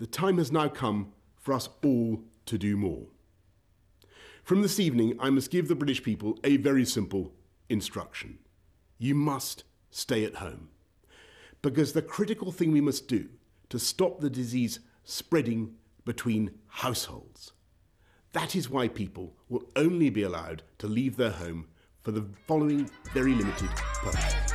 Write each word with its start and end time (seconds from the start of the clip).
the 0.00 0.06
time 0.06 0.38
has 0.38 0.50
now 0.50 0.66
come 0.66 1.12
for 1.36 1.52
us 1.52 1.68
all 1.84 2.22
to 2.46 2.58
do 2.58 2.76
more. 2.76 3.06
From 4.42 4.62
this 4.62 4.80
evening, 4.80 5.14
I 5.20 5.28
must 5.28 5.50
give 5.50 5.68
the 5.68 5.74
British 5.74 6.02
people 6.02 6.38
a 6.42 6.56
very 6.56 6.86
simple 6.86 7.34
instruction. 7.68 8.38
You 8.98 9.14
must 9.14 9.64
stay 9.90 10.24
at 10.24 10.36
home. 10.36 10.70
Because 11.60 11.92
the 11.92 12.02
critical 12.02 12.50
thing 12.50 12.72
we 12.72 12.80
must 12.80 13.08
do 13.08 13.28
to 13.68 13.78
stop 13.78 14.20
the 14.20 14.30
disease 14.30 14.80
spreading 15.04 15.74
between 16.06 16.52
households. 16.66 17.52
That 18.32 18.56
is 18.56 18.70
why 18.70 18.88
people 18.88 19.34
will 19.50 19.64
only 19.76 20.08
be 20.08 20.22
allowed 20.22 20.62
to 20.78 20.86
leave 20.86 21.16
their 21.16 21.30
home 21.30 21.66
for 22.00 22.12
the 22.12 22.24
following 22.46 22.90
very 23.12 23.34
limited 23.34 23.68
purpose. 23.68 24.49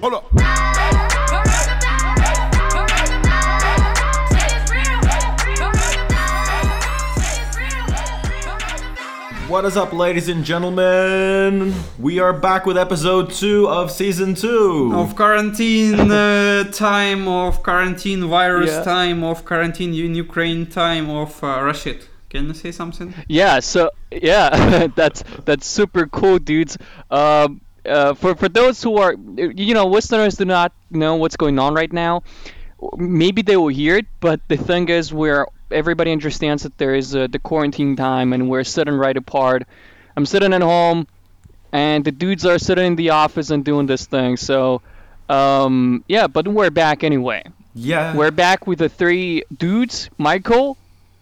Hold 0.00 0.14
up. 0.14 1.36
What 9.48 9.64
is 9.64 9.76
up, 9.76 9.92
ladies 9.92 10.28
and 10.28 10.44
gentlemen? 10.44 11.72
We 12.00 12.18
are 12.18 12.32
back 12.32 12.66
with 12.66 12.76
episode 12.76 13.30
two 13.30 13.68
of 13.68 13.92
season 13.92 14.34
two. 14.34 14.90
of 14.92 15.14
quarantine 15.14 16.10
uh, 16.10 16.64
time, 16.72 17.28
of 17.28 17.62
quarantine 17.62 18.24
virus 18.28 18.70
Yeah. 18.72 18.82
time, 18.82 19.22
of 19.22 19.44
quarantine 19.44 19.94
in 19.94 20.16
Ukraine 20.16 20.66
time, 20.66 21.08
of 21.08 21.42
uh, 21.44 21.62
Rashid. 21.62 22.06
Can 22.28 22.48
you 22.48 22.54
say 22.54 22.72
something? 22.72 23.14
Yeah, 23.28 23.60
so 23.60 23.90
yeah, 24.10 24.88
that's 24.96 25.22
that's 25.44 25.64
super 25.66 26.06
cool, 26.08 26.38
dudes. 26.40 26.76
Um, 27.08 27.60
uh, 27.86 28.14
for 28.14 28.34
for 28.34 28.48
those 28.48 28.82
who 28.82 28.98
are, 28.98 29.14
you 29.36 29.74
know, 29.74 29.86
listeners 29.86 30.36
do 30.36 30.44
not 30.44 30.72
know 30.90 31.16
what's 31.16 31.36
going 31.36 31.58
on 31.58 31.74
right 31.74 31.92
now. 31.92 32.22
Maybe 32.96 33.42
they 33.42 33.56
will 33.56 33.68
hear 33.68 33.96
it, 33.98 34.06
but 34.20 34.40
the 34.48 34.56
thing 34.56 34.88
is, 34.88 35.12
where 35.12 35.46
everybody 35.70 36.12
understands 36.12 36.62
that 36.64 36.76
there 36.78 36.94
is 36.94 37.16
uh, 37.16 37.26
the 37.26 37.38
quarantine 37.38 37.96
time, 37.96 38.32
and 38.32 38.48
we're 38.50 38.64
sitting 38.64 38.94
right 38.94 39.16
apart. 39.16 39.66
I'm 40.16 40.26
sitting 40.26 40.52
at 40.52 40.62
home, 40.62 41.06
and 41.72 42.04
the 42.04 42.12
dudes 42.12 42.44
are 42.44 42.58
sitting 42.58 42.86
in 42.86 42.96
the 42.96 43.10
office 43.10 43.50
and 43.50 43.64
doing 43.64 43.86
this 43.86 44.06
thing. 44.06 44.36
So, 44.36 44.82
um, 45.28 46.04
yeah, 46.08 46.26
but 46.26 46.46
we're 46.46 46.70
back 46.70 47.02
anyway. 47.04 47.42
yeah. 47.74 48.14
We're 48.14 48.30
back 48.30 48.66
with 48.66 48.78
the 48.80 48.88
three 48.88 49.42
dudes: 49.56 50.10
Michael, 50.18 50.76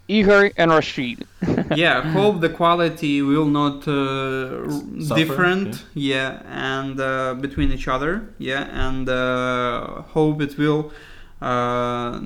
Ihor, 0.09 0.53
and 0.57 0.71
Rashid. 0.71 1.27
yeah, 1.77 2.03
hope 2.13 2.41
the 2.41 2.49
quality 2.49 3.23
will 3.23 3.47
not 3.47 3.87
uh, 3.89 4.69
Suffer, 5.01 5.15
different. 5.17 5.85
Yeah, 5.95 6.43
and 6.47 6.99
uh, 7.01 7.35
between 7.35 7.73
each 7.73 7.89
other. 7.89 8.29
Yeah, 8.39 8.69
and 8.73 9.09
uh, 9.09 10.03
hope 10.13 10.41
it 10.43 10.57
will 10.59 10.93
uh, 11.41 12.19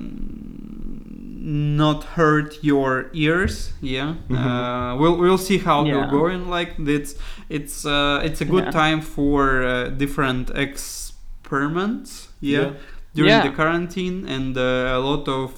not 1.41 2.03
hurt 2.03 2.57
your 2.63 3.09
ears. 3.13 3.73
Yeah, 3.81 4.15
uh, 4.31 4.95
we'll 4.99 5.17
we'll 5.17 5.37
see 5.37 5.57
how 5.57 5.83
Yeah. 5.85 5.95
we're 5.95 6.11
going. 6.11 6.49
Like 6.49 6.73
it's 6.79 7.15
it's 7.49 7.85
uh, 7.85 8.21
it's 8.23 8.41
a 8.41 8.45
good 8.45 8.65
Yeah. 8.65 8.71
time 8.71 9.01
for 9.01 9.63
uh, 9.63 9.89
different 9.89 10.49
experiments. 10.51 12.29
Yeah. 12.41 12.59
Yeah. 12.61 12.71
During 13.15 13.29
Yeah. 13.31 13.43
the 13.49 13.55
quarantine 13.55 14.27
and 14.27 14.55
uh, 14.57 14.97
a 14.97 14.99
lot 14.99 15.27
of 15.27 15.51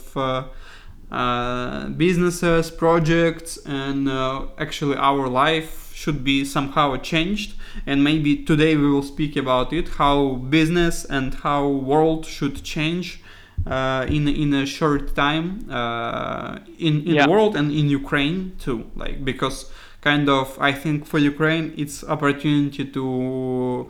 uh, 1.11 1.15
uh, 1.15 1.89
businesses, 1.91 2.71
projects, 2.71 3.59
and 3.65 4.09
uh, 4.09 4.47
actually 4.59 4.97
our 4.97 5.29
life 5.29 5.93
should 5.95 6.25
be 6.25 6.45
somehow 6.45 6.97
changed. 6.97 7.55
And 7.87 8.03
maybe 8.03 8.37
today 8.45 8.77
we 8.77 8.91
will 8.91 9.03
speak 9.03 9.37
about 9.37 9.73
it: 9.73 9.89
how 9.99 10.35
business 10.51 11.05
and 11.05 11.35
how 11.35 11.69
world 11.69 12.27
should 12.27 12.63
change 12.65 13.23
uh, 13.67 14.07
in 14.09 14.29
in 14.29 14.53
a 14.55 14.67
short 14.67 15.15
time 15.15 15.67
uh, 15.71 16.59
in 16.79 17.03
in 17.07 17.15
Yeah. 17.15 17.25
the 17.25 17.31
world 17.31 17.57
and 17.57 17.71
in 17.71 17.89
Ukraine 17.89 18.53
too. 18.59 18.85
Like 18.97 19.25
because 19.25 19.71
kind 20.01 20.29
of 20.29 20.57
I 20.61 20.73
think 20.73 21.07
for 21.07 21.19
Ukraine 21.19 21.73
it's 21.77 22.05
opportunity 22.05 22.85
to 22.85 23.87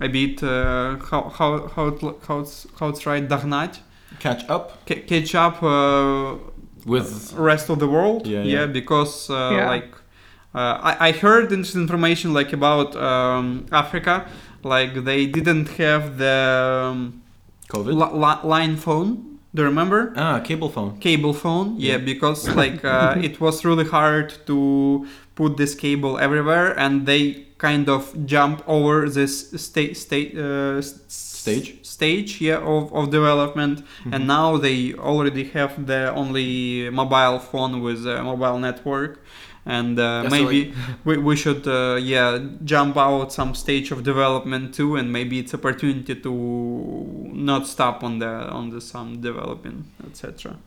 a 0.00 0.08
bit 0.08 0.42
uh, 0.42 0.96
how 1.10 1.22
how 1.38 1.68
how 1.74 1.88
it, 1.88 2.00
how 2.26 2.40
it's 2.40 2.66
how 2.78 2.88
it's 2.88 3.06
right 3.06 3.26
догнать 3.28 3.80
Catch 4.20 4.48
up 4.48 4.84
ca- 4.86 5.02
catch 5.06 5.34
up 5.34 5.62
uh, 5.62 6.34
with. 6.85 7.33
rest 7.51 7.69
of 7.69 7.77
the 7.79 7.87
world 7.87 8.27
Yeah, 8.27 8.43
yeah. 8.43 8.65
because 8.65 9.29
uh, 9.29 9.35
Yeah. 9.57 9.69
like 9.69 9.91
uh, 10.55 10.77
I, 10.91 11.09
I 11.09 11.11
heard 11.11 11.51
interesting 11.51 11.81
information 11.81 12.33
like 12.33 12.51
about 12.53 12.95
um, 12.95 13.65
africa 13.71 14.15
like 14.63 14.93
they 15.03 15.25
didn't 15.25 15.67
have 15.83 16.17
the 16.17 16.37
um, 16.91 17.21
COVID. 17.73 17.93
li- 18.01 18.19
li- 18.25 18.43
line 18.55 18.75
phone 18.77 19.09
do 19.55 19.61
you 19.61 19.67
remember 19.67 20.13
ah, 20.15 20.39
cable 20.39 20.69
phone. 20.69 20.97
cable 20.99 21.33
phone 21.33 21.75
yeah, 21.77 21.93
Yeah. 21.93 21.97
because 22.11 22.39
like 22.55 22.83
uh, 22.95 23.15
it 23.27 23.39
was 23.39 23.63
really 23.65 23.85
hard 23.85 24.27
to 24.49 25.05
put 25.35 25.57
this 25.57 25.73
cable 25.75 26.17
everywhere 26.19 26.77
and 26.77 27.05
they 27.05 27.23
kind 27.57 27.87
of 27.89 28.13
jump 28.25 28.61
over 28.67 29.07
this 29.09 29.33
state 29.67 29.95
state 29.97 30.31
uh, 30.37 30.77
s- 30.77 30.99
Stage? 31.43 31.85
stage 31.85 32.41
yeah 32.41 32.57
of, 32.57 32.93
of 32.93 33.09
development. 33.09 33.77
And 34.13 34.27
now 34.27 34.57
they 34.57 34.93
already 34.93 35.43
have 35.57 35.85
the 35.85 36.13
only 36.13 36.89
mobile 36.89 37.39
phone 37.39 37.81
with 37.81 38.05
a 38.07 38.23
mobile 38.23 38.59
network. 38.59 39.13
And 39.65 39.97
uh, 39.97 40.21
Yeah, 40.23 40.29
maybe 40.29 40.73
we, 41.05 41.17
we 41.17 41.35
should 41.35 41.65
uh, 41.67 41.95
yeah 42.13 42.27
jump 42.63 42.97
out 42.97 43.31
some 43.31 43.55
stage 43.55 43.91
of 43.91 44.03
development 44.03 44.73
too 44.73 44.95
and 44.97 45.11
maybe 45.17 45.39
it's 45.39 45.53
opportunity 45.53 46.15
to 46.15 46.33
not 47.49 47.67
stop 47.67 48.03
on 48.03 48.19
the 48.19 48.33
on 48.59 48.71
the 48.73 48.81
some 48.81 49.21
developing 49.21 49.77
etc 50.05 50.57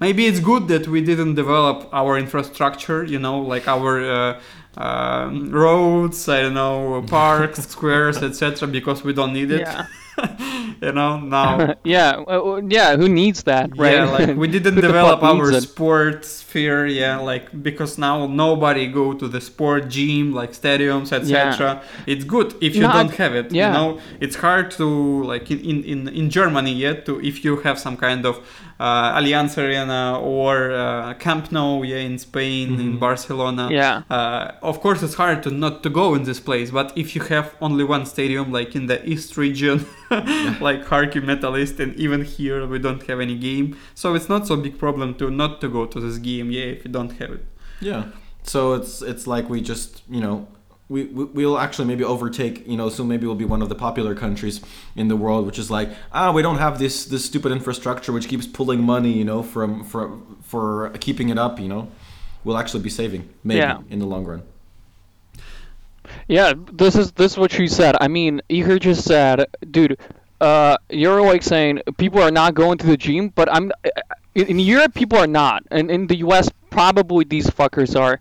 maybe 0.00 0.22
it's 0.26 0.40
good 0.40 0.68
that 0.68 0.88
we 0.88 1.02
didn't 1.02 1.34
develop 1.34 1.86
our 1.92 2.16
infrastructure 2.16 3.04
you 3.04 3.18
know 3.18 3.38
like 3.40 3.68
our 3.68 3.92
uh, 4.10 4.40
um, 4.78 5.50
roads 5.50 6.26
i 6.26 6.40
don't 6.40 6.54
know 6.54 7.02
parks 7.18 7.60
squares 7.68 8.22
etc 8.22 8.66
because 8.66 9.04
we 9.04 9.12
don't 9.12 9.34
need 9.34 9.50
it. 9.50 9.60
Yeah. 9.60 9.86
you 10.82 10.92
know 10.92 11.18
now 11.20 11.74
yeah, 11.84 12.22
uh, 12.26 12.60
yeah. 12.68 12.96
Who 12.96 13.08
needs 13.08 13.42
that, 13.44 13.76
right? 13.76 13.94
yeah 13.94 14.04
like 14.10 14.36
we 14.36 14.48
didn't 14.56 14.74
develop 14.76 15.22
our 15.22 15.52
sport 15.60 16.24
sphere 16.24 16.86
yeah 16.86 17.18
like 17.18 17.62
because 17.62 17.98
now 17.98 18.26
nobody 18.26 18.86
go 18.86 19.12
to 19.14 19.28
the 19.28 19.40
sport 19.40 19.88
gym 19.88 20.32
like 20.32 20.52
stadiums 20.52 21.12
etc 21.12 21.56
yeah. 21.58 21.82
it's 22.06 22.24
good 22.24 22.54
if 22.60 22.74
you 22.74 22.82
No, 22.82 22.92
don't 22.92 23.14
have 23.16 23.34
it 23.34 23.52
yeah. 23.52 23.68
you 23.68 23.72
know 23.72 24.00
it's 24.20 24.36
hard 24.36 24.70
to 24.72 25.22
like 25.24 25.50
in 25.50 25.60
in, 25.60 25.84
in, 25.84 26.08
in 26.08 26.30
germany 26.30 26.72
yet 26.72 27.06
to 27.06 27.20
if 27.20 27.44
you 27.44 27.56
have 27.58 27.78
some 27.78 27.96
kind 27.96 28.26
of 28.26 28.40
uh, 28.80 29.18
allianz 29.18 29.58
arena 29.58 30.18
or 30.18 30.72
uh, 30.72 31.12
camp 31.24 31.52
nou 31.52 31.84
yeah 31.84 31.98
in 32.08 32.18
spain 32.18 32.68
in 32.80 32.98
barcelona. 32.98 33.68
Yeah. 33.70 34.02
uh, 34.10 34.52
of 34.62 34.80
course 34.80 35.02
it's 35.02 35.16
hard 35.22 35.42
to 35.42 35.50
not 35.50 35.82
to 35.82 35.90
go 35.90 36.14
in 36.14 36.22
this 36.24 36.40
place 36.48 36.70
but 36.78 36.88
if 36.96 37.14
you 37.14 37.22
have 37.34 37.54
only 37.60 37.84
one 37.84 38.04
stadium 38.06 38.46
like 38.58 38.74
in 38.74 38.86
the 38.86 38.98
east 39.12 39.36
region 39.36 39.84
like 40.66 40.80
Kharkiv 40.90 41.24
Metalist 41.30 41.78
and 41.78 41.94
even 42.04 42.24
here 42.24 42.66
we 42.66 42.78
don't 42.78 43.02
have 43.06 43.20
any 43.20 43.36
game. 43.36 43.76
So 43.94 44.14
it's 44.14 44.28
not 44.28 44.46
so 44.46 44.56
big 44.56 44.78
problem 44.78 45.14
to 45.20 45.30
not 45.30 45.60
to 45.60 45.68
go 45.68 45.86
to 45.86 46.00
this 46.00 46.18
game 46.18 46.50
yeah 46.50 46.64
if 46.74 46.84
you 46.84 46.90
don't 46.90 47.12
have 47.20 47.30
it. 47.38 47.44
Yeah. 47.80 48.04
So 48.42 48.74
it's 48.74 49.02
it's 49.02 49.26
like 49.26 49.48
we 49.48 49.60
just 49.60 50.02
you 50.08 50.20
know 50.20 50.48
we 50.90 51.04
we- 51.04 51.24
we'll 51.36 51.58
actually 51.58 51.86
maybe 51.88 52.04
overtake 52.04 52.66
you 52.66 52.76
know 52.76 52.88
so 52.90 53.02
maybe 53.04 53.24
we'll 53.26 53.42
be 53.46 53.50
one 53.56 53.62
of 53.62 53.68
the 53.68 53.74
popular 53.86 54.14
countries 54.14 54.60
in 54.96 55.08
the 55.08 55.16
world 55.16 55.46
which 55.46 55.58
is 55.58 55.70
like 55.70 55.88
ah 56.12 56.30
we 56.32 56.42
don't 56.42 56.58
have 56.58 56.78
this 56.78 57.04
this 57.06 57.24
stupid 57.24 57.50
infrastructure 57.52 58.12
which 58.12 58.28
keeps 58.28 58.46
pulling 58.46 58.82
money 58.82 59.12
you 59.12 59.24
know 59.24 59.42
from 59.42 59.84
from 59.84 60.36
for 60.42 60.90
keeping 61.06 61.28
it 61.30 61.38
up 61.38 61.58
you 61.60 61.68
know 61.68 61.88
we'll 62.44 62.58
actually 62.58 62.82
be 62.82 62.90
saving 62.90 63.22
maybe 63.44 63.60
Yeah. 63.60 63.78
in 63.88 63.98
the 64.00 64.06
long 64.06 64.24
run. 64.24 64.42
Yeah, 66.28 66.54
this 66.72 66.96
is 66.96 67.12
this 67.12 67.32
is 67.32 67.38
what 67.38 67.52
she 67.52 67.66
said. 67.68 67.96
I 68.00 68.08
mean, 68.08 68.40
Ihor 68.50 68.80
just 68.80 69.04
said, 69.04 69.46
dude, 69.70 69.96
uh, 70.40 70.76
you're 70.88 71.22
like 71.22 71.42
saying 71.42 71.82
people 71.98 72.20
are 72.20 72.30
not 72.32 72.54
going 72.54 72.78
to 72.78 72.86
the 72.86 72.96
gym, 72.96 73.28
but 73.28 73.48
I'm 73.52 73.70
in, 74.34 74.46
in 74.46 74.58
Europe 74.58 74.94
people 74.94 75.18
are 75.18 75.26
not, 75.28 75.62
and 75.70 75.90
in 75.90 76.06
the 76.08 76.16
U.S. 76.26 76.50
probably 76.70 77.24
these 77.24 77.48
fuckers 77.48 77.98
are. 77.98 78.20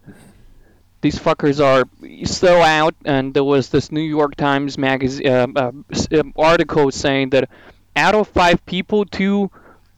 These 1.02 1.18
fuckers 1.18 1.64
are 1.64 1.86
still 2.26 2.62
out, 2.62 2.94
and 3.06 3.34
there 3.34 3.44
was 3.44 3.70
this 3.70 3.92
New 3.92 4.02
York 4.02 4.36
Times 4.36 4.78
magazine 4.78 5.28
uh, 5.28 5.48
uh, 5.56 5.72
um, 6.20 6.34
article 6.36 6.92
saying 6.92 7.30
that 7.30 7.50
out 7.96 8.16
of 8.16 8.28
five 8.28 8.66
people, 8.66 9.06
two 9.06 9.50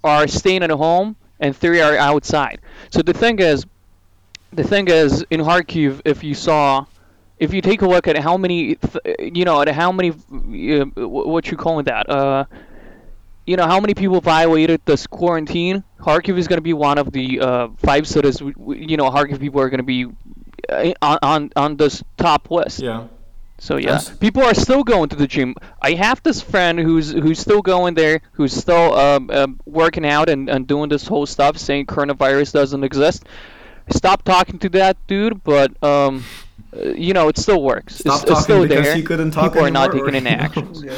are 0.04 0.28
staying 0.28 0.64
at 0.64 0.70
home 0.70 1.16
and 1.40 1.56
three 1.56 1.82
are 1.82 1.98
outside. 1.98 2.60
So 2.92 3.02
the 3.02 3.14
thing 3.14 3.40
is, 3.40 3.66
the 4.54 4.64
thing 4.64 4.88
is, 4.88 5.26
in 5.30 5.42
Kharkiv, 5.42 6.02
if 6.06 6.24
you 6.24 6.36
saw, 6.36 6.86
if 7.40 7.54
you 7.54 7.62
take 7.62 7.82
a 7.82 7.88
look 7.88 8.08
at 8.08 8.18
how 8.18 8.38
many, 8.38 8.78
you 9.20 9.46
know, 9.46 9.62
at 9.62 9.70
how 9.70 9.92
many, 9.92 10.12
uh, 10.12 10.86
what 11.08 11.50
you 11.50 11.58
calling 11.58 11.86
that, 11.86 12.10
uh, 12.10 12.46
you 13.46 13.56
know, 13.58 13.66
how 13.66 13.80
many 13.80 13.94
people 13.94 14.22
violated 14.22 14.82
this 14.86 15.08
quarantine? 15.08 15.84
Kharkiv 16.00 16.38
is 16.38 16.48
going 16.48 16.58
to 16.58 16.64
be 16.64 16.74
one 16.74 16.98
of 16.98 17.12
the 17.12 17.40
uh, 17.40 17.68
five 17.78 18.08
cities. 18.08 18.40
You 18.40 18.98
know, 18.98 19.10
Kharkiv 19.10 19.40
people 19.40 19.62
are 19.62 19.70
going 19.70 19.80
to 19.80 19.84
be 19.84 20.06
uh, 20.06 20.10
on, 21.02 21.18
on 21.22 21.50
on 21.56 21.78
this 21.78 22.04
top 22.18 22.52
list. 22.52 22.80
Yeah. 22.80 23.08
So 23.60 23.78
yeah, 23.78 23.92
Yes. 23.92 24.10
people 24.18 24.42
are 24.44 24.56
still 24.56 24.84
going 24.84 25.10
to 25.10 25.16
the 25.16 25.28
gym. 25.28 25.54
I 25.82 25.92
have 25.94 26.22
this 26.24 26.42
friend 26.42 26.80
who's 26.80 27.12
who's 27.12 27.40
still 27.40 27.62
going 27.62 27.94
there, 27.94 28.22
who's 28.34 28.54
still 28.54 28.94
um, 28.98 29.30
um, 29.30 29.60
working 29.66 30.06
out 30.06 30.30
and, 30.30 30.50
and 30.50 30.66
doing 30.66 30.90
this 30.90 31.08
whole 31.08 31.28
stuff, 31.28 31.58
saying 31.58 31.86
coronavirus 31.86 32.54
doesn't 32.54 32.84
exist. 32.84 33.24
Stop 33.90 34.24
talking 34.24 34.58
to 34.60 34.70
that 34.70 34.98
dude, 35.06 35.44
but 35.44 35.72
um, 35.84 36.24
uh, 36.76 36.90
you 36.98 37.14
know 37.14 37.28
it 37.28 37.38
still 37.38 37.62
works. 37.62 37.98
Stop 37.98 38.16
it's, 38.16 38.22
talking 38.24 38.34
it's 38.34 38.44
still 38.44 38.62
because 38.68 38.86
there. 38.86 38.96
he 38.96 39.04
couldn't 39.04 39.32
talk 39.32 39.52
people 39.52 39.66
are 39.68 39.72
not 39.72 39.92
taking 39.92 40.16
any 40.16 40.30
actions. 40.30 40.84
Yeah. 40.84 40.98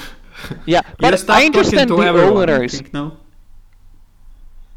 Yeah, 0.65 0.81
but 0.99 1.29
I 1.29 1.45
understand 1.45 1.87
talking 1.89 2.03
the 2.05 2.11
to 2.11 2.19
everyone. 2.19 2.49
I 2.49 2.53
owners. 2.53 2.73
think, 2.75 2.93
no? 2.93 3.17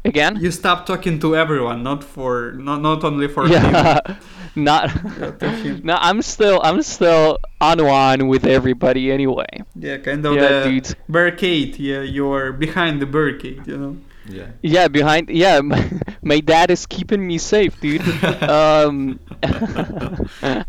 Again? 0.05 0.37
You 0.39 0.51
stop 0.51 0.85
talking 0.85 1.19
to 1.19 1.35
everyone, 1.35 1.83
not 1.83 2.03
for 2.03 2.53
not 2.53 2.81
not 2.81 3.03
only 3.03 3.27
for 3.27 3.43
him. 3.45 3.51
Yeah, 3.51 3.99
not. 4.57 4.91
no, 5.83 5.97
I'm 5.99 6.21
still 6.21 6.59
I'm 6.63 6.81
still 6.81 7.37
on 7.61 7.83
one 7.83 8.27
with 8.27 8.45
everybody 8.45 9.11
anyway. 9.11 9.47
Yeah, 9.75 9.97
kind 9.97 10.25
of 10.25 10.35
Yeah, 10.35 10.63
the 10.63 10.69
dudes. 10.69 10.95
barricade. 11.07 11.77
Yeah, 11.79 12.01
you're 12.01 12.51
behind 12.53 13.01
the 13.01 13.05
barricade. 13.05 13.65
You 13.67 13.77
know. 13.77 13.97
Yeah. 14.29 14.47
Yeah, 14.61 14.87
behind. 14.89 15.29
Yeah, 15.29 15.61
my, 15.61 15.89
my 16.21 16.39
dad 16.41 16.69
is 16.71 16.85
keeping 16.85 17.25
me 17.25 17.37
safe, 17.37 17.79
dude. 17.79 18.01
um. 18.43 19.19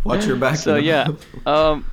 Watch 0.05 0.27
your 0.27 0.37
back. 0.37 0.57
So 0.57 0.77
yeah, 0.77 1.09
um, 1.47 1.85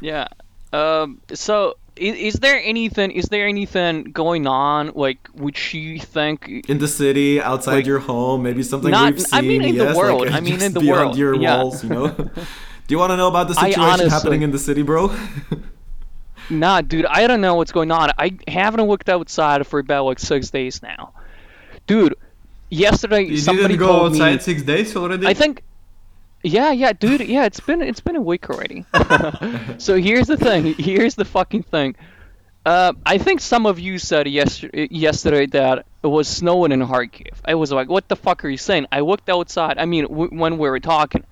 yeah. 0.00 0.28
Um. 0.72 1.20
So 1.32 1.76
is, 1.96 2.34
is 2.34 2.34
there 2.40 2.60
anything? 2.62 3.10
Is 3.12 3.26
there 3.26 3.46
anything 3.46 4.04
going 4.04 4.46
on 4.46 4.92
like 4.94 5.28
would 5.34 5.56
you 5.72 5.98
think? 6.00 6.48
in 6.68 6.78
the 6.78 6.88
city, 6.88 7.40
outside 7.40 7.74
Like- 7.76 7.86
your 7.86 8.00
home, 8.00 8.42
maybe 8.42 8.62
something 8.62 8.90
Not- 8.90 9.12
we've 9.14 9.22
seen. 9.22 9.38
I 9.38 9.40
mean 9.42 9.62
in 9.62 9.76
the 9.78 9.84
yes, 9.84 9.96
world, 9.96 10.20
Like, 10.22 10.32
I 10.32 10.40
mean 10.40 10.60
in 10.62 10.72
the 10.72 10.80
beyond 10.80 11.00
world, 11.00 11.18
your 11.18 11.34
yeah. 11.36 11.62
walls, 11.62 11.82
you 11.84 11.90
know. 11.90 12.08
Do 12.86 12.92
you 12.94 12.98
want 12.98 13.10
to 13.12 13.16
know 13.16 13.28
about 13.28 13.48
the 13.48 13.54
situation 13.54 13.80
honestly- 13.82 14.10
happening 14.10 14.42
in 14.42 14.50
the 14.50 14.58
city, 14.58 14.82
bro? 14.82 15.14
Nah, 16.50 16.82
dude, 16.82 17.06
I 17.06 17.26
don't 17.26 17.40
know 17.40 17.54
what's 17.54 17.72
going 17.72 17.90
on. 17.90 18.10
I 18.18 18.36
haven't 18.46 18.86
looked 18.86 19.08
outside 19.08 19.66
for 19.66 19.78
about 19.78 20.04
like 20.04 20.18
six 20.18 20.50
days 20.50 20.82
now, 20.82 21.12
dude. 21.86 22.14
Yesterday, 22.70 23.22
You 23.24 23.38
somebody 23.38 23.68
didn't 23.68 23.86
go 23.86 24.06
outside 24.06 24.32
me. 24.34 24.38
six 24.40 24.62
days 24.62 24.94
already. 24.96 25.26
I 25.26 25.32
think. 25.34 25.62
Yeah, 26.44 26.72
yeah, 26.72 26.92
dude. 26.92 27.22
Yeah, 27.22 27.46
it's 27.46 27.60
been 27.60 27.80
it's 27.80 28.00
been 28.00 28.16
a 28.16 28.20
week 28.20 28.50
already. 28.50 28.84
so 29.78 29.96
here's 29.96 30.26
the 30.26 30.36
thing. 30.36 30.74
Here's 30.74 31.14
the 31.14 31.24
fucking 31.24 31.62
thing. 31.64 31.96
Uh, 32.66 32.92
I 33.04 33.16
think 33.18 33.40
some 33.40 33.64
of 33.66 33.78
you 33.78 33.98
said 33.98 34.28
yesterday, 34.28 34.88
yesterday 34.90 35.46
that 35.46 35.86
it 36.02 36.06
was 36.06 36.28
snowing 36.28 36.70
in 36.72 36.80
Kharkiv. 36.80 37.32
I 37.46 37.54
was 37.54 37.72
like, 37.72 37.88
"What 37.88 38.08
the 38.08 38.16
fuck 38.16 38.44
are 38.44 38.48
you 38.48 38.58
saying?" 38.58 38.86
I 38.92 39.00
looked 39.00 39.28
outside. 39.30 39.78
I 39.78 39.86
mean, 39.86 40.04
w- 40.04 40.30
when 40.30 40.58
we 40.58 40.68
were 40.68 40.80
talking, 40.80 41.24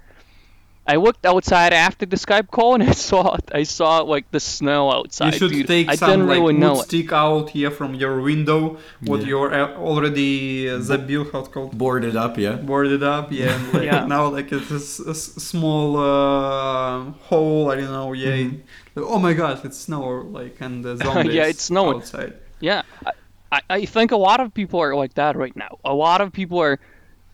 I 0.84 0.96
looked 0.96 1.24
outside 1.24 1.72
after 1.72 2.04
the 2.06 2.16
Skype 2.16 2.50
call 2.50 2.74
and 2.74 2.82
I 2.82 2.90
saw 3.10 3.36
I 3.52 3.62
saw 3.62 3.98
like 4.00 4.28
the 4.32 4.40
snow 4.40 4.90
outside. 4.90 5.32
you 5.32 5.38
should 5.38 5.52
dude. 5.52 5.66
take 5.68 5.88
I 5.88 5.94
some 5.94 6.26
like 6.26 6.40
really 6.40 6.40
wood 6.54 6.56
know 6.56 6.80
it. 6.80 6.84
stick 6.84 7.12
out 7.12 7.50
here 7.50 7.70
from 7.70 7.94
your 7.94 8.20
window. 8.20 8.78
What 9.00 9.20
Yeah. 9.20 9.26
you're 9.28 9.54
uh, 9.54 9.76
already 9.76 10.68
uh, 10.68 10.96
bill 11.06 11.24
how 11.30 11.40
it's 11.40 11.48
called, 11.48 11.78
Boarded 11.78 12.16
up, 12.16 12.36
yeah. 12.36 12.56
boarded 12.56 13.02
up. 13.04 13.30
Yeah, 13.30 13.54
and, 13.54 13.72
like, 13.74 13.82
Yeah. 13.92 14.06
now 14.06 14.26
like 14.28 14.50
it's 14.50 14.70
a, 14.72 14.74
s- 14.74 15.00
a 15.06 15.10
s- 15.10 15.34
small 15.50 15.96
uh, 15.96 17.10
hole. 17.28 17.70
I 17.70 17.76
don't 17.76 17.92
know. 17.92 18.12
Yeah. 18.12 18.50
Oh 18.96 19.18
my 19.18 19.34
God, 19.34 19.64
it's 19.64 19.78
snow 19.78 20.02
like 20.38 20.56
and 20.60 20.84
the 20.84 20.96
zombies. 21.02 21.34
Yeah, 21.34 21.46
it's 21.46 21.62
snowing. 21.62 21.98
outside. 21.98 22.34
Yeah, 22.60 22.82
I, 23.06 23.12
I, 23.52 23.60
I 23.70 23.84
think 23.86 24.10
a 24.12 24.16
lot 24.16 24.40
of 24.40 24.52
people 24.52 24.80
are 24.80 24.94
like 24.96 25.14
that 25.14 25.36
right 25.36 25.54
now. 25.56 25.78
A 25.84 25.94
lot 25.94 26.20
of 26.20 26.32
people 26.32 26.58
are 26.58 26.78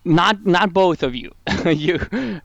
not 0.08 0.46
not 0.46 0.72
both 0.72 1.02
of 1.02 1.14
you. 1.14 1.30
you 1.66 2.00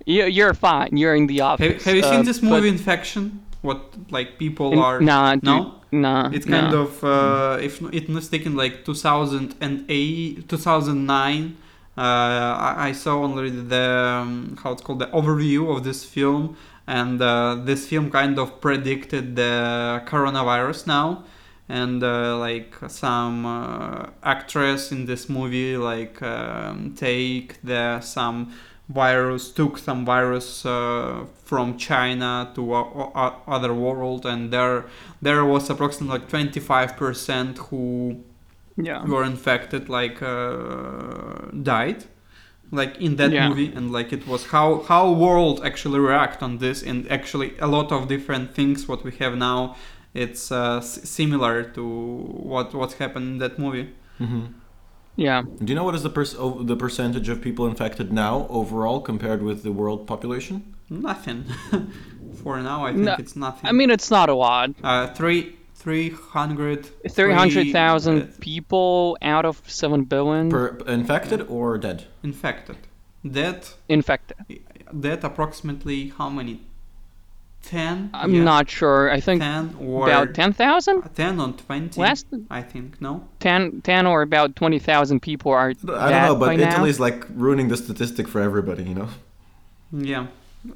you 0.05 0.25
you're 0.25 0.53
fine. 0.53 0.95
You're 0.95 1.15
in 1.15 1.27
the 1.27 1.41
office. 1.41 1.83
Have, 1.83 1.83
have 1.83 1.95
you 1.95 2.03
uh, 2.03 2.11
seen 2.11 2.25
this 2.25 2.39
but 2.39 2.49
movie 2.49 2.69
Infection? 2.69 3.43
What 3.61 3.81
like 4.11 4.37
people 4.37 4.73
in- 4.73 4.79
are? 4.79 4.99
Nah, 4.99 5.35
dude, 5.35 5.43
no. 5.43 5.75
nah. 5.91 6.29
It's 6.33 6.45
kind 6.45 6.71
nah. 6.71 6.81
of 6.81 7.03
uh, 7.03 7.57
if 7.61 7.81
n- 7.81 7.89
it 7.93 8.09
was 8.09 8.29
taken 8.29 8.55
like 8.55 8.85
2008, 8.85 10.49
2009. 10.49 11.57
Uh, 11.95 12.01
I, 12.01 12.89
I 12.89 12.91
saw 12.91 13.21
already 13.21 13.51
the 13.51 13.87
um, 14.21 14.57
how 14.61 14.71
it's 14.71 14.81
called 14.81 14.99
the 14.99 15.07
overview 15.07 15.75
of 15.75 15.83
this 15.83 16.03
film, 16.03 16.57
and 16.87 17.21
uh, 17.21 17.55
this 17.63 17.87
film 17.87 18.09
kind 18.09 18.39
of 18.39 18.59
predicted 18.59 19.35
the 19.35 20.01
coronavirus 20.07 20.87
now, 20.87 21.23
and 21.69 22.03
uh, 22.03 22.37
like 22.37 22.75
some 22.87 23.45
uh, 23.45 24.07
actress 24.23 24.91
in 24.91 25.05
this 25.05 25.29
movie 25.29 25.77
like 25.77 26.21
um, 26.21 26.93
take 26.95 27.61
the 27.63 27.99
some 28.01 28.51
virus 28.89 29.49
took 29.51 29.77
some 29.77 30.05
virus 30.05 30.65
uh, 30.65 31.23
from 31.45 31.77
China 31.77 32.51
to 32.53 32.73
other 32.73 33.73
world 33.73 34.25
and 34.25 34.51
there 34.51 34.85
there 35.21 35.45
was 35.45 35.69
approximately 35.69 36.19
like 36.19 36.29
25% 36.29 37.57
who 37.69 38.21
yeah. 38.77 39.03
were 39.05 39.23
infected 39.23 39.87
like 39.89 40.21
uh, 40.21 41.49
died 41.61 42.03
like 42.71 42.97
in 42.99 43.15
that 43.17 43.31
Yeah. 43.31 43.49
movie 43.49 43.71
and 43.75 43.91
like 43.91 44.11
it 44.11 44.27
was 44.27 44.47
how 44.47 44.81
how 44.87 45.11
world 45.11 45.61
actually 45.63 45.99
react 45.99 46.41
on 46.41 46.57
this 46.57 46.81
and 46.83 47.09
actually 47.11 47.53
a 47.59 47.67
lot 47.67 47.91
of 47.91 48.07
different 48.07 48.53
things 48.53 48.87
what 48.87 49.03
we 49.03 49.11
have 49.19 49.35
now 49.37 49.75
it's 50.13 50.51
uh, 50.51 50.77
s- 50.77 51.09
similar 51.09 51.63
to 51.75 51.83
what 52.51 52.73
what 52.73 52.93
happened 52.93 53.25
in 53.33 53.37
that 53.39 53.57
movie 53.59 53.87
hmm 54.17 54.45
Yeah. 55.15 55.43
Do 55.63 55.67
you 55.71 55.75
know 55.75 55.83
what 55.85 55.95
is 55.95 56.01
the 56.03 56.09
per- 56.09 56.63
the 56.71 56.75
percentage 56.75 57.29
of 57.33 57.37
people 57.41 57.63
infected 57.67 58.11
now 58.11 58.47
overall 58.49 58.99
compared 59.01 59.41
with 59.43 59.61
the 59.63 59.71
world 59.71 60.07
population? 60.07 60.55
nothing 60.89 61.43
for 62.43 62.59
now 62.61 62.79
i 62.85 62.91
think 62.91 63.05
No, 63.05 63.15
it's 63.23 63.35
nothing 63.35 63.69
I 63.69 63.73
mean, 63.79 63.89
it's 63.91 64.09
not 64.11 64.27
a 64.29 64.33
lot. 64.47 64.69
uh 64.83 65.07
three 65.17 65.41
300 65.75 66.85
Three 67.09 67.33
hundred 67.33 67.75
uh, 67.75 68.25
people 68.39 69.17
out 69.21 69.45
of 69.45 69.61
seven 69.67 70.03
billion 70.05 70.49
Per 70.49 70.67
infected 70.87 71.41
or 71.49 71.77
dead? 71.77 71.99
infected 72.23 72.77
dead 73.39 73.59
infected. 73.89 74.37
dead 74.99 75.23
approximately 75.23 75.99
how 76.17 76.29
many 76.29 76.53
10 77.63 78.09
I'm 78.13 78.33
Yeah, 78.33 78.43
not 78.43 78.69
sure. 78.69 79.09
I 79.09 79.19
think 79.19 79.41
10 79.41 79.75
or 79.79 80.03
about 80.07 80.33
ten 80.33 80.53
thousand. 80.53 81.01
10 81.15 81.39
or 81.39 81.51
20 81.53 81.99
Last 81.99 82.27
i 82.49 82.61
think 82.61 83.01
no 83.01 83.27
10, 83.39 83.81
10 83.81 84.05
or 84.05 84.21
about 84.21 84.55
twenty 84.55 84.79
thousand 84.79 85.21
people 85.21 85.51
are 85.51 85.69
I 85.69 86.11
don't 86.11 86.23
know, 86.27 86.35
but 86.35 86.45
by 86.47 86.55
now. 86.55 86.85
Like 86.99 87.25
ruining 87.33 87.67
the 87.69 87.77
statistic 87.77 88.27
for 88.27 88.41
everybody, 88.41 88.83
you 88.83 88.95
know? 88.95 89.09
yeah 89.91 90.27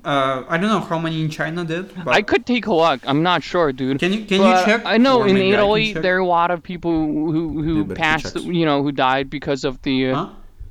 uh, 0.04 0.44
i 0.50 0.57
don't 0.57 0.69
know 0.69 0.81
how 0.81 1.00
many 1.00 1.22
in 1.24 1.30
china 1.30 1.63
did 1.66 1.86
but 2.04 2.13
I 2.13 2.22
could 2.22 2.45
take 2.45 2.66
a 2.68 2.74
look. 2.74 3.00
I'm 3.10 3.24
not 3.24 3.42
sure, 3.42 3.72
dude. 3.72 4.00
can 4.00 4.12
you 4.13 4.25
can 4.25 4.40
But 4.42 4.60
you 4.60 4.66
check 4.66 4.81
I 4.86 4.98
know 4.98 5.22
Or 5.22 5.28
in 5.28 5.36
maybe 5.36 5.48
I 5.48 5.56
can 5.56 5.60
Italy 5.60 5.94
there 5.94 6.16
are 6.18 6.19
a 6.19 6.26
lot 6.40 6.52
of 6.52 6.61
people 6.61 6.92
who 6.92 7.64
who 7.66 7.73
Yeah, 7.88 7.95
passed, 7.95 8.35
you 8.59 8.66
know, 8.66 8.83
who 8.83 8.92
died 8.92 9.30
because 9.30 9.64
of 9.69 9.81
the 9.83 9.95
uh, 10.11 10.16
huh? 10.16 10.30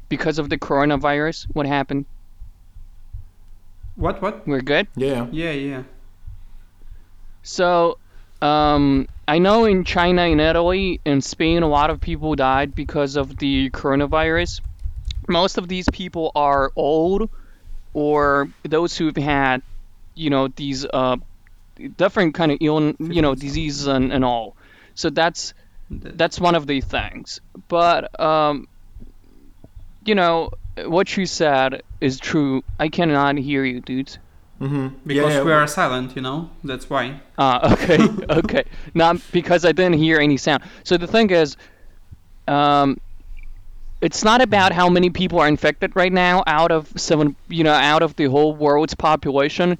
because 0.08 0.38
of 0.38 0.46
the 0.52 0.58
coronavirus. 0.58 1.46
What 1.56 1.66
happened? 1.66 2.04
what 3.96 4.20
what 4.22 4.46
We're 4.46 4.60
good. 4.60 4.86
Yeah. 4.96 5.26
yeah 5.32 5.52
yeah 5.52 5.82
So, 7.46 7.98
um, 8.42 9.06
I 9.28 9.38
know 9.38 9.66
in 9.66 9.84
China, 9.84 10.22
in 10.22 10.40
Italy, 10.40 11.00
in 11.04 11.20
Spain, 11.20 11.62
a 11.62 11.68
lot 11.68 11.90
of 11.90 12.00
people 12.00 12.34
died 12.34 12.74
because 12.74 13.14
of 13.14 13.36
the 13.36 13.70
coronavirus. 13.70 14.62
Most 15.28 15.56
of 15.56 15.68
these 15.68 15.88
people 15.92 16.32
are 16.34 16.72
old, 16.74 17.30
or 17.94 18.50
those 18.64 18.96
who've 18.96 19.16
had, 19.16 19.62
you 20.16 20.28
know, 20.28 20.48
these 20.48 20.84
uh, 20.86 21.18
different 21.96 22.34
kind 22.34 22.50
of 22.50 22.58
ill, 22.60 22.94
you 22.98 23.22
know, 23.22 23.36
diseases 23.36 23.86
and, 23.86 24.12
and 24.12 24.24
all. 24.24 24.56
So 24.96 25.10
that's 25.10 25.54
that's 25.88 26.40
one 26.40 26.56
of 26.56 26.66
the 26.66 26.80
things. 26.80 27.40
But 27.68 28.18
um, 28.20 28.66
you 30.04 30.16
know, 30.16 30.50
what 30.84 31.16
you 31.16 31.26
said 31.26 31.84
is 32.00 32.18
true. 32.18 32.64
I 32.80 32.88
cannot 32.88 33.38
hear 33.38 33.64
you, 33.64 33.80
dudes. 33.80 34.18
Mm-hmm. 34.60 34.88
because 35.06 35.34
yeah, 35.34 35.42
we 35.42 35.52
are 35.52 35.66
silent 35.66 36.16
you 36.16 36.22
know 36.22 36.50
that's 36.64 36.88
why 36.88 37.20
Ah, 37.38 37.72
okay, 37.72 37.98
okay. 38.30 38.64
Not 38.94 39.20
because 39.30 39.64
I 39.66 39.72
didn't 39.72 39.98
hear 39.98 40.18
any 40.18 40.38
sound. 40.38 40.62
So 40.84 40.96
the 40.96 41.06
thing 41.06 41.28
is, 41.30 41.56
um, 42.48 42.96
it's 44.00 44.24
not 44.24 44.40
about 44.40 44.72
how 44.72 44.88
many 44.88 45.10
people 45.10 45.38
are 45.40 45.48
infected 45.48 45.94
right 45.96 46.12
now 46.12 46.42
out 46.46 46.70
of 46.72 46.90
seven, 46.96 47.36
you 47.48 47.64
know, 47.64 47.72
out 47.72 48.02
of 48.02 48.16
the 48.16 48.24
whole 48.26 48.54
world's 48.54 48.94
population. 48.94 49.78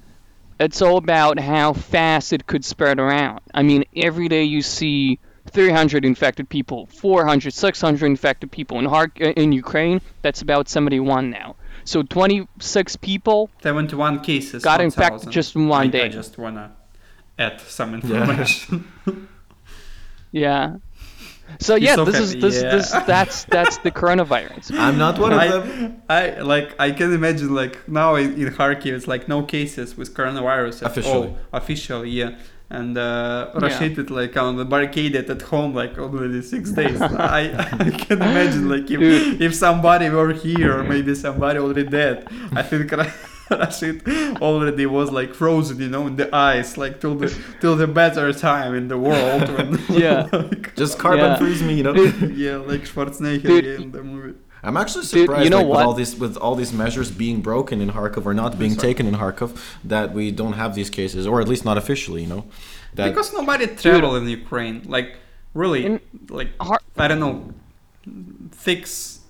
It's 0.59 0.81
all 0.81 0.97
about 0.97 1.39
how 1.39 1.73
fast 1.75 2.33
it 2.33 2.47
could 2.47 2.65
spread 2.65 2.99
around. 2.99 3.41
I 3.55 3.63
mean, 3.63 3.85
every 3.95 4.29
day 4.29 4.45
you 4.45 4.63
see 4.63 5.19
300 5.51 6.05
infected 6.05 6.49
people, 6.49 6.87
400, 6.87 7.53
600 7.53 8.07
infected 8.07 8.51
people 8.51 8.79
in 8.79 8.87
Har- 8.87 9.13
in 9.17 9.53
Ukraine. 9.53 10.01
That's 10.23 10.43
about 10.43 10.69
71 10.69 11.31
now. 11.31 11.57
So 11.87 12.03
26 12.03 12.97
people 12.97 13.49
71 13.63 14.21
cases 14.21 14.63
got 14.63 14.81
1,000. 14.81 14.85
infected 14.87 15.31
just 15.33 15.55
in 15.57 15.69
one 15.69 15.87
I, 15.87 15.87
day. 15.87 16.05
I 16.05 16.09
just 16.09 16.37
wanna 16.37 16.73
add 17.39 17.61
some 17.61 17.95
information 17.95 18.87
Yeah. 20.33 20.77
So 21.61 21.77
He's 21.77 21.85
yeah, 21.85 21.95
so 21.95 22.05
this 22.05 22.19
is 22.19 22.35
this 22.41 22.61
yeah. 22.61 22.71
this 22.75 22.91
that's 23.07 23.45
that's 23.45 23.79
the 23.79 23.91
coronavirus. 23.93 24.77
I'm 24.79 24.99
not 24.99 25.19
one 25.19 25.33
of 25.33 25.39
I, 25.39 25.49
them. 25.49 26.03
I 26.09 26.41
like 26.41 26.75
I 26.79 26.91
can 26.91 27.13
imagine 27.15 27.55
like 27.55 27.89
now 27.89 28.17
in, 28.17 28.35
in 28.35 28.53
Kharkiv 28.53 28.93
it's 28.93 29.07
like 29.07 29.29
no 29.29 29.43
cases 29.45 29.97
with 29.97 30.13
coronavirus 30.13 30.83
at 30.83 30.91
Officially. 30.91 31.29
all. 31.29 31.39
Officially, 31.53 32.11
yeah. 32.11 32.37
And 32.69 32.99
uh, 32.99 33.51
Yeah. 33.55 33.61
Rashid 33.61 33.99
is 33.99 34.11
like 34.11 34.37
on 34.37 34.57
the 34.57 34.65
barricaded 34.65 35.31
at 35.31 35.43
home 35.43 35.73
like 35.75 35.99
already 35.99 36.43
six 36.43 36.73
days. 36.73 37.01
I, 37.01 37.43
I 37.81 37.91
can 37.91 38.19
imagine 38.21 38.69
like 38.69 38.91
if 38.91 38.99
Dude. 38.99 39.41
if 39.41 39.55
somebody 39.55 40.09
were 40.11 40.33
here 40.33 40.79
or 40.79 40.83
maybe 40.83 41.15
somebody 41.15 41.59
already 41.61 41.85
dead. 41.85 42.27
I 42.53 42.63
think 42.63 42.91
Ra- 42.91 43.07
Rashid 43.51 44.03
already 44.43 44.87
was 44.87 45.13
like 45.13 45.33
frozen, 45.33 45.79
you 45.81 45.89
know, 45.89 46.09
in 46.09 46.17
the 46.17 46.29
ice, 46.35 46.77
like 46.77 47.01
till 47.01 47.15
the 47.15 47.29
till 47.61 47.77
the 47.77 47.87
better 47.87 48.33
time 48.33 48.75
in 48.75 48.89
the 48.89 48.99
world. 48.99 49.49
When, 49.57 49.79
Yeah. 50.03 50.29
like, 50.33 50.75
Just 50.75 50.99
carbon 50.99 51.25
Yeah. 51.33 51.37
freeze 51.37 51.63
me, 51.63 51.75
you 51.75 51.85
know. 51.85 51.95
yeah, 51.95 52.57
like 52.57 52.83
Schwarzenegger 52.91 53.43
Dude. 53.63 53.81
in 53.81 53.93
the 53.93 54.03
movie. 54.03 54.35
I'm 54.67 54.77
actually 54.77 55.07
Dude, 55.07 55.21
surprised 55.27 55.45
you 55.45 55.51
know 55.51 55.63
like, 55.63 55.69
with 55.69 55.87
all 55.87 55.95
these 55.95 56.17
with 56.17 56.37
all 56.37 56.55
these 56.57 56.73
measures 56.73 57.11
being 57.11 57.41
broken 57.41 57.81
in 57.81 57.91
Kharkov 57.91 58.27
or 58.27 58.35
not 58.35 58.59
being 58.59 58.75
Sorry. 58.75 58.89
taken 58.89 59.07
in 59.07 59.15
Kharkov 59.15 59.57
that 59.85 60.13
we 60.13 60.33
don't 60.33 60.55
have 60.55 60.75
these 60.75 60.91
cases 60.91 61.27
or 61.27 61.41
at 61.41 61.49
least 61.49 61.65
not 61.65 61.79
officially, 61.79 62.23
you 62.23 62.29
know. 62.35 62.45
That 62.95 63.09
because 63.11 63.33
nobody 63.33 63.67
travel 63.69 64.17
in 64.17 64.29
Ukraine. 64.29 64.83
Like 64.97 65.19
really, 65.55 65.87
In- 65.87 66.01
like 66.29 66.51
Har- 66.61 66.81
I 66.99 67.07
don't 67.09 67.21
know, 67.21 67.55
fix 68.51 69.21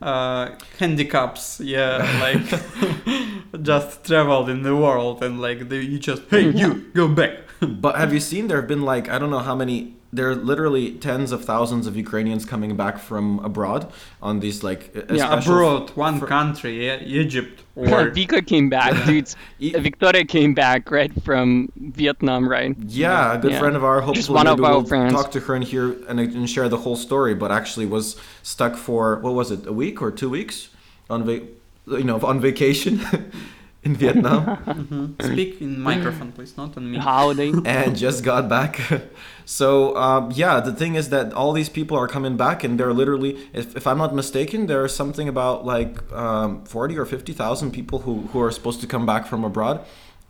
uh, 0.00 0.50
handicaps. 0.78 1.60
Yeah, 1.60 1.98
like 2.26 3.62
just 3.62 4.04
traveled 4.04 4.48
in 4.48 4.62
the 4.62 4.76
world 4.76 5.22
and 5.24 5.40
like 5.40 5.68
they, 5.68 5.80
you 5.80 5.98
just 5.98 6.22
hey 6.30 6.50
you 6.50 6.90
go 6.94 7.08
back. 7.08 7.32
But 7.60 7.96
have 7.96 8.12
you 8.12 8.20
seen 8.20 8.46
there 8.48 8.58
have 8.58 8.68
been 8.68 8.82
like 8.82 9.08
I 9.08 9.18
don't 9.18 9.30
know 9.30 9.40
how 9.40 9.56
many 9.56 9.95
there 10.12 10.30
are 10.30 10.34
literally 10.34 10.92
tens 10.92 11.32
of 11.32 11.44
thousands 11.44 11.86
of 11.86 11.96
Ukrainians 11.96 12.44
coming 12.44 12.76
back 12.76 12.98
from 12.98 13.38
abroad 13.40 13.92
on 14.22 14.40
these 14.40 14.62
like 14.62 14.94
Yeah, 14.94 15.26
special- 15.26 15.54
Abroad, 15.54 15.90
one 15.96 16.18
for- 16.20 16.26
country, 16.26 16.86
yeah, 16.86 16.98
Egypt 17.02 17.62
or 17.76 18.10
Vika 18.10 18.46
came 18.46 18.68
back, 18.70 18.92
dudes. 19.06 19.36
E- 19.58 19.72
Victoria 19.88 20.24
came 20.24 20.54
back 20.54 20.90
right 20.90 21.12
from 21.22 21.70
Vietnam, 21.76 22.48
right? 22.48 22.74
Yeah, 22.88 23.34
a 23.34 23.38
good 23.38 23.52
Yeah. 23.52 23.58
friend 23.58 23.76
of 23.76 23.84
ours. 23.84 24.00
Hopefully, 24.04 24.16
Just 24.16 24.30
one 24.30 24.46
of 24.46 24.62
our 24.64 24.78
we'll 24.78 24.84
friends. 24.84 25.12
talk 25.12 25.30
to 25.32 25.40
her 25.40 25.54
and 25.54 25.64
hear 25.64 25.94
and, 26.08 26.18
and 26.20 26.48
share 26.48 26.68
the 26.68 26.78
whole 26.78 26.96
story. 26.96 27.34
But 27.34 27.50
actually, 27.52 27.86
was 27.86 28.16
stuck 28.42 28.76
for 28.76 29.18
what 29.20 29.34
was 29.34 29.50
it, 29.50 29.66
a 29.66 29.72
week 29.72 30.00
or 30.00 30.10
two 30.10 30.30
weeks 30.30 30.68
on 31.10 31.24
va- 31.24 31.42
you 31.86 32.04
know 32.04 32.18
on 32.20 32.40
vacation 32.40 33.00
in 33.86 33.94
Vietnam, 34.02 34.42
Mhm. 34.66 35.22
speak 35.30 35.50
in 35.64 35.70
microphone, 35.90 36.30
please, 36.36 36.52
not 36.60 36.76
on 36.78 36.84
me. 36.90 36.98
Holiday. 36.98 37.50
and 37.76 37.90
just 38.06 38.18
got 38.30 38.42
back. 38.56 38.72
so 39.58 39.96
um, 40.06 40.22
yeah, 40.42 40.54
the 40.68 40.74
thing 40.80 40.92
is 41.00 41.06
that 41.14 41.26
all 41.32 41.52
these 41.60 41.68
people 41.78 41.96
are 42.02 42.08
coming 42.16 42.36
back, 42.36 42.58
and 42.64 42.72
they're 42.78 42.96
literally, 43.02 43.32
if, 43.60 43.66
if 43.80 43.84
I'm 43.86 43.98
not 44.04 44.12
mistaken, 44.22 44.66
there's 44.66 44.94
something 45.02 45.28
about 45.34 45.64
like 45.74 45.92
um, 46.24 46.64
forty 46.74 46.94
or 47.02 47.06
fifty 47.06 47.32
thousand 47.42 47.68
people 47.78 47.98
who 48.04 48.14
who 48.32 48.38
are 48.46 48.50
supposed 48.58 48.80
to 48.84 48.88
come 48.94 49.06
back 49.12 49.22
from 49.30 49.44
abroad, 49.44 49.76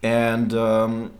and. 0.03 0.53
Um, 0.69 1.13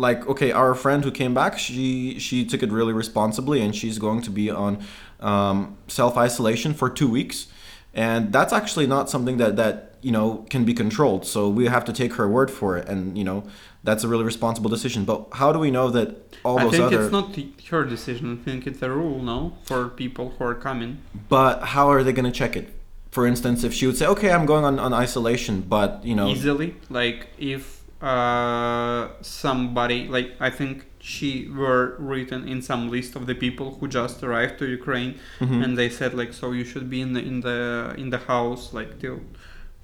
like 0.00 0.20
okay 0.28 0.52
our 0.52 0.74
friend 0.76 1.02
who 1.02 1.10
came 1.10 1.34
back 1.34 1.58
she 1.58 2.20
she 2.20 2.44
took 2.50 2.62
it 2.62 2.70
really 2.70 2.92
responsibly 2.92 3.58
and 3.64 3.74
she's 3.74 3.98
going 3.98 4.22
to 4.22 4.30
be 4.30 4.46
on 4.48 4.78
um, 5.18 5.76
self-isolation 5.88 6.72
for 6.72 6.88
two 6.88 7.10
weeks 7.10 7.48
and 7.94 8.32
that's 8.32 8.52
actually 8.52 8.86
not 8.86 9.10
something 9.10 9.38
that 9.38 9.56
that 9.56 9.87
you 10.02 10.12
know 10.12 10.46
can 10.50 10.64
be 10.64 10.74
controlled 10.74 11.26
so 11.26 11.48
we 11.48 11.66
have 11.66 11.84
to 11.84 11.92
take 11.92 12.12
her 12.14 12.26
word 12.28 12.50
for 12.50 12.76
it 12.78 12.88
and 12.88 13.18
you 13.18 13.24
know 13.24 13.42
that's 13.84 14.04
a 14.04 14.08
really 14.08 14.24
responsible 14.24 14.70
decision 14.70 15.04
but 15.04 15.26
how 15.40 15.52
do 15.52 15.58
we 15.58 15.70
know 15.70 15.88
that 15.90 16.08
all 16.44 16.58
I 16.58 16.64
those 16.64 16.74
other 16.80 16.86
I 17.06 17.08
think 17.10 17.38
it's 17.38 17.58
not 17.62 17.70
her 17.70 17.84
decision. 17.84 18.24
I 18.40 18.44
think 18.44 18.66
it's 18.66 18.80
a 18.82 18.90
rule, 18.90 19.20
no, 19.22 19.38
for 19.64 19.88
people 19.88 20.26
who 20.38 20.44
are 20.44 20.54
coming. 20.54 20.98
but 21.28 21.54
how 21.74 21.86
are 21.92 22.02
they 22.04 22.12
going 22.12 22.30
to 22.32 22.38
check 22.42 22.54
it 22.56 22.66
for 23.10 23.26
instance 23.26 23.64
if 23.64 23.72
she 23.74 23.84
would 23.86 23.96
say 23.96 24.06
okay 24.14 24.30
i'm 24.36 24.44
going 24.46 24.64
on, 24.70 24.78
on 24.78 24.92
isolation 24.92 25.54
but 25.76 25.90
you 26.04 26.14
know 26.14 26.28
easily 26.28 26.68
like 26.90 27.20
if 27.38 27.62
uh, 28.02 29.08
somebody 29.22 30.06
like 30.08 30.28
i 30.40 30.50
think 30.50 30.84
she 31.00 31.48
were 31.62 31.84
written 31.98 32.46
in 32.52 32.60
some 32.60 32.82
list 32.90 33.16
of 33.16 33.26
the 33.26 33.34
people 33.34 33.66
who 33.78 33.88
just 33.88 34.22
arrived 34.22 34.54
to 34.58 34.66
ukraine 34.66 35.12
Mhm. 35.40 35.64
and 35.64 35.70
they 35.80 35.88
said 35.98 36.12
like 36.20 36.32
so 36.40 36.46
you 36.58 36.64
should 36.70 36.88
be 36.94 37.00
in 37.06 37.10
the 37.16 37.22
in 37.30 37.36
the 37.48 37.58
in 38.02 38.08
the 38.14 38.18
house 38.32 38.64
like 38.78 38.90
till 39.02 39.18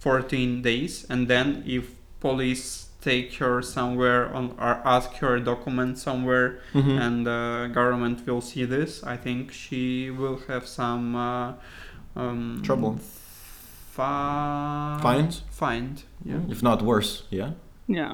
14 0.04 0.60
days 0.70 1.06
and 1.12 1.20
then 1.32 1.46
if 1.66 1.84
police 2.20 2.64
take 3.00 3.28
her 3.42 3.56
somewhere 3.76 4.22
on 4.36 4.44
or 4.66 4.74
ask 4.96 5.08
her 5.22 5.32
a 5.40 5.40
document 5.52 5.92
somewhere 6.06 6.48
Mhm. 6.80 6.96
and 7.06 7.20
uh, 7.28 7.34
government 7.78 8.16
will 8.26 8.40
see 8.50 8.64
this 8.76 8.90
i 9.14 9.16
think 9.24 9.40
she 9.62 9.84
will 10.20 10.38
have 10.50 10.64
some 10.80 11.04
uh, 11.28 11.52
um, 12.20 12.60
Trouble. 12.68 12.92
Fi- 13.96 14.98
Fines? 15.02 15.42
Fined. 15.50 15.98
Yeah. 16.30 16.40
if 16.54 16.62
not 16.62 16.78
worse 16.82 17.10
yeah 17.30 17.50
Yeah. 17.98 18.12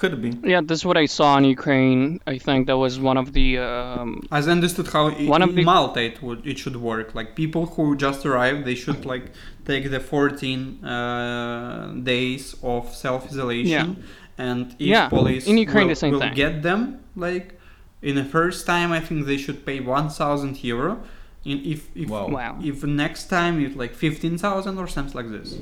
could 0.00 0.14
be 0.24 0.30
Yeah, 0.52 0.60
this 0.68 0.78
is 0.80 0.84
what 0.90 0.96
I 1.04 1.06
saw 1.18 1.30
in 1.40 1.44
Ukraine. 1.56 2.00
I 2.34 2.36
think 2.46 2.58
that 2.70 2.78
was 2.86 2.94
one 3.10 3.18
of 3.22 3.26
the 3.38 3.48
um, 3.68 4.08
As 4.38 4.44
I 4.48 4.52
understood 4.58 4.88
how 4.96 5.04
i- 5.08 5.28
One 5.36 5.42
of 5.46 5.50
in 5.50 5.56
the- 5.58 5.64
Malta 5.72 6.00
it 6.10 6.16
would 6.26 6.40
it 6.52 6.56
should 6.62 6.76
work. 6.92 7.06
Like 7.18 7.28
people 7.42 7.64
who 7.74 7.84
just 8.06 8.20
arrived, 8.30 8.60
they 8.68 8.78
should 8.84 9.00
like 9.12 9.26
take 9.64 9.90
the 9.90 10.00
14 10.00 10.84
uh, 10.84 11.92
days 12.02 12.54
of 12.62 12.94
self 12.94 13.26
isolation. 13.26 14.02
And 14.38 14.72
if 14.78 14.80
Yeah, 14.80 15.08
police 15.08 15.46
in 15.46 15.58
Ukraine 15.58 15.84
will, 15.86 15.90
the 15.90 15.96
same 15.96 16.12
will 16.12 16.20
thing. 16.20 16.34
get 16.34 16.62
them, 16.62 17.00
like 17.16 17.58
in 18.00 18.14
the 18.16 18.24
first 18.24 18.66
time, 18.66 18.90
I 18.92 19.00
think 19.00 19.26
they 19.26 19.36
should 19.36 19.64
pay 19.64 19.78
1,000 19.80 20.64
euro. 20.64 21.02
In 21.44 21.58
if 21.64 21.88
if 21.94 22.08
Wow. 22.08 22.28
wow. 22.28 22.58
if 22.62 22.82
next 22.84 23.24
time 23.26 23.60
it's 23.64 23.76
like 23.76 23.94
15,000 23.94 24.78
or 24.78 24.86
something 24.86 25.14
like 25.14 25.30
this. 25.30 25.56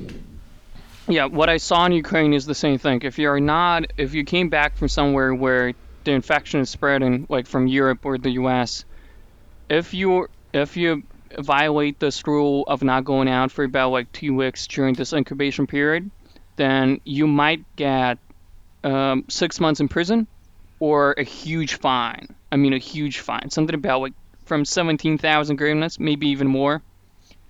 Yeah, 1.07 1.25
what 1.25 1.49
I 1.49 1.57
saw 1.57 1.85
in 1.87 1.91
Ukraine 1.91 2.33
is 2.33 2.45
the 2.45 2.55
same 2.55 2.77
thing. 2.77 3.01
If 3.03 3.17
you're 3.17 3.39
not, 3.39 3.79
if 3.97 4.13
you 4.13 4.23
came 4.23 4.49
back 4.49 4.77
from 4.77 4.87
somewhere 4.87 5.33
where 5.33 5.73
the 6.03 6.11
infection 6.11 6.59
is 6.61 6.69
spreading, 6.69 7.25
like 7.29 7.47
from 7.47 7.67
Europe 7.67 8.05
or 8.05 8.17
the 8.17 8.31
U.S., 8.41 8.85
if 9.69 9.93
you 9.93 10.27
if 10.53 10.77
you 10.77 11.03
violate 11.39 11.99
this 11.99 12.25
rule 12.27 12.63
of 12.67 12.83
not 12.83 13.05
going 13.05 13.27
out 13.27 13.51
for 13.51 13.63
about 13.63 13.91
like 13.91 14.11
two 14.11 14.33
weeks 14.35 14.67
during 14.67 14.93
this 14.95 15.13
incubation 15.13 15.67
period, 15.67 16.09
then 16.55 16.99
you 17.03 17.27
might 17.27 17.63
get 17.75 18.17
um, 18.83 19.25
six 19.29 19.59
months 19.59 19.79
in 19.79 19.87
prison 19.87 20.27
or 20.79 21.13
a 21.17 21.23
huge 21.23 21.75
fine. 21.75 22.27
I 22.51 22.55
mean, 22.57 22.73
a 22.73 22.77
huge 22.77 23.19
fine, 23.19 23.49
something 23.49 23.75
about 23.75 24.01
like 24.01 24.13
from 24.45 24.65
seventeen 24.65 25.17
thousand 25.17 25.57
hryvnias, 25.59 25.99
maybe 25.99 26.27
even 26.27 26.47
more, 26.47 26.81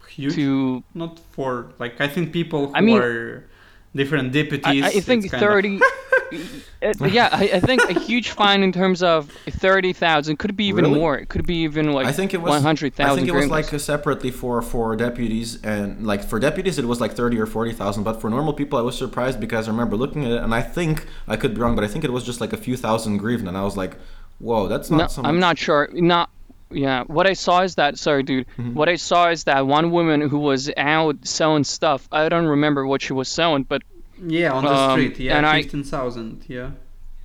Huge. 0.10 0.36
to 0.36 0.84
Not 0.94 1.18
for 1.32 1.72
like 1.80 2.00
I 2.02 2.08
think 2.08 2.32
people 2.34 2.68
who 2.68 2.76
I 2.76 2.82
mean- 2.82 2.98
are 3.02 3.48
different 3.96 4.32
deputies. 4.34 4.84
I 4.84 5.00
think 5.00 5.24
kind 5.32 5.34
of- 5.44 5.50
thirty. 5.50 5.76
it- 5.78 5.84
yeah, 6.32 7.30
I, 7.32 7.52
I 7.56 7.60
think 7.60 7.82
a 7.90 8.00
huge 8.00 8.30
fine 8.42 8.64
in 8.64 8.72
terms 8.72 9.04
of 9.04 9.30
thirty 9.50 9.94
thousand 9.94 10.38
could 10.38 10.56
be 10.56 10.66
even 10.66 10.86
Really? 10.86 11.00
more. 11.00 11.18
It 11.18 11.30
could 11.30 11.46
be 11.46 11.58
even 11.64 11.92
like 11.94 12.06
I 12.08 12.12
think 12.12 12.34
it 12.34 12.42
was 12.42 12.50
one 12.50 12.62
hundred 12.62 13.00
I 13.00 13.16
think 13.16 13.28
it 13.28 13.34
was 13.34 13.48
like 13.50 13.74
uh, 13.74 13.78
separately 13.78 14.32
for 14.32 14.62
for 14.62 14.96
deputies 14.96 15.62
and 15.64 16.06
like 16.06 16.24
for 16.24 16.40
deputies 16.40 16.78
it 16.78 16.86
was 16.86 17.00
like 17.02 17.14
thirty 17.14 17.38
or 17.40 17.46
forty 17.46 17.74
thousand, 17.74 18.04
but 18.04 18.22
for 18.22 18.30
normal 18.30 18.54
people 18.54 18.80
I 18.80 18.82
was 18.82 18.98
surprised 18.98 19.40
because 19.40 19.68
I 19.68 19.72
remember 19.72 19.96
looking 19.96 20.26
at 20.26 20.32
it 20.32 20.42
and 20.44 20.54
I 20.54 20.62
think 20.62 21.06
I 21.28 21.36
could 21.38 21.54
be 21.56 21.62
wrong, 21.62 21.76
but 21.76 21.84
I 21.84 21.88
think 21.88 22.04
it 22.04 22.12
was 22.12 22.24
just 22.24 22.42
like 22.42 22.54
a 22.54 22.58
few 22.58 22.78
thousand 22.78 23.20
grivna, 23.20 23.50
and 23.50 23.58
I 23.58 23.64
was 23.64 23.78
like, 23.78 23.96
whoa, 24.40 24.68
that's 24.68 24.90
not 24.90 24.98
no, 24.98 25.08
so 25.08 25.22
I'm 25.24 25.40
not 25.40 25.58
sure. 25.58 25.90
Not 25.94 26.30
yeah. 26.74 27.04
What 27.04 27.28
I 27.28 27.34
saw 27.34 27.64
is 27.64 27.76
that 27.76 27.98
sorry, 28.00 28.24
dude. 28.24 28.48
Mhm. 28.58 28.74
What 28.74 28.88
I 28.88 28.96
saw 28.96 29.30
is 29.30 29.44
that 29.44 29.68
one 29.68 29.92
woman 29.92 30.22
who 30.22 30.40
was 30.40 30.72
out 30.78 31.18
selling 31.28 31.66
stuff. 31.66 32.08
I 32.12 32.30
don't 32.30 32.46
remember 32.48 32.88
what 32.88 33.02
she 33.02 33.12
was 33.12 33.28
selling, 33.28 33.64
but 33.64 33.82
Yeah, 34.26 34.54
on 34.54 34.64
the 34.64 34.72
Um, 34.74 34.92
street. 34.92 35.20
Yeah, 35.20 35.54
fifteen 35.54 35.84
thousand. 35.84 36.46
Yeah, 36.48 36.72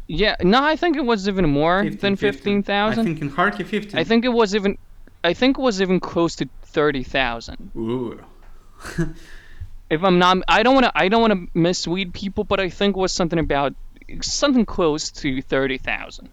yeah, 0.06 0.36
no, 0.42 0.62
I 0.62 0.76
think 0.76 0.96
it 0.96 1.04
was 1.04 1.28
even 1.28 1.48
more 1.50 1.82
15, 1.82 1.98
than 2.00 2.16
15. 2.16 2.62
fifteen 2.62 2.74
I 2.76 2.94
think 2.94 3.20
in 3.20 3.30
Kharkiv 3.30 3.66
fifteen. 3.66 3.98
I 3.98 4.04
think 4.04 4.24
it 4.24 4.32
was 4.32 4.54
even. 4.54 4.78
I 5.24 5.34
think 5.34 5.58
it 5.58 5.60
was 5.60 5.80
even 5.82 6.00
close 6.00 6.36
to 6.36 6.48
thirty 6.62 7.02
thousand. 7.02 7.70
Ooh. 7.76 8.20
if 9.90 10.02
I'm 10.02 10.18
not, 10.18 10.38
I 10.48 10.62
don't 10.62 10.74
want 10.74 10.86
to, 10.86 10.92
I 10.94 11.08
don't 11.08 11.20
want 11.20 11.32
to 11.32 11.58
mislead 11.58 12.14
people, 12.14 12.44
but 12.44 12.60
I 12.60 12.68
think 12.68 12.96
it 12.96 13.00
was 13.00 13.12
something 13.12 13.38
about 13.38 13.74
something 14.20 14.64
close 14.64 15.10
to 15.10 15.42
thirty 15.42 15.78
thousand. 15.78 16.28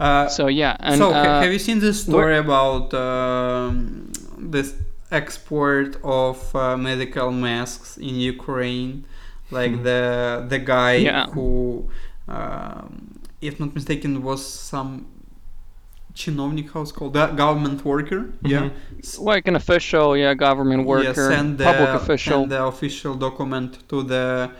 Uh, 0.00 0.26
So 0.28 0.48
yeah, 0.48 0.76
and 0.80 0.98
so, 0.98 1.12
uh, 1.12 1.40
have 1.40 1.52
you 1.52 1.58
seen 1.58 1.78
this 1.78 2.02
story 2.02 2.36
about 2.36 2.92
um, 2.94 4.12
this 4.38 4.74
export 5.20 5.90
of 6.02 6.38
uh, 6.56 6.76
medical 6.76 7.30
masks 7.30 7.96
in 7.98 8.14
Ukraine? 8.34 9.04
Like 9.58 9.74
the 9.88 10.02
the 10.52 10.58
guy 10.74 10.94
Yeah. 11.10 11.26
who, 11.34 11.88
um, 12.36 13.20
if 13.48 13.60
not 13.60 13.70
mistaken, 13.78 14.10
was 14.28 14.40
some 14.70 14.90
chinovnik, 16.14 16.72
how 16.72 16.82
it's 16.82 16.92
called, 16.92 17.14
that 17.14 17.36
government 17.36 17.84
worker. 17.84 18.20
Yeah. 18.42 18.70
Like 19.18 19.44
an 19.48 19.56
official, 19.56 20.08
yeah, 20.16 20.34
government 20.34 20.86
worker, 20.86 21.04
yeah, 21.24 21.34
send 21.36 21.58
the, 21.58 21.64
public 21.64 21.88
official. 22.02 22.40
send 22.40 22.52
the 22.52 22.62
official 22.64 23.14
document 23.14 23.70
to 23.90 24.02
the 24.02 24.50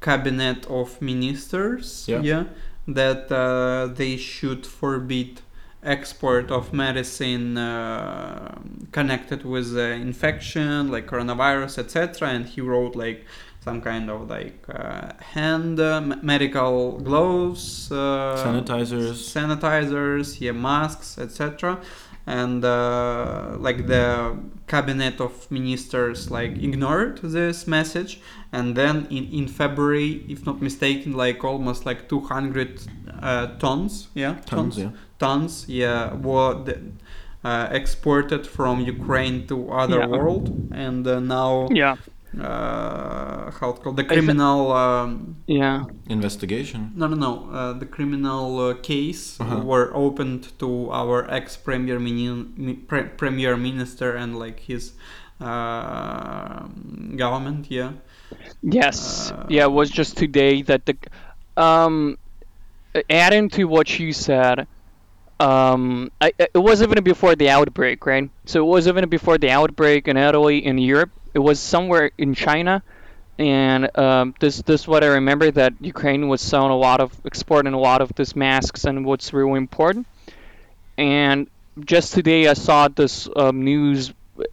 cabinet 0.00 0.60
of 0.66 1.00
ministers. 1.00 1.86
Yeah. 2.08 2.44
that 2.86 3.32
uh, 3.32 3.86
they 4.00 4.14
should 4.18 4.62
forbid 4.66 5.40
export 5.84 6.50
of 6.50 6.72
medicine 6.72 7.56
uh, 7.58 8.58
connected 8.92 9.44
with 9.44 9.76
uh, 9.76 9.80
infection 9.80 10.90
like 10.90 11.06
coronavirus 11.06 11.78
etc 11.78 12.28
and 12.28 12.46
he 12.46 12.60
wrote 12.60 12.96
like 12.96 13.24
some 13.60 13.80
kind 13.80 14.10
of 14.10 14.28
like 14.28 14.64
uh, 14.68 15.12
hand 15.20 15.80
uh, 15.80 16.00
medical 16.22 16.98
gloves 16.98 17.90
uh, 17.90 17.96
Sanitizers. 18.44 19.18
sanitizers 19.34 20.40
yeah 20.40 20.52
masks 20.52 21.18
etc 21.18 21.80
and 22.26 22.64
uh, 22.64 23.56
like 23.58 23.86
the 23.86 24.36
cabinet 24.66 25.20
of 25.20 25.50
ministers 25.50 26.30
like 26.30 26.52
ignored 26.52 27.18
this 27.22 27.66
message 27.66 28.20
and 28.52 28.76
then 28.76 29.06
in, 29.10 29.24
in 29.32 29.48
february 29.48 30.24
if 30.28 30.46
not 30.46 30.60
mistaken 30.62 31.12
like 31.12 31.44
almost 31.44 31.84
like 31.84 32.08
200 32.08 32.80
uh, 33.22 33.46
tons 33.58 34.08
yeah 34.14 34.34
Tons, 34.46 34.78
yeah. 34.78 34.90
Tons 35.18 35.66
yeah 35.68 36.14
were 36.14 36.54
uh, 37.44 37.68
exported 37.70 38.46
from 38.46 38.80
ukraine 38.80 39.46
to 39.46 39.70
other 39.70 40.00
Yeah. 40.00 40.06
world 40.16 40.44
and 40.72 41.06
uh, 41.06 41.20
now 41.20 41.68
Yeah. 41.70 41.96
uh, 42.40 43.50
how 43.58 43.68
it 43.70 43.78
called 43.82 43.96
the 43.96 44.04
criminal 44.04 44.72
um, 44.72 45.36
Yeah. 45.46 45.84
Investigation. 46.08 46.80
no, 46.96 47.06
no, 47.06 47.16
no. 47.16 47.32
Uh, 47.52 47.72
the 47.82 47.86
criminal 47.96 48.46
uh, 48.60 48.74
case 48.82 49.22
Uh-huh. 49.40 49.60
were 49.70 49.88
opened 49.94 50.42
to 50.58 50.68
our 51.00 51.18
ex 51.38 51.56
premier 51.56 51.98
mini- 52.00 52.74
pre- 52.88 53.10
premier 53.20 53.56
minister 53.56 54.08
and 54.22 54.30
like 54.44 54.58
his 54.72 54.92
uh, 55.40 56.66
government. 57.16 57.66
Yeah, 57.70 57.92
Yes. 58.62 59.30
Uh, 59.30 59.46
yeah, 59.48 59.64
it 59.70 59.72
was 59.72 59.90
just 59.90 60.16
today 60.16 60.62
that 60.62 60.80
the 60.86 60.96
um 61.56 62.16
adding 63.10 63.48
to 63.56 63.62
what 63.74 63.88
you 63.98 64.12
said 64.12 64.66
um 65.40 66.10
I, 66.20 66.32
it 66.38 66.58
was 66.58 66.82
even 66.82 67.02
before 67.02 67.34
the 67.36 67.50
outbreak, 67.50 68.06
right? 68.06 68.30
So 68.46 68.60
it 68.64 68.68
was 68.68 68.88
even 68.88 69.08
before 69.08 69.38
the 69.38 69.50
outbreak 69.50 70.08
in 70.08 70.16
Italy 70.16 70.64
in 70.64 70.78
Europe. 70.78 71.10
It 71.34 71.40
was 71.40 71.58
somewhere 71.60 72.12
in 72.18 72.34
China 72.34 72.82
and 73.38 73.96
um, 73.98 74.34
this 74.40 74.62
this 74.62 74.82
is 74.82 74.88
what 74.88 75.04
I 75.04 75.08
remember 75.08 75.50
that 75.52 75.74
Ukraine 75.80 76.28
was 76.28 76.40
selling 76.42 76.70
a 76.72 76.76
lot 76.76 77.00
of 77.00 77.12
exporting 77.24 77.74
a 77.74 77.78
lot 77.80 78.02
of 78.02 78.12
these 78.16 78.36
masks 78.36 78.84
and 78.84 79.04
what's 79.06 79.32
really 79.32 79.58
important. 79.58 80.06
And 80.98 81.48
just 81.84 82.14
today 82.14 82.48
I 82.48 82.54
saw 82.54 82.88
this 82.88 83.28
um, 83.36 83.62
news 83.64 84.12
uh, 84.38 84.44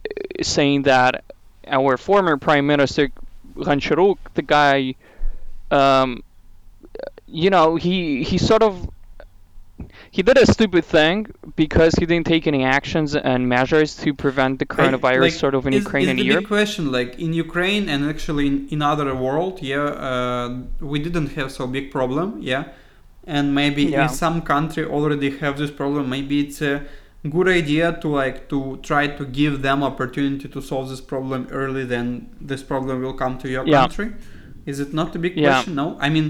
saying 0.42 0.82
that 0.82 1.24
our 1.66 1.96
former 1.96 2.36
prime 2.38 2.66
minister 2.66 3.10
Honcharuk, 3.56 4.18
the 4.34 4.42
guy, 4.42 4.94
um, 5.70 6.22
you 7.26 7.50
know, 7.50 7.76
he 7.76 8.22
he 8.22 8.38
sort 8.38 8.62
of 8.62 8.88
he 10.10 10.22
did 10.22 10.36
a 10.38 10.46
stupid 10.46 10.84
thing 10.84 11.16
because 11.56 11.92
he 12.00 12.04
didn't 12.06 12.26
take 12.26 12.46
any 12.46 12.62
actions 12.64 13.14
and 13.14 13.48
measures 13.48 13.90
to 14.02 14.08
prevent 14.24 14.58
the 14.58 14.66
coronavirus 14.66 15.20
Like, 15.20 15.32
sort 15.44 15.54
of 15.54 15.66
in 15.66 15.72
is, 15.74 15.84
Ukraine 15.84 16.04
is 16.04 16.10
and 16.10 16.18
the 16.18 16.24
Europe. 16.24 16.44
big 16.44 16.48
question 16.48 16.82
like 16.98 17.10
in 17.18 17.30
Ukraine 17.46 17.84
and 17.92 18.00
actually 18.12 18.46
in, 18.52 18.56
in 18.74 18.80
other 18.82 19.08
world, 19.14 19.54
yeah, 19.62 19.82
uh, 20.08 20.48
we 20.92 20.98
didn't 21.06 21.30
have 21.38 21.50
so 21.58 21.66
big 21.66 21.86
problem, 21.90 22.26
yeah, 22.52 22.64
and 23.36 23.44
maybe 23.54 23.82
Yeah. 23.84 24.02
in 24.04 24.08
some 24.24 24.36
country 24.52 24.84
already 24.96 25.30
have 25.42 25.54
this 25.62 25.70
problem. 25.80 26.02
Maybe 26.16 26.36
it's 26.44 26.60
a 26.62 26.74
good 27.36 27.48
idea 27.62 27.86
to 28.02 28.08
like 28.08 28.48
to 28.52 28.58
try 28.82 29.04
to 29.18 29.24
give 29.40 29.54
them 29.62 29.78
opportunity 29.90 30.48
to 30.48 30.60
solve 30.70 30.86
this 30.92 31.00
problem 31.12 31.40
early 31.60 31.84
than 31.94 32.06
this 32.50 32.62
problem 32.70 32.94
will 33.04 33.14
come 33.24 33.34
to 33.38 33.48
your 33.54 33.64
Yeah. 33.66 33.82
country. 33.82 34.08
Is 34.66 34.78
it 34.84 34.90
not 35.00 35.08
a 35.14 35.18
big 35.18 35.34
Yeah. 35.36 35.42
question? 35.48 35.74
No, 35.82 35.86
I 36.00 36.08
mean, 36.16 36.28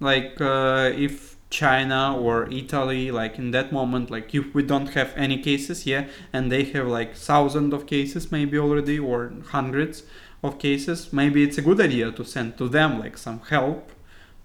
like 0.00 0.32
uh, 0.40 0.90
if 1.06 1.36
China 1.50 2.14
or 2.16 2.46
Italy, 2.50 3.10
like 3.10 3.38
in 3.38 3.50
that 3.52 3.72
moment, 3.72 4.10
like 4.10 4.34
if 4.34 4.54
we 4.54 4.62
don't 4.62 4.90
have 4.90 5.12
any 5.16 5.38
cases, 5.42 5.86
yeah, 5.86 6.06
and 6.32 6.52
they 6.52 6.64
have 6.64 6.86
like 6.86 7.14
thousands 7.14 7.72
of 7.72 7.86
cases 7.86 8.30
maybe 8.30 8.58
already 8.58 8.98
or 8.98 9.32
hundreds 9.50 10.02
of 10.42 10.58
cases, 10.58 11.12
maybe 11.12 11.42
it's 11.42 11.58
a 11.58 11.62
good 11.62 11.80
idea 11.80 12.12
to 12.12 12.24
send 12.24 12.56
to 12.58 12.68
them 12.68 13.00
like 13.00 13.16
some 13.16 13.40
help 13.48 13.90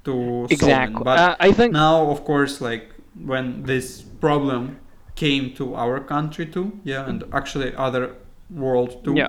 to. 0.05 0.48
Exactly. 0.50 1.03
But 1.03 1.19
Uh, 1.19 1.36
I 1.39 1.51
think 1.51 1.74
now, 1.74 2.10
of 2.10 2.24
course, 2.24 2.62
like 2.62 2.93
when 3.25 3.63
this 3.63 4.01
problem 4.22 4.77
came 5.15 5.51
to 5.55 5.75
our 5.75 6.00
country 6.00 6.45
too, 6.45 6.79
yeah, 6.83 7.05
and 7.07 7.24
actually 7.33 7.74
other 7.75 8.16
world 8.50 9.03
too, 9.03 9.16
Yeah. 9.16 9.27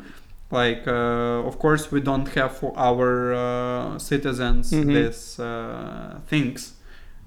like 0.50 0.86
uh, 0.86 1.46
of 1.48 1.58
course 1.58 1.90
we 1.90 2.00
don't 2.00 2.28
have 2.34 2.50
for 2.56 2.72
our 2.76 3.34
uh, 3.34 3.98
citizens 3.98 4.70
Mhm. 4.72 4.92
this 4.94 5.38
uh, 5.40 6.20
things 6.26 6.73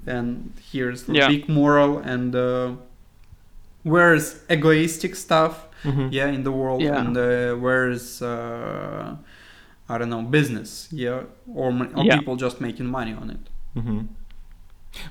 and 0.08 0.54
here's 0.72 1.04
the 1.04 1.14
Yeah. 1.14 1.28
big 1.28 1.48
moral 1.50 1.98
and 2.00 2.36
uh, 2.36 2.72
where's 3.84 4.40
egoistic 4.50 5.16
stuff 5.16 5.66
Mhm. 5.84 6.10
yeah 6.12 6.28
in 6.28 6.44
the 6.44 6.52
world 6.52 6.82
Yeah. 6.82 7.00
and 7.00 7.16
uh, 7.18 7.56
where's 7.56 8.22
uh, 8.22 9.16
i 9.90 9.98
don't 9.98 10.10
know 10.10 10.22
business 10.24 10.88
yeah 10.92 11.22
or, 11.54 11.70
or 11.96 12.04
Yeah. 12.04 12.18
people 12.18 12.36
just 12.36 12.60
making 12.62 12.88
money 12.88 13.14
on 13.14 13.30
it 13.30 13.44
hmm 13.82 14.02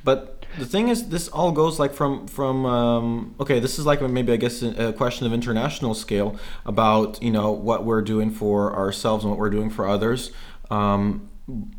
But 0.04 0.44
the 0.58 0.64
thing 0.66 0.88
is, 0.88 1.08
this 1.10 1.28
all 1.28 1.52
goes 1.52 1.78
like 1.78 1.94
from 1.94 2.26
from 2.26 2.64
um, 2.66 3.34
okay. 3.38 3.60
This 3.60 3.78
is 3.78 3.84
like 3.86 4.00
maybe 4.02 4.32
I 4.32 4.36
guess 4.44 4.62
a 4.62 4.88
a 4.88 4.92
question 4.92 5.26
of 5.26 5.32
international 5.32 5.94
scale 5.94 6.30
about 6.64 7.22
you 7.22 7.30
know 7.30 7.50
what 7.68 7.80
we're 7.84 8.02
doing 8.02 8.30
for 8.32 8.74
ourselves 8.74 9.22
and 9.24 9.30
what 9.30 9.38
we're 9.38 9.54
doing 9.58 9.70
for 9.70 9.84
others. 9.86 10.32
Um, 10.70 11.28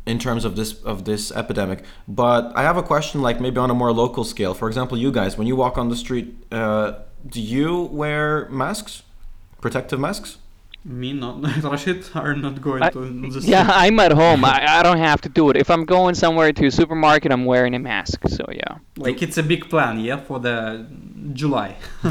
in 0.06 0.18
terms 0.18 0.44
of 0.44 0.56
this 0.56 0.82
of 0.82 1.04
this 1.04 1.30
epidemic, 1.32 1.84
but 2.06 2.52
I 2.56 2.62
have 2.62 2.76
a 2.76 2.82
question 2.82 3.20
like 3.22 3.40
maybe 3.40 3.58
on 3.58 3.70
a 3.70 3.74
more 3.74 3.92
local 3.92 4.24
scale. 4.24 4.54
For 4.54 4.66
example, 4.68 4.96
you 4.96 5.10
guys, 5.12 5.36
when 5.36 5.46
you 5.46 5.56
walk 5.56 5.76
on 5.78 5.88
the 5.88 5.96
street, 5.96 6.34
uh, 6.50 6.92
do 7.26 7.40
you 7.40 7.82
wear 7.92 8.48
masks, 8.50 9.02
protective 9.60 10.00
masks? 10.00 10.38
me 10.84 11.12
not 11.12 11.42
Rashid 11.64 12.08
are 12.14 12.34
not 12.34 12.62
going 12.62 12.82
I- 12.82 12.90
to 12.90 13.00
the 13.00 13.40
yeah, 13.44 13.68
I'm 13.70 13.98
at 14.00 14.12
home. 14.12 14.42
I, 14.44 14.64
I 14.78 14.82
don't 14.82 14.98
have 14.98 15.20
to 15.22 15.28
do 15.28 15.50
it. 15.50 15.56
If 15.56 15.70
I'm 15.70 15.84
going 15.84 16.14
somewhere 16.14 16.50
to 16.52 16.66
a 16.66 16.70
supermarket, 16.70 17.30
I'm 17.32 17.44
wearing 17.44 17.74
a 17.74 17.78
mask. 17.78 18.26
So 18.28 18.44
yeah, 18.50 18.78
like 18.96 19.20
it's 19.20 19.36
a 19.36 19.42
big 19.42 19.68
plan 19.68 19.98
yeah 20.00 20.16
for 20.18 20.38
the 20.40 20.86
july 21.34 21.76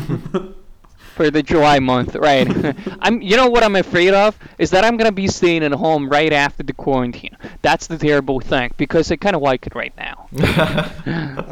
for 1.18 1.32
the 1.32 1.44
July 1.44 1.80
month, 1.80 2.16
right? 2.16 2.48
I'm. 3.06 3.22
You 3.22 3.36
know 3.36 3.48
what 3.48 3.64
I'm 3.64 3.76
afraid 3.76 4.14
of 4.14 4.38
is 4.58 4.70
that 4.72 4.84
I'm 4.86 4.96
gonna 5.00 5.12
be 5.12 5.28
staying 5.28 5.64
at 5.64 5.74
home 5.74 6.08
right 6.18 6.32
after 6.32 6.64
the 6.64 6.74
quarantine. 6.74 7.36
That's 7.62 7.88
the 7.88 7.98
terrible 7.98 8.40
thing 8.40 8.72
because 8.78 9.12
I 9.12 9.16
kind 9.18 9.36
of 9.36 9.42
like 9.42 9.68
it 9.68 9.76
right 9.76 9.96
now. 9.98 10.16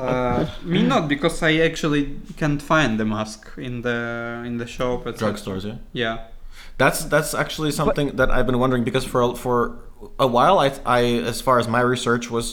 uh, 0.05 0.45
me 0.63 0.81
not 0.83 1.07
because 1.07 1.41
i 1.41 1.53
actually 1.69 2.03
can't 2.37 2.61
find 2.61 2.99
the 2.99 3.05
mask 3.05 3.39
in 3.57 3.81
the 3.81 4.43
in 4.45 4.57
the 4.57 4.67
shop 4.67 5.07
etc. 5.07 5.33
Drugstores, 5.33 5.63
yeah. 5.65 5.77
yeah 5.93 6.15
That's 6.77 6.99
that's 7.05 7.33
actually 7.33 7.71
something 7.71 8.07
that 8.19 8.29
I've 8.29 8.47
been 8.49 8.59
wondering 8.59 8.83
because 8.83 9.05
for 9.13 9.35
for 9.35 9.57
a 10.19 10.27
while 10.27 10.57
I 10.59 10.67
I 10.85 11.01
as 11.31 11.41
far 11.41 11.57
as 11.61 11.67
my 11.67 11.81
research 11.81 12.29
was 12.29 12.47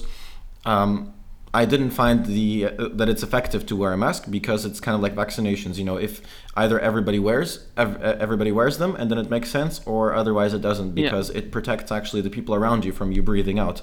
um, 0.64 1.12
I 1.54 1.64
didn't 1.66 1.90
find 1.90 2.24
the 2.24 2.66
uh, 2.66 2.88
that 2.94 3.08
it's 3.10 3.22
effective 3.22 3.66
to 3.66 3.76
wear 3.76 3.92
a 3.92 3.96
mask 3.96 4.30
because 4.30 4.64
it's 4.64 4.80
kind 4.80 4.94
of 4.94 5.02
like 5.02 5.14
vaccinations. 5.14 5.76
You 5.76 5.84
know, 5.84 5.96
if 5.96 6.22
either 6.56 6.80
everybody 6.80 7.18
wears 7.18 7.66
ev- 7.76 8.02
uh, 8.02 8.16
everybody 8.18 8.52
wears 8.52 8.78
them 8.78 8.96
and 8.96 9.10
then 9.10 9.18
it 9.18 9.28
makes 9.28 9.50
sense, 9.50 9.80
or 9.86 10.14
otherwise 10.14 10.54
it 10.54 10.62
doesn't 10.62 10.96
Yeah. 10.96 11.04
because 11.04 11.28
it 11.30 11.52
protects 11.52 11.92
actually 11.92 12.22
the 12.22 12.30
people 12.30 12.54
around 12.54 12.84
you 12.86 12.92
from 12.92 13.12
you 13.12 13.22
breathing 13.22 13.58
out. 13.58 13.82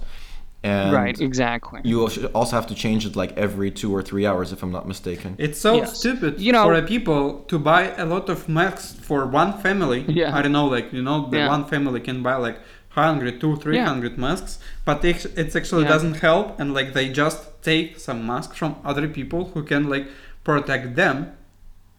And 0.62 0.92
right. 0.94 1.18
Exactly. 1.22 1.80
You 1.86 2.06
also 2.34 2.56
have 2.58 2.68
to 2.68 2.76
change 2.76 3.06
it 3.06 3.16
like 3.16 3.32
every 3.38 3.72
two 3.72 3.96
or 3.96 4.02
three 4.02 4.26
hours, 4.26 4.52
if 4.52 4.62
I'm 4.62 4.72
not 4.74 4.86
mistaken. 4.88 5.36
It's 5.38 5.58
so 5.58 5.76
Yes. 5.76 5.98
stupid 6.00 6.42
You 6.42 6.52
know- 6.52 6.66
for 6.66 6.74
a 6.74 6.82
people 6.82 7.46
to 7.48 7.58
buy 7.58 7.84
a 7.96 8.06
lot 8.06 8.28
of 8.30 8.50
masks 8.50 8.92
for 9.08 9.26
one 9.26 9.54
family. 9.66 10.04
Yeah. 10.10 10.36
I 10.38 10.42
don't 10.42 10.52
know, 10.52 10.68
like 10.68 10.92
you 10.92 11.02
know, 11.02 11.30
the 11.30 11.38
Yeah. 11.38 11.48
one 11.56 11.64
family 11.66 12.02
can 12.02 12.22
buy 12.24 12.36
like 12.36 12.60
100, 12.96 13.40
2, 13.40 13.56
300 13.58 14.18
masks, 14.18 14.60
but 14.86 15.04
it, 15.06 15.26
it 15.38 15.56
actually 15.56 15.84
Yeah. 15.84 15.90
doesn't 15.90 16.16
help, 16.16 16.60
and 16.60 16.74
like 16.74 16.94
they 16.94 17.10
just 17.10 17.62
take 17.62 18.00
some 18.00 18.26
masks 18.26 18.58
from 18.58 18.76
other 18.84 19.08
people 19.08 19.52
who 19.54 19.64
can 19.64 19.90
like 19.90 20.08
protect 20.44 20.96
them. 20.96 21.28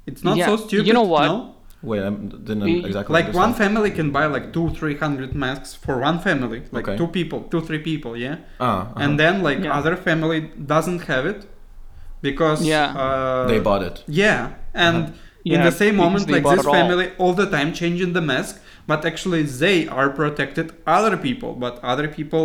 It's 0.07 0.25
not 0.25 0.37
Yeah. 0.37 0.47
so 0.47 0.57
stupid 0.57 0.87
You 0.87 0.93
know 0.95 1.03
what? 1.03 1.27
No? 1.27 1.55
Wait, 1.83 2.03
I 2.03 2.11
didn't 2.11 2.61
Y- 2.61 2.83
exactly 2.85 3.15
Like 3.15 3.33
one 3.33 3.55
family 3.55 3.91
can 3.91 4.11
buy 4.11 4.27
like 4.27 4.53
two, 4.53 4.69
three 4.71 4.97
hundred 4.97 5.35
masks 5.35 5.75
for 5.75 5.99
one 5.99 6.19
family, 6.19 6.63
like 6.73 6.87
Okay. 6.89 6.97
two 6.99 7.07
people, 7.07 7.41
two, 7.51 7.61
three 7.63 7.79
people, 7.79 8.17
yeah. 8.17 8.37
Ah, 8.59 8.67
uh-huh. 8.67 8.93
And 9.03 9.19
then 9.19 9.43
like 9.43 9.61
Yeah. 9.65 9.79
other 9.79 9.97
family 9.97 10.41
doesn't 10.75 11.03
have 11.13 11.25
it 11.25 11.47
because 12.21 12.61
Yeah. 12.67 12.93
uh, 13.05 13.47
they 13.47 13.61
bought 13.61 13.83
it. 13.83 14.03
yeah, 14.07 14.41
and 14.75 15.13
in 15.45 15.53
Yeah, 15.53 15.65
the 15.65 15.73
same 15.73 15.97
moment, 15.97 16.29
like 16.31 16.43
this 16.45 16.61
it 16.61 16.67
all. 16.67 16.75
family 16.75 17.07
all 17.17 17.33
the 17.33 17.47
time 17.57 17.73
changing 17.73 18.13
the 18.13 18.21
mask, 18.21 18.61
but 18.91 19.01
actually 19.11 19.43
they 19.65 19.79
are 19.99 20.09
protected 20.23 20.67
other 20.99 21.15
people, 21.27 21.51
but 21.65 21.75
other 21.93 22.09
people 22.19 22.45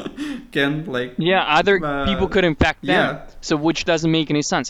can 0.56 0.72
like 0.96 1.10
Yeah, 1.32 1.42
other 1.60 1.76
Uh, 1.84 2.04
people 2.10 2.28
could 2.34 2.46
infect 2.52 2.78
them. 2.90 2.96
yeah. 2.96 3.10
So 3.48 3.52
which 3.66 3.80
doesn't 3.90 4.12
make 4.18 4.28
any 4.36 4.42
sense. 4.54 4.68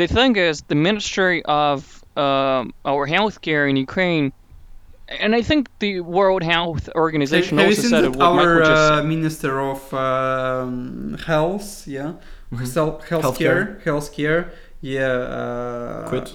The 0.00 0.06
thing 0.16 0.32
is, 0.48 0.54
the 0.72 0.78
Ministry 0.90 1.38
of 1.44 1.78
um, 2.24 2.64
our 2.92 3.04
healthcare 3.14 3.64
in 3.70 3.76
Ukraine, 3.88 4.26
and 5.22 5.30
I 5.40 5.42
think 5.48 5.60
the 5.84 5.92
World 6.16 6.42
Health 6.54 6.84
Organization 7.06 7.52
have 7.58 7.66
you 7.68 7.72
also 7.76 7.82
seen 7.82 7.90
said 7.94 8.04
that 8.04 8.12
it. 8.14 8.22
What 8.22 8.44
our 8.44 8.58
just 8.72 8.92
uh, 8.92 9.02
minister 9.16 9.52
of 9.72 9.80
um, 10.08 11.16
health, 11.30 11.66
yeah, 11.96 12.12
health 12.50 12.98
healthcare, 13.12 13.60
Healthcare. 13.64 13.66
healthcare, 13.88 14.40
Yeah. 14.96 15.14
Uh, 15.38 16.08
Quit. 16.10 16.28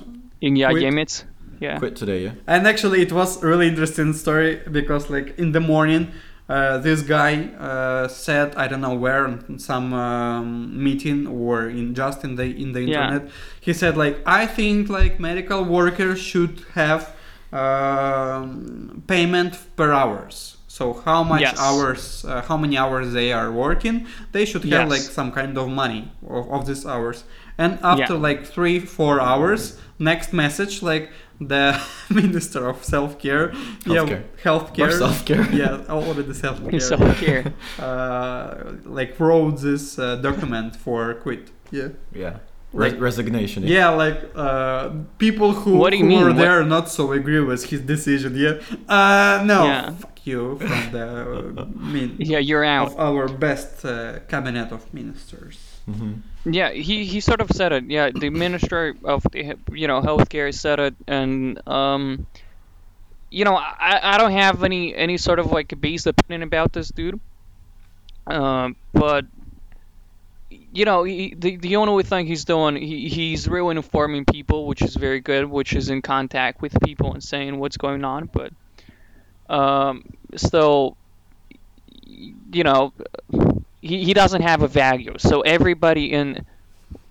In 0.46 0.52
yeah, 0.62 0.72
Quit. 0.72 0.84
Yemets. 0.86 1.16
Yeah. 1.64 1.80
Quit 1.80 1.96
today, 1.96 2.20
yeah. 2.26 2.32
And 2.54 2.68
actually, 2.68 3.00
it 3.02 3.12
was 3.12 3.42
a 3.44 3.48
really 3.48 3.68
interesting 3.74 4.14
story 4.14 4.52
because, 4.80 5.10
like, 5.16 5.28
in 5.44 5.52
the 5.54 5.60
morning, 5.60 6.04
uh, 6.50 6.78
this 6.88 7.02
guy 7.18 7.34
uh, 7.70 8.08
said, 8.10 8.48
I 8.64 8.68
don't 8.70 8.82
know 8.82 8.96
where, 9.06 9.26
in 9.50 9.60
some 9.60 9.94
um, 9.94 10.48
meeting 10.88 11.20
or 11.28 11.56
in 11.80 11.96
just 11.96 12.24
in 12.28 12.36
the 12.40 12.44
in 12.64 12.74
the 12.74 12.82
Yeah. 12.82 12.90
internet, 12.92 13.24
he 13.68 13.74
said, 13.74 13.94
like, 14.04 14.16
I 14.42 14.46
think 14.58 14.90
like 14.90 15.14
medical 15.30 15.62
workers 15.80 16.20
should 16.20 16.56
have 16.74 17.02
um, 17.54 19.04
payment 19.08 19.54
per 19.78 19.92
hours. 20.02 20.58
So 20.68 20.86
how 21.06 21.22
much 21.24 21.42
Yes. 21.42 21.60
hours, 21.68 22.26
uh, 22.26 22.42
how 22.50 22.58
many 22.64 22.76
hours 22.84 23.14
they 23.14 23.30
are 23.40 23.52
working, 23.66 23.98
they 24.36 24.46
should 24.50 24.64
have 24.74 24.88
Yes. 24.88 24.90
like 24.96 25.02
some 25.20 25.30
kind 25.40 25.54
of 25.62 25.68
money 25.84 26.04
of, 26.38 26.44
of 26.56 26.62
these 26.68 26.84
hours. 26.94 27.18
And 27.64 27.72
after 27.84 28.14
Yeah. 28.16 28.28
like 28.30 28.40
three, 28.56 28.80
four 28.80 29.16
hours, 29.30 29.62
next 30.00 30.34
message 30.34 30.76
like 30.92 31.06
the 31.40 31.80
Minister 32.10 32.68
of 32.70 32.84
Self 32.84 33.18
Care, 33.20 33.52
yeah, 33.54 33.60
Healthcare. 34.06 34.24
healthcare, 34.44 34.88
Or 34.88 34.92
self-care. 34.92 35.52
yeah, 35.52 35.84
already 35.90 36.34
self 36.34 36.58
care, 36.70 36.80
Self-care. 36.80 37.54
uh, 37.80 38.56
like 38.86 39.20
wrote 39.20 39.58
this 39.62 39.98
uh, 40.00 40.16
document 40.18 40.76
for 40.76 41.14
quit. 41.16 41.52
Yeah, 41.72 41.90
Yeah. 42.14 42.38
Re- 42.74 42.90
Like- 42.90 43.00
resignation. 43.02 43.64
yeah, 43.68 43.90
like 43.90 44.20
uh, 44.36 44.90
people 45.20 45.52
who, 45.54 45.78
What 45.78 45.92
do 45.92 45.98
you 45.98 46.04
who 46.06 46.10
mean? 46.10 46.22
were 46.24 46.34
What- 46.34 46.38
there 46.38 46.64
not 46.64 46.90
so 46.90 47.12
agree 47.12 47.40
with 47.40 47.66
his 47.70 47.82
decision. 47.82 48.36
Yeah, 48.36 48.54
uh, 48.90 49.44
no, 49.46 49.64
Yeah. 49.66 49.92
fuck 49.92 50.26
you 50.26 50.58
from 50.58 50.92
the 50.92 51.06
uh, 51.62 51.66
mean 51.94 52.16
Yeah, 52.18 52.40
you're 52.40 52.64
out. 52.66 52.88
of 52.94 53.00
our 53.00 53.28
best 53.28 53.86
uh, 53.86 54.20
cabinet 54.28 54.72
of 54.72 54.92
ministers. 54.94 55.73
Hmm 55.88 56.14
Yeah, 56.46 56.72
he, 56.72 57.06
he 57.06 57.20
sort 57.22 57.42
of 57.42 57.50
said 57.52 57.72
it. 57.74 57.86
Yeah, 57.90 58.12
the 58.14 58.30
minister 58.30 58.96
of 59.04 59.24
the 59.32 59.56
you 59.72 59.88
know 59.88 60.02
healthcare 60.02 60.54
said 60.54 60.80
it, 60.80 60.96
and 61.08 61.60
um, 61.68 62.28
you 63.30 63.46
know 63.46 63.56
I, 63.56 64.16
I 64.16 64.18
don't 64.18 64.32
have 64.32 64.64
any 64.64 64.96
any 64.96 65.18
sort 65.18 65.40
of 65.40 65.48
like 65.52 65.74
based 65.80 66.08
opinion 66.08 66.44
about 66.44 66.74
this 66.74 66.90
dude. 66.90 67.20
Um, 68.28 68.76
but 68.94 69.26
you 70.50 70.86
know 70.86 71.04
he, 71.04 71.34
the 71.38 71.58
the 71.58 71.76
only 71.78 72.04
thing 72.04 72.28
he's 72.28 72.46
doing 72.46 72.76
he, 72.76 73.08
he's 73.10 73.48
really 73.48 73.76
informing 73.76 74.26
people, 74.26 74.68
which 74.68 74.82
is 74.82 74.96
very 74.96 75.20
good, 75.20 75.46
which 75.46 75.74
is 75.74 75.90
in 75.90 76.02
contact 76.02 76.62
with 76.62 76.74
people 76.84 77.14
and 77.14 77.24
saying 77.24 77.58
what's 77.60 77.78
going 77.78 78.04
on. 78.04 78.30
But 78.32 78.52
um, 79.50 80.04
still, 80.36 80.98
you 82.52 82.64
know 82.64 82.94
he, 83.84 84.06
he 84.06 84.14
doesn't 84.14 84.42
have 84.42 84.62
a 84.62 84.68
value. 84.68 85.16
So 85.18 85.42
everybody 85.42 86.12
in 86.12 86.46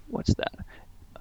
what's 0.08 0.34
that? 0.34 0.54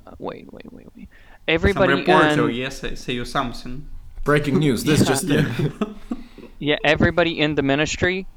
Uh, 0.08 0.12
wait, 0.18 0.52
wait, 0.52 0.72
wait, 0.72 0.88
wait. 0.96 1.10
Everybody 1.48 1.94
Some 1.94 2.00
reporter, 2.00 2.50
in 2.50 2.56
yes, 2.56 2.84
I 2.84 2.94
say 2.94 3.14
you 3.14 3.26
something. 3.26 3.88
Breaking 4.24 4.60
news. 4.60 4.84
This 4.84 5.02
Yeah. 5.02 5.06
just 5.06 5.24
in. 5.26 5.96
yeah, 6.60 6.78
everybody 6.84 7.40
in 7.40 7.56
the 7.56 7.64
ministry, 7.64 8.28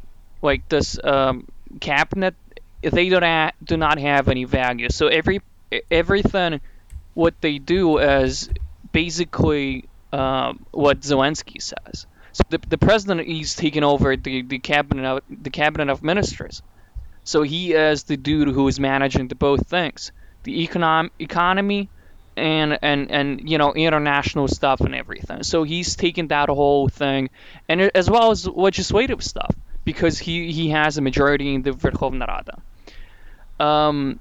like 0.42 0.68
this 0.68 0.98
um, 1.04 1.46
cabinet, 1.80 2.34
they 2.82 3.08
don't 3.08 3.22
ha- 3.22 3.52
do 3.62 3.76
not 3.76 3.98
have 3.98 4.28
any 4.28 4.44
value. 4.44 4.88
So 4.90 5.06
every 5.06 5.40
everything 5.90 6.60
what 7.14 7.34
they 7.40 7.58
do 7.58 7.98
is 7.98 8.48
basically 8.92 9.84
um, 10.12 10.66
what 10.72 11.00
Zelensky 11.00 11.62
says. 11.62 12.06
So 12.32 12.42
the, 12.48 12.58
the 12.68 12.78
president 12.78 13.28
is 13.28 13.54
taking 13.54 13.84
over 13.84 14.16
the, 14.16 14.42
the 14.42 14.58
cabinet 14.58 15.04
of, 15.04 15.22
the 15.30 15.50
cabinet 15.50 15.88
of 15.88 16.02
ministers. 16.02 16.62
So 17.24 17.42
he 17.42 17.72
is 17.72 18.04
the 18.04 18.16
dude 18.16 18.48
who 18.48 18.68
is 18.68 18.78
managing 18.78 19.28
the 19.28 19.34
both 19.34 19.66
things, 19.66 20.12
the 20.42 20.66
econom- 20.66 21.10
economy 21.18 21.88
and 22.36 22.78
and 22.82 23.10
and 23.10 23.48
you 23.48 23.58
know 23.58 23.72
international 23.72 24.48
stuff 24.48 24.80
and 24.80 24.94
everything. 24.94 25.42
So 25.42 25.62
he's 25.62 25.96
taking 25.96 26.28
that 26.28 26.48
whole 26.48 26.88
thing, 26.88 27.30
and 27.68 27.80
as 27.94 28.10
well 28.10 28.30
as 28.30 28.46
legislative 28.46 29.22
stuff 29.22 29.54
because 29.84 30.18
he 30.18 30.52
he 30.52 30.70
has 30.70 30.98
a 30.98 31.00
majority 31.00 31.54
in 31.54 31.62
the 31.62 31.70
Verkhovna 31.70 32.26
Rada. 32.26 32.62
Um, 33.60 34.20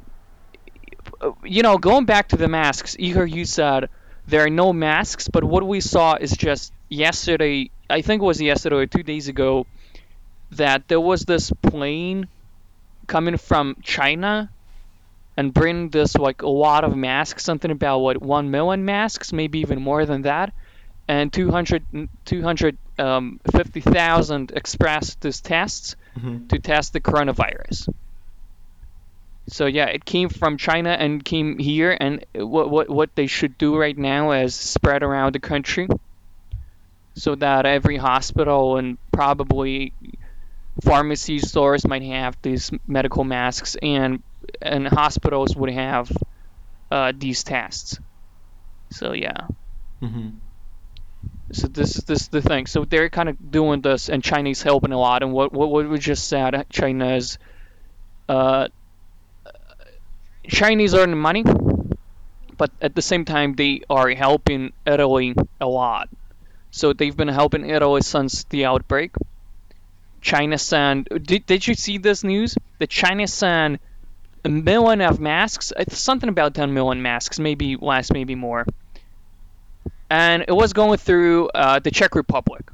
you 1.44 1.64
know, 1.64 1.78
going 1.78 2.06
back 2.06 2.30
to 2.30 2.38
the 2.38 2.48
masks, 2.48 2.96
Igor, 3.00 3.26
you 3.26 3.46
said 3.46 3.90
there 4.28 4.46
are 4.46 4.50
no 4.50 4.72
masks, 4.74 5.28
but 5.28 5.44
what 5.44 5.66
we 5.66 5.82
saw 5.82 6.16
is 6.16 6.32
just 6.32 6.72
yesterday. 6.90 7.70
I 7.90 8.02
think 8.02 8.22
it 8.22 8.26
was 8.26 8.42
yesterday 8.42 8.76
or 8.76 8.86
two 8.86 9.04
days 9.04 9.28
ago 9.28 9.66
that 10.52 10.88
there 10.88 11.02
was 11.02 11.26
this 11.26 11.52
plane 11.62 12.28
coming 13.14 13.38
from 13.38 13.76
China 13.84 14.50
and 15.38 15.54
bring 15.54 15.90
this 15.90 16.16
like 16.16 16.42
a 16.42 16.50
lot 16.50 16.84
of 16.84 16.96
masks, 16.96 17.44
something 17.44 17.70
about 17.70 18.00
what 18.00 18.20
one 18.20 18.50
million 18.50 18.86
masks, 18.86 19.32
maybe 19.32 19.60
even 19.60 19.80
more 19.80 20.04
than 20.08 20.24
that, 20.24 20.52
and 21.08 21.32
200 21.32 21.84
250,000 22.26 22.80
um, 22.98 23.40
50,000 23.52 24.52
express 24.56 25.16
these 25.22 25.42
tests 25.42 25.96
Mhm. 26.18 26.50
to 26.50 26.58
test 26.58 26.94
the 26.94 27.02
coronavirus. 27.02 27.88
So 29.50 29.68
yeah, 29.68 29.86
it 29.98 30.06
came 30.06 30.30
from 30.30 30.58
China 30.58 30.90
and 30.90 31.24
came 31.24 31.60
here, 31.60 31.96
and 32.00 32.26
what 32.34 32.72
what 32.72 32.90
what 32.90 33.10
they 33.16 33.28
should 33.28 33.58
do 33.60 33.78
right 33.78 33.98
now 33.98 34.32
is 34.32 34.56
spread 34.56 35.04
around 35.04 35.34
the 35.36 35.40
country, 35.40 35.88
so 37.16 37.36
that 37.36 37.66
every 37.66 37.98
hospital 37.98 38.78
and 38.78 38.98
probably 39.12 39.94
pharmacy 40.82 41.40
stores 41.40 41.86
might 41.88 42.04
have 42.04 42.38
these 42.42 42.72
medical 42.88 43.24
masks, 43.24 43.76
and 43.82 44.24
and 44.62 44.88
hospitals 44.88 45.56
would 45.56 45.72
have 45.72 46.12
uh, 46.92 47.14
these 47.16 47.44
tests. 47.44 48.00
So 48.92 49.14
yeah, 49.14 49.48
hmm 50.02 50.42
so 51.52 51.68
this 51.68 51.96
is 51.98 52.04
this 52.06 52.22
is 52.22 52.28
the 52.30 52.42
thing. 52.42 52.66
So 52.66 52.86
they're 52.86 53.10
kind 53.10 53.30
of 53.30 53.52
doing 53.52 53.82
this, 53.82 54.10
and 54.10 54.24
China's 54.24 54.62
helping 54.62 54.92
a 54.92 54.98
lot. 55.00 55.24
And 55.24 55.32
what 55.34 55.52
what, 55.54 55.70
what 55.70 55.88
we 55.90 56.00
just 56.00 56.28
said, 56.28 56.66
China 56.70 57.16
is, 57.16 57.38
uh, 58.30 58.68
Chinese 60.48 60.94
earning 60.94 61.20
money, 61.20 61.44
but 62.58 62.72
at 62.82 62.96
the 62.96 63.02
same 63.02 63.26
time 63.26 63.54
they 63.54 63.82
are 63.90 64.10
helping 64.10 64.74
Italy 64.86 65.36
a 65.60 65.68
lot. 65.68 66.10
So 66.72 66.94
they've 66.94 67.16
been 67.16 67.28
helping 67.28 67.70
Italy 67.70 68.02
since 68.02 68.44
the 68.46 68.66
outbreak. 68.66 69.12
China 70.24 70.58
sent. 70.58 71.10
Did, 71.26 71.46
did 71.46 71.68
you 71.68 71.76
see 71.76 72.00
this 72.00 72.24
news? 72.24 72.56
That 72.80 72.90
China 72.90 73.28
sent 73.28 73.80
a 74.44 74.50
million 74.50 75.02
of 75.02 75.20
masks. 75.20 75.72
It's 75.78 76.00
something 76.00 76.30
about 76.30 76.56
10 76.56 76.74
million 76.74 77.02
masks, 77.02 77.40
maybe 77.40 77.76
less, 77.76 78.12
maybe 78.12 78.34
more. 78.34 78.66
And 80.10 80.46
it 80.48 80.52
was 80.56 80.74
going 80.74 80.98
through 80.98 81.50
uh, 81.50 81.80
the 81.80 81.92
Czech 81.92 82.16
Republic. 82.16 82.70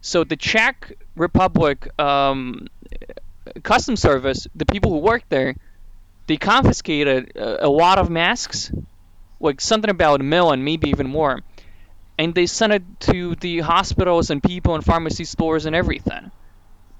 So 0.00 0.24
the 0.24 0.36
Czech 0.36 0.92
Republic 1.16 1.88
um, 2.00 2.68
Customs 3.62 4.00
Service, 4.00 4.46
the 4.54 4.66
people 4.66 4.90
who 4.90 4.98
work 4.98 5.24
there, 5.28 5.54
they 6.26 6.36
confiscated 6.36 7.36
a, 7.36 7.66
a 7.66 7.70
lot 7.70 7.98
of 7.98 8.10
masks, 8.10 8.72
like 9.40 9.60
something 9.60 9.90
about 9.90 10.20
a 10.20 10.24
million, 10.24 10.64
maybe 10.64 10.90
even 10.90 11.08
more, 11.08 11.40
and 12.18 12.34
they 12.34 12.46
sent 12.46 12.72
it 12.72 12.82
to 13.00 13.34
the 13.36 13.60
hospitals 13.60 14.30
and 14.30 14.42
people 14.42 14.74
and 14.74 14.84
pharmacy 14.84 15.24
stores 15.24 15.66
and 15.66 15.74
everything, 15.74 16.30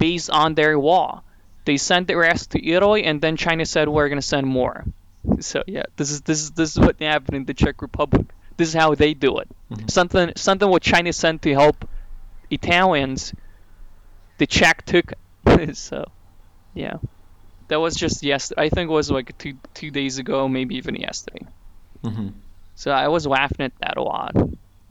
based 0.02 0.30
on 0.30 0.54
their 0.54 0.74
law. 0.90 1.22
They 1.64 1.76
sent 1.76 2.08
the 2.08 2.16
rest 2.16 2.50
to 2.52 2.58
Italy, 2.76 3.04
and 3.08 3.20
then 3.22 3.36
China 3.36 3.64
said 3.64 3.88
we're 3.88 4.08
gonna 4.08 4.30
send 4.34 4.46
more. 4.46 4.84
So 5.40 5.62
yeah, 5.66 5.86
this 5.96 6.10
is 6.10 6.20
this 6.28 6.40
is 6.42 6.50
this 6.58 6.70
is 6.74 6.78
what 6.84 6.98
happened 7.00 7.36
in 7.40 7.44
the 7.44 7.54
Czech 7.54 7.80
Republic. 7.80 8.26
This 8.58 8.68
is 8.68 8.74
how 8.74 8.94
they 9.02 9.14
do 9.14 9.38
it. 9.38 9.48
Mhm. 9.70 9.90
Something 9.98 10.32
something 10.36 10.68
what 10.68 10.82
China 10.82 11.12
sent 11.12 11.42
to 11.42 11.50
help 11.62 11.78
Italians, 12.50 13.32
the 14.38 14.46
Czech 14.46 14.84
took. 14.84 15.12
so 15.74 16.04
yeah, 16.74 16.96
that 17.68 17.78
was 17.78 17.94
just 17.94 18.22
yes. 18.22 18.52
I 18.58 18.68
think 18.68 18.90
it 18.90 18.96
was 19.00 19.10
like 19.10 19.30
two 19.38 19.54
two 19.74 19.90
days 19.90 20.18
ago, 20.18 20.48
maybe 20.48 20.74
even 20.82 20.96
yesterday. 20.96 21.46
hmm 22.02 22.28
So 22.74 22.90
I 22.90 23.06
was 23.06 23.24
laughing 23.26 23.62
at 23.70 23.72
that 23.78 23.96
a 23.96 24.02
lot, 24.02 24.34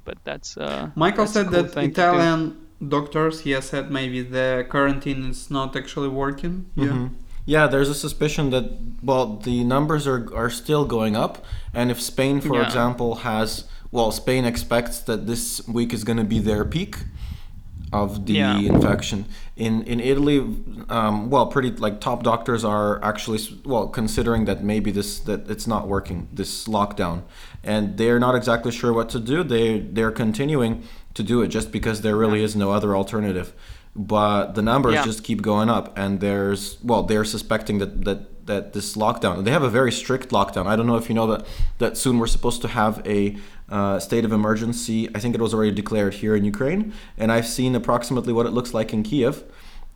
but 0.05 0.17
that's 0.23 0.55
uh. 0.55 0.89
Michael 0.95 1.25
that's 1.25 1.33
said 1.33 1.47
cool 1.51 1.63
that 1.63 1.73
thing 1.75 1.91
to. 1.91 2.01
Italian 2.01 2.41
doctors, 2.87 3.41
he 3.41 3.51
has 3.51 3.65
said 3.65 3.91
maybe 3.91 4.21
the 4.21 4.65
quarantine 4.69 5.25
is 5.29 5.49
not 5.51 5.75
actually 5.75 6.09
working. 6.09 6.65
Yeah. 6.75 6.87
Mhm. 6.87 7.09
Yeah, 7.45 7.67
there's 7.67 7.89
a 7.89 7.95
suspicion 7.95 8.49
that 8.51 8.65
well, 9.03 9.37
the 9.43 9.63
numbers 9.63 10.07
are 10.07 10.27
are 10.35 10.49
still 10.49 10.85
going 10.85 11.15
up, 11.15 11.43
and 11.73 11.89
if 11.91 11.99
Spain, 12.01 12.39
for 12.41 12.55
Yeah. 12.55 12.65
example, 12.65 13.15
has 13.23 13.65
well, 13.91 14.11
Spain 14.11 14.45
expects 14.45 14.99
that 14.99 15.27
this 15.27 15.61
week 15.67 15.93
is 15.93 16.03
going 16.05 16.17
to 16.17 16.23
be 16.23 16.39
their 16.39 16.63
peak 16.63 16.95
of 17.91 18.25
the 18.25 18.33
Yeah. 18.33 18.57
infection. 18.57 19.25
In 19.57 19.81
in 19.83 19.99
Italy, 19.99 20.37
um, 20.89 21.29
well, 21.29 21.47
pretty 21.47 21.71
like 21.71 21.99
top 21.99 22.23
doctors 22.23 22.63
are 22.63 23.03
actually 23.03 23.39
well 23.65 23.87
considering 23.87 24.45
that 24.45 24.63
maybe 24.63 24.91
this 24.91 25.19
that 25.19 25.49
it's 25.49 25.67
not 25.67 25.87
working 25.87 26.27
this 26.31 26.67
lockdown, 26.67 27.23
and 27.63 27.97
they're 27.97 28.19
not 28.19 28.33
exactly 28.35 28.71
sure 28.71 28.93
what 28.93 29.09
to 29.09 29.19
do. 29.19 29.43
They 29.43 29.79
they're 29.95 30.11
continuing 30.23 30.83
to 31.13 31.23
do 31.23 31.41
it 31.41 31.47
just 31.47 31.71
because 31.71 32.01
there 32.01 32.15
really 32.15 32.43
is 32.43 32.55
no 32.55 32.71
other 32.71 32.95
alternative. 32.95 33.53
But 33.95 34.55
the 34.55 34.61
numbers 34.61 34.93
Yeah. 34.93 35.03
just 35.03 35.23
keep 35.23 35.41
going 35.41 35.69
up, 35.69 35.97
and 35.97 36.19
there's 36.19 36.77
well, 36.83 37.03
they're 37.03 37.25
suspecting 37.25 37.79
that 37.79 38.05
that 38.05 38.45
that 38.47 38.73
this 38.73 38.95
lockdown. 38.95 39.43
They 39.43 39.51
have 39.51 39.63
a 39.63 39.69
very 39.69 39.91
strict 39.91 40.29
lockdown. 40.29 40.65
I 40.65 40.75
don't 40.75 40.87
know 40.87 40.95
if 40.95 41.09
you 41.09 41.15
know 41.15 41.27
that 41.27 41.45
that 41.79 41.97
soon 41.97 42.17
we're 42.19 42.27
supposed 42.27 42.61
to 42.61 42.67
have 42.69 43.01
a 43.05 43.37
uh, 43.69 43.99
state 43.99 44.25
of 44.25 44.31
emergency. 44.31 45.09
I 45.15 45.19
think 45.19 45.35
it 45.35 45.41
was 45.41 45.53
already 45.53 45.71
declared 45.71 46.15
here 46.15 46.35
in 46.35 46.43
Ukraine, 46.45 46.93
and 47.17 47.31
I've 47.31 47.47
seen 47.47 47.75
approximately 47.75 48.33
what 48.33 48.45
it 48.45 48.51
looks 48.51 48.73
like 48.73 48.93
in 48.93 49.03
Kiev. 49.03 49.43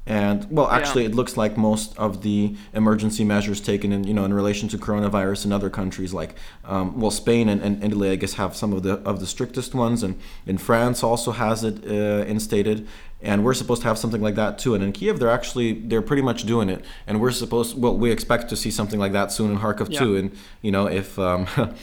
And 0.07 0.45
well, 0.51 0.67
actually, 0.69 1.03
Yeah. 1.03 1.09
it 1.09 1.15
looks 1.15 1.35
like 1.35 1.57
most 1.57 1.97
of 1.97 2.21
the 2.21 2.55
emergency 2.73 3.23
measures 3.23 3.59
taken 3.59 3.91
in 3.91 4.03
you 4.03 4.13
know 4.13 4.23
in 4.23 4.33
relation 4.33 4.69
to 4.69 4.77
coronavirus 4.77 5.45
in 5.45 5.51
other 5.51 5.69
countries 5.69 6.13
like 6.13 6.35
um, 6.63 6.99
well 6.99 7.09
Spain 7.11 7.49
and, 7.49 7.59
and 7.61 7.83
Italy 7.83 8.11
I 8.11 8.15
guess 8.15 8.33
have 8.33 8.55
some 8.55 8.71
of 8.73 8.83
the 8.83 8.93
of 9.03 9.19
the 9.19 9.25
strictest 9.25 9.73
ones. 9.73 10.03
And 10.03 10.19
in 10.45 10.57
France 10.59 11.03
also 11.03 11.31
has 11.31 11.63
it 11.63 11.77
uh, 11.87 12.23
instated. 12.27 12.87
And 13.21 13.43
we're 13.43 13.55
supposed 13.55 13.81
to 13.81 13.87
have 13.87 13.97
something 13.97 14.21
like 14.21 14.35
that 14.35 14.59
too. 14.59 14.75
And 14.75 14.83
in 14.83 14.91
Kiev 14.91 15.17
they're 15.19 15.31
actually 15.39 15.73
they're 15.73 16.03
pretty 16.03 16.21
much 16.21 16.43
doing 16.43 16.69
it. 16.69 16.85
And 17.07 17.19
we're 17.19 17.31
supposed 17.31 17.75
well 17.81 17.97
we 17.97 18.11
expect 18.11 18.47
to 18.49 18.55
see 18.55 18.69
something 18.69 18.99
like 18.99 19.13
that 19.13 19.31
soon 19.31 19.51
in 19.53 19.57
Kharkov 19.57 19.89
Yeah. 19.91 19.99
too. 20.01 20.15
And 20.17 20.31
you 20.61 20.71
know 20.71 20.85
if 20.87 21.17
um, 21.17 21.47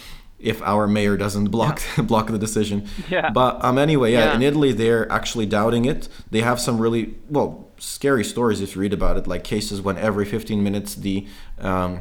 if 0.42 0.60
our 0.62 0.86
mayor 0.86 1.16
doesn't 1.16 1.46
block 1.50 1.80
block 2.12 2.26
the 2.28 2.38
decision 2.38 2.86
Yeah. 3.10 3.30
but 3.30 3.62
um 3.64 3.78
anyway 3.78 4.12
yeah, 4.12 4.24
Yeah. 4.24 4.34
in 4.36 4.42
Italy 4.42 4.72
they're 4.72 5.10
actually 5.10 5.46
doubting 5.46 5.84
it 5.84 6.08
they 6.30 6.40
have 6.40 6.58
some 6.60 6.78
really 6.78 7.14
well 7.30 7.68
scary 7.78 8.24
stories 8.24 8.60
if 8.60 8.74
you 8.74 8.80
read 8.82 8.92
about 8.92 9.16
it 9.16 9.26
like 9.26 9.44
cases 9.44 9.80
when 9.80 9.96
every 9.98 10.24
15 10.24 10.62
minutes 10.62 10.94
the 10.96 11.26
um 11.60 12.00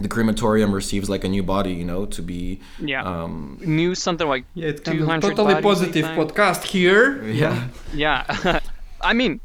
the 0.00 0.08
crematorium 0.08 0.72
receives 0.72 1.10
like 1.10 1.24
a 1.24 1.28
new 1.28 1.42
body 1.42 1.72
you 1.72 1.84
know 1.84 2.06
to 2.06 2.22
be 2.22 2.60
Yeah. 2.78 3.02
um 3.04 3.58
News 3.60 3.98
something 4.02 4.28
like 4.28 4.44
Yeah, 4.54 4.68
it's 4.68 4.80
kind 4.80 4.98
200 4.98 5.16
of 5.32 5.36
totally 5.36 5.54
bodies, 5.54 5.64
positive 5.80 6.06
podcast 6.06 6.62
here. 6.64 7.22
yeah 7.26 7.68
Yeah, 7.92 8.60
I 9.10 9.12
mean, 9.14 9.40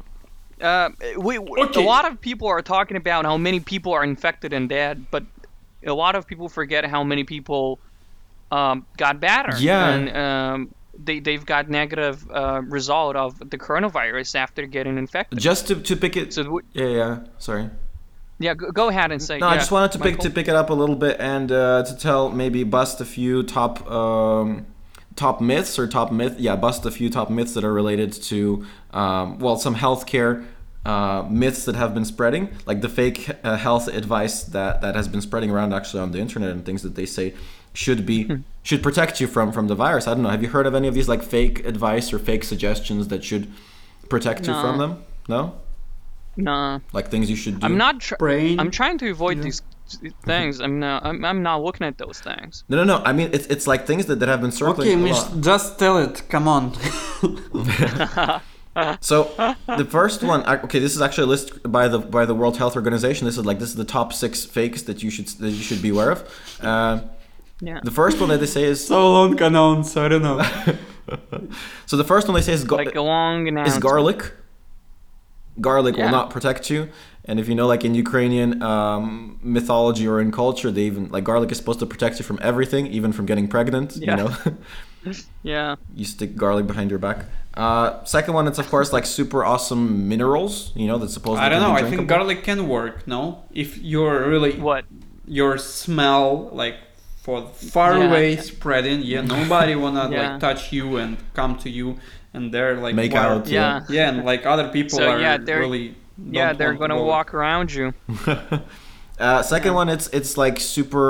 uh, 0.60 0.90
we, 1.18 1.38
Okay. 1.38 1.82
a 1.82 1.86
lot 1.86 2.04
of 2.10 2.20
people 2.20 2.46
are 2.48 2.62
talking 2.62 2.96
about 2.96 3.24
how 3.24 3.36
many 3.38 3.58
people 3.60 3.92
are 3.92 4.04
infected 4.04 4.52
and 4.52 4.68
dead, 4.68 5.06
but 5.10 5.24
a 5.84 5.92
lot 5.94 6.14
of 6.14 6.26
people 6.26 6.48
forget 6.48 6.84
how 6.84 7.02
many 7.04 7.24
people 7.24 7.78
um, 8.50 8.86
got 8.96 9.20
better. 9.20 9.56
Yeah. 9.58 9.88
and 9.88 10.16
um, 10.16 10.74
they 10.98 11.20
they've 11.20 11.44
got 11.44 11.68
negative 11.68 12.26
uh, 12.30 12.62
result 12.62 13.16
of 13.16 13.38
the 13.38 13.58
coronavirus 13.58 14.34
after 14.34 14.66
getting 14.66 14.96
infected. 14.98 15.38
just 15.38 15.66
to, 15.68 15.74
to 15.76 15.96
pick 15.96 16.16
it 16.16 16.32
So 16.32 16.60
yeah 16.72 16.86
yeah 16.86 17.18
sorry 17.38 17.70
yeah, 18.38 18.52
go, 18.54 18.70
go 18.70 18.88
ahead 18.90 19.12
and 19.12 19.22
say. 19.22 19.38
No, 19.38 19.48
I 19.48 19.56
just 19.56 19.70
wanted 19.70 19.92
to 19.92 19.98
pick 19.98 20.18
to 20.18 20.30
pick 20.30 20.48
it 20.48 20.54
up 20.54 20.68
a 20.68 20.74
little 20.74 20.96
bit 20.96 21.18
and 21.20 21.50
uh, 21.50 21.84
to 21.84 21.96
tell 21.96 22.28
maybe 22.28 22.64
bust 22.64 23.00
a 23.00 23.04
few 23.04 23.42
top 23.42 23.90
um, 23.90 24.66
top 25.14 25.40
myths 25.40 25.78
or 25.78 25.86
top 25.86 26.12
myth 26.12 26.34
yeah 26.38 26.54
bust 26.54 26.84
a 26.84 26.90
few 26.90 27.08
top 27.08 27.30
myths 27.30 27.54
that 27.54 27.64
are 27.64 27.72
related 27.72 28.12
to 28.12 28.66
um, 28.90 29.38
well 29.38 29.56
some 29.56 29.76
healthcare 29.76 30.44
uh, 30.84 31.26
myths 31.30 31.64
that 31.64 31.74
have 31.74 31.94
been 31.94 32.04
spreading 32.04 32.50
like 32.66 32.82
the 32.82 32.88
fake 32.88 33.30
uh, 33.42 33.56
health 33.56 33.88
advice 33.88 34.42
that 34.42 34.82
that 34.82 34.94
has 34.94 35.08
been 35.08 35.22
spreading 35.22 35.50
around 35.50 35.72
actually 35.72 36.00
on 36.00 36.12
the 36.12 36.18
internet 36.18 36.50
and 36.50 36.66
things 36.66 36.82
that 36.82 36.94
they 36.94 37.06
say 37.06 37.32
should 37.84 38.00
be 38.06 38.18
Hmm. 38.24 38.36
should 38.68 38.82
protect 38.82 39.20
you 39.20 39.26
from 39.34 39.52
from 39.56 39.66
the 39.72 39.74
virus. 39.84 40.06
I 40.08 40.14
don't 40.14 40.22
know. 40.24 40.30
Have 40.36 40.42
you 40.44 40.48
heard 40.56 40.66
of 40.70 40.74
any 40.74 40.88
of 40.88 40.94
these 40.94 41.08
like 41.14 41.22
fake 41.22 41.56
advice 41.72 42.06
or 42.14 42.18
fake 42.18 42.44
suggestions 42.52 43.02
that 43.12 43.22
should 43.28 43.44
protect 44.08 44.40
you 44.48 44.54
from 44.64 44.78
them? 44.82 44.92
No, 45.28 45.40
No. 46.36 46.80
like 46.92 47.06
things 47.14 47.28
you 47.32 47.36
should 47.42 47.56
do. 47.60 47.66
I'm 47.66 47.76
not. 47.84 47.94
Tr- 48.00 48.16
Brain. 48.24 48.58
I'm 48.60 48.70
trying 48.80 48.98
to 49.02 49.06
avoid 49.16 49.36
Yeah. 49.38 49.44
these 49.46 49.62
things. 50.24 50.52
I'm 50.64 50.76
not. 50.80 50.98
I'm, 51.08 51.18
I'm 51.30 51.42
not 51.50 51.58
looking 51.66 51.86
at 51.90 51.96
those 51.98 52.18
things. 52.28 52.64
No, 52.70 52.74
no, 52.80 52.84
no. 52.92 52.96
I 53.10 53.12
mean, 53.18 53.28
it's 53.36 53.46
it's 53.54 53.66
like 53.72 53.80
things 53.86 54.04
that, 54.08 54.18
that 54.20 54.28
have 54.34 54.40
been 54.46 54.52
circling. 54.62 54.88
Okay, 54.88 54.94
a 55.00 55.04
Mish, 55.08 55.20
lot. 55.22 55.40
just 55.50 55.78
tell 55.78 55.96
it. 56.06 56.14
Come 56.34 56.46
on. 56.48 56.64
So 59.00 59.16
the 59.80 59.86
first 59.88 60.22
one, 60.22 60.40
okay, 60.66 60.78
this 60.78 60.94
is 60.94 61.00
actually 61.00 61.24
a 61.24 61.32
list 61.34 61.46
by 61.78 61.88
the 61.88 61.98
by 61.98 62.26
the 62.26 62.34
World 62.34 62.58
Health 62.58 62.76
Organization. 62.76 63.24
This 63.24 63.38
is 63.38 63.46
like 63.46 63.58
this 63.58 63.70
is 63.70 63.74
the 63.76 63.86
top 63.86 64.12
six 64.12 64.44
fakes 64.44 64.82
that 64.82 65.02
you 65.02 65.08
should 65.14 65.28
that 65.42 65.48
you 65.58 65.62
should 65.68 65.80
be 65.80 65.88
aware 65.88 66.10
of. 66.10 66.18
Uh, 66.60 67.00
Yeah. 67.60 67.80
the 67.82 67.90
first 67.90 68.20
one 68.20 68.28
that 68.28 68.40
they 68.40 68.46
say 68.46 68.64
is 68.64 68.86
so 68.86 69.12
long 69.12 69.40
announce. 69.40 69.96
I 69.96 70.08
don't 70.08 70.22
know. 70.22 70.42
so 71.86 71.96
the 71.96 72.04
first 72.04 72.28
one 72.28 72.34
they 72.34 72.42
say 72.42 72.52
is 72.52 72.64
ga- 72.64 72.76
like 72.76 72.94
a 72.94 73.00
long 73.00 73.46
is 73.58 73.78
garlic. 73.78 74.32
Garlic 75.60 75.96
Yeah. 75.96 76.04
will 76.04 76.12
not 76.12 76.30
protect 76.30 76.68
you. 76.70 76.88
And 77.24 77.40
if 77.40 77.48
you 77.48 77.54
know, 77.54 77.66
like 77.66 77.84
in 77.84 77.94
Ukrainian 77.94 78.62
um, 78.62 79.38
mythology 79.42 80.06
or 80.06 80.20
in 80.20 80.30
culture, 80.30 80.70
they 80.70 80.82
even 80.82 81.08
like 81.10 81.24
garlic 81.24 81.50
is 81.50 81.56
supposed 81.58 81.80
to 81.80 81.86
protect 81.86 82.18
you 82.18 82.24
from 82.24 82.38
everything, 82.42 82.86
even 82.88 83.10
from 83.12 83.24
getting 83.26 83.48
pregnant. 83.48 83.96
Yeah. 83.96 84.10
You 84.10 84.16
know, 84.16 84.30
Yeah. 85.42 85.76
you 85.94 86.04
stick 86.04 86.36
garlic 86.36 86.66
behind 86.66 86.90
your 86.90 86.98
back. 86.98 87.24
Uh, 87.54 88.04
second 88.04 88.34
one, 88.34 88.46
it's 88.46 88.58
of 88.58 88.68
course 88.68 88.92
like 88.92 89.06
super 89.06 89.44
awesome 89.44 90.08
minerals. 90.08 90.72
You 90.76 90.86
know, 90.88 90.98
that's 90.98 91.14
supposed. 91.14 91.38
To 91.40 91.44
I 91.44 91.48
don't 91.48 91.62
know. 91.62 91.72
I 91.72 91.88
think 91.88 92.06
garlic 92.06 92.44
can 92.44 92.68
work. 92.68 93.06
No, 93.08 93.44
if 93.54 93.78
you're 93.78 94.28
really 94.28 94.58
What? 94.60 94.84
your 95.26 95.56
smell 95.58 96.50
like 96.52 96.76
for 97.26 97.38
far 97.76 97.92
Yeah. 97.98 98.06
away 98.06 98.26
spreading, 98.36 98.98
yeah, 99.02 99.20
nobody 99.36 99.74
wanna 99.74 100.04
Yeah. 100.10 100.16
like 100.32 100.40
touch 100.46 100.62
you 100.72 100.96
and 101.02 101.16
come 101.34 101.52
to 101.64 101.68
you, 101.78 101.86
and 102.34 102.42
they're 102.54 102.76
like 102.86 102.94
Make 102.94 103.14
wow. 103.14 103.28
out. 103.38 103.48
Yeah. 103.48 103.80
Yeah, 103.96 104.08
and 104.10 104.24
like 104.24 104.46
other 104.46 104.68
people 104.76 104.98
So, 104.98 105.04
are 105.10 105.18
yeah, 105.20 105.36
they're- 105.46 105.58
really. 105.66 105.86
Yeah, 106.38 106.52
they're 106.58 106.74
gonna 106.82 106.94
go. 106.96 107.04
walk 107.16 107.28
around 107.34 107.68
you. 107.74 107.86
Uh, 109.18 109.40
second 109.42 109.72
one, 109.72 109.88
it's 109.88 110.08
it's 110.18 110.36
like 110.44 110.56
super 110.60 111.08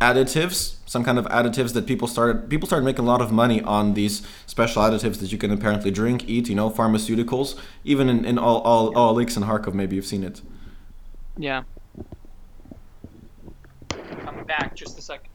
additives, 0.00 0.58
some 0.86 1.02
kind 1.08 1.18
of 1.18 1.24
additives 1.38 1.72
that 1.74 1.84
people 1.92 2.06
started 2.06 2.48
people 2.48 2.66
started 2.70 2.84
making 2.90 3.04
a 3.04 3.08
lot 3.14 3.20
of 3.20 3.30
money 3.32 3.60
on 3.76 3.94
these 3.94 4.14
special 4.46 4.80
additives 4.86 5.16
that 5.20 5.32
you 5.32 5.38
can 5.38 5.50
apparently 5.50 5.90
drink, 5.90 6.18
eat. 6.28 6.48
You 6.48 6.54
know, 6.54 6.70
pharmaceuticals. 6.70 7.48
Even 7.92 8.08
in, 8.08 8.24
in 8.24 8.38
all 8.38 8.58
all 8.70 8.84
all 8.96 9.12
leaks 9.18 9.36
in 9.36 9.42
Kharkov, 9.42 9.74
maybe 9.74 9.96
you've 9.96 10.06
seen 10.14 10.22
it. 10.30 10.36
Yeah. 11.36 11.62
Coming 14.24 14.44
back 14.44 14.76
just 14.76 14.96
a 14.96 15.02
second. 15.02 15.30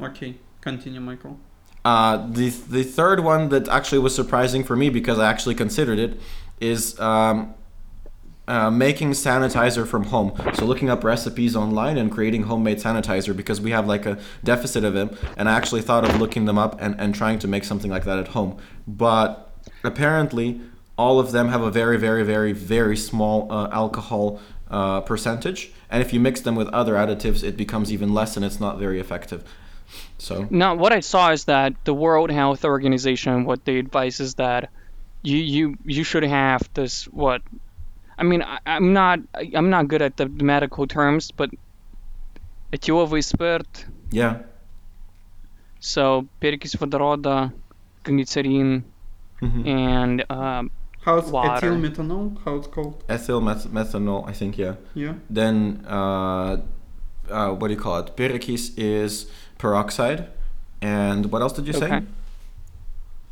Okay, 0.00 0.36
continue, 0.60 1.00
Michael. 1.00 1.38
Uh, 1.84 2.26
the 2.30 2.50
the 2.50 2.82
third 2.82 3.20
one 3.20 3.48
that 3.48 3.68
actually 3.68 3.98
was 3.98 4.14
surprising 4.14 4.64
for 4.64 4.76
me 4.76 4.90
because 4.90 5.18
I 5.18 5.28
actually 5.30 5.54
considered 5.54 5.98
it 5.98 6.20
is 6.60 6.98
um, 7.00 7.54
uh, 8.48 8.70
making 8.70 9.10
sanitizer 9.10 9.86
from 9.86 10.04
home. 10.04 10.32
So 10.54 10.64
looking 10.64 10.88
up 10.88 11.04
recipes 11.04 11.54
online 11.54 11.98
and 11.98 12.10
creating 12.10 12.44
homemade 12.44 12.78
sanitizer 12.78 13.36
because 13.36 13.60
we 13.60 13.70
have 13.72 13.86
like 13.86 14.06
a 14.06 14.18
deficit 14.42 14.84
of 14.84 14.94
them. 14.94 15.16
And 15.36 15.48
I 15.48 15.52
actually 15.52 15.82
thought 15.82 16.04
of 16.04 16.18
looking 16.18 16.46
them 16.46 16.58
up 16.58 16.80
and, 16.80 16.98
and 16.98 17.14
trying 17.14 17.38
to 17.40 17.48
make 17.48 17.64
something 17.64 17.90
like 17.90 18.04
that 18.04 18.18
at 18.18 18.28
home. 18.28 18.56
But 18.86 19.52
apparently, 19.84 20.60
all 20.96 21.20
of 21.20 21.32
them 21.32 21.48
have 21.48 21.62
a 21.62 21.70
very, 21.70 21.98
very, 21.98 22.24
very, 22.24 22.52
very 22.52 22.96
small 22.96 23.52
uh, 23.52 23.68
alcohol 23.70 24.40
uh, 24.70 25.02
percentage. 25.02 25.72
And 25.90 26.02
if 26.02 26.12
you 26.12 26.18
mix 26.20 26.40
them 26.40 26.56
with 26.56 26.68
other 26.68 26.94
additives, 26.94 27.44
it 27.44 27.56
becomes 27.56 27.92
even 27.92 28.12
less 28.14 28.36
and 28.36 28.44
it's 28.44 28.58
not 28.58 28.78
very 28.78 28.98
effective. 28.98 29.44
So. 30.17 30.47
Now, 30.49 30.75
what 30.75 30.91
I 30.93 31.01
saw 31.01 31.31
is 31.31 31.45
that 31.45 31.73
the 31.85 31.93
World 31.93 32.31
Health 32.31 32.63
Organization, 32.65 33.45
what 33.45 33.65
they 33.65 33.77
advise 33.77 34.19
is 34.19 34.35
that 34.35 34.69
you 35.21 35.37
you 35.37 35.75
you 35.85 36.03
should 36.03 36.23
have 36.23 36.61
this 36.73 37.05
what. 37.05 37.41
I 38.17 38.23
mean, 38.23 38.41
I, 38.41 38.59
I'm 38.65 38.93
not 38.93 39.19
I'm 39.55 39.69
not 39.69 39.87
good 39.87 40.01
at 40.01 40.15
the 40.17 40.27
medical 40.27 40.87
terms, 40.87 41.31
but 41.31 41.49
этиловый 42.71 43.21
спирт, 43.21 43.85
Yeah. 44.11 44.43
so 45.79 46.25
перекись 46.41 46.75
водорода, 46.75 47.51
glycerin, 48.03 48.83
Mhm. 49.41 49.67
and 49.67 50.25
um, 50.31 50.71
How's 51.05 51.29
Water. 51.31 51.67
ethyl 51.67 51.77
methanol? 51.77 52.37
How 52.45 52.55
it's 52.55 52.67
called? 52.67 53.03
Ethyl 53.09 53.41
meth- 53.41 53.67
methanol, 53.67 54.27
I 54.27 54.31
think, 54.33 54.57
yeah. 54.57 54.75
Yeah. 54.93 55.15
Then, 55.29 55.83
uh, 55.85 56.57
uh, 57.29 57.49
what 57.51 57.67
do 57.67 57.73
you 57.73 57.79
call 57.79 57.99
it? 57.99 58.15
Perikis 58.15 58.71
is 58.77 59.27
peroxide. 59.58 60.28
And 60.80 61.30
what 61.32 61.42
else 61.42 61.52
did 61.54 61.66
you 61.66 61.72
say? 61.72 61.86
Okay. 61.86 62.06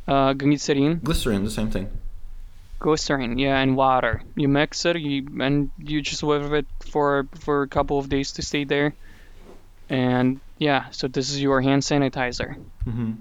uh, 0.07 0.33
glycerin, 0.33 0.99
Glycerin, 1.03 1.43
the 1.43 1.51
same 1.51 1.69
thing. 1.71 1.89
glycerin, 2.79 3.37
yeah, 3.39 3.57
and 3.59 3.75
water. 3.75 4.21
You 4.35 4.47
mix 4.47 4.85
it, 4.85 4.97
you 4.97 5.27
and 5.39 5.71
you 5.77 6.01
just 6.01 6.23
leave 6.23 6.53
it 6.53 6.65
for 6.91 7.27
for 7.39 7.63
a 7.63 7.67
couple 7.67 7.97
of 7.99 8.09
days 8.09 8.33
to 8.33 8.41
stay 8.41 8.63
there, 8.65 8.93
and 9.89 10.39
yeah, 10.57 10.89
so 10.91 11.07
this 11.07 11.29
is 11.29 11.41
your 11.41 11.61
hand 11.61 11.83
sanitizer. 11.83 12.55
hmm 12.85 13.13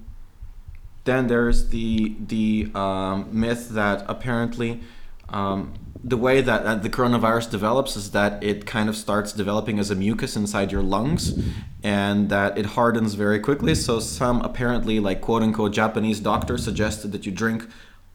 Then 1.04 1.26
there's 1.28 1.68
the 1.68 2.16
the 2.20 2.70
um, 2.74 3.28
myth 3.30 3.68
that 3.70 4.04
apparently 4.08 4.80
um, 5.28 5.74
the 6.04 6.16
way 6.16 6.40
that, 6.40 6.64
that 6.64 6.82
the 6.82 6.90
coronavirus 6.90 7.50
develops 7.50 7.96
is 7.96 8.12
that 8.12 8.42
it 8.42 8.64
kind 8.64 8.88
of 8.88 8.96
starts 8.96 9.32
developing 9.32 9.78
as 9.78 9.90
a 9.90 9.94
mucus 9.94 10.36
inside 10.36 10.70
your 10.70 10.82
lungs, 10.82 11.36
and 11.82 12.28
that 12.28 12.56
it 12.56 12.66
hardens 12.66 13.14
very 13.14 13.40
quickly. 13.40 13.74
So 13.74 13.98
some 14.00 14.40
apparently 14.42 15.00
like 15.00 15.20
quote 15.20 15.42
unquote 15.42 15.72
Japanese 15.72 16.20
doctor 16.20 16.58
suggested 16.58 17.12
that 17.12 17.26
you 17.26 17.32
drink. 17.32 17.66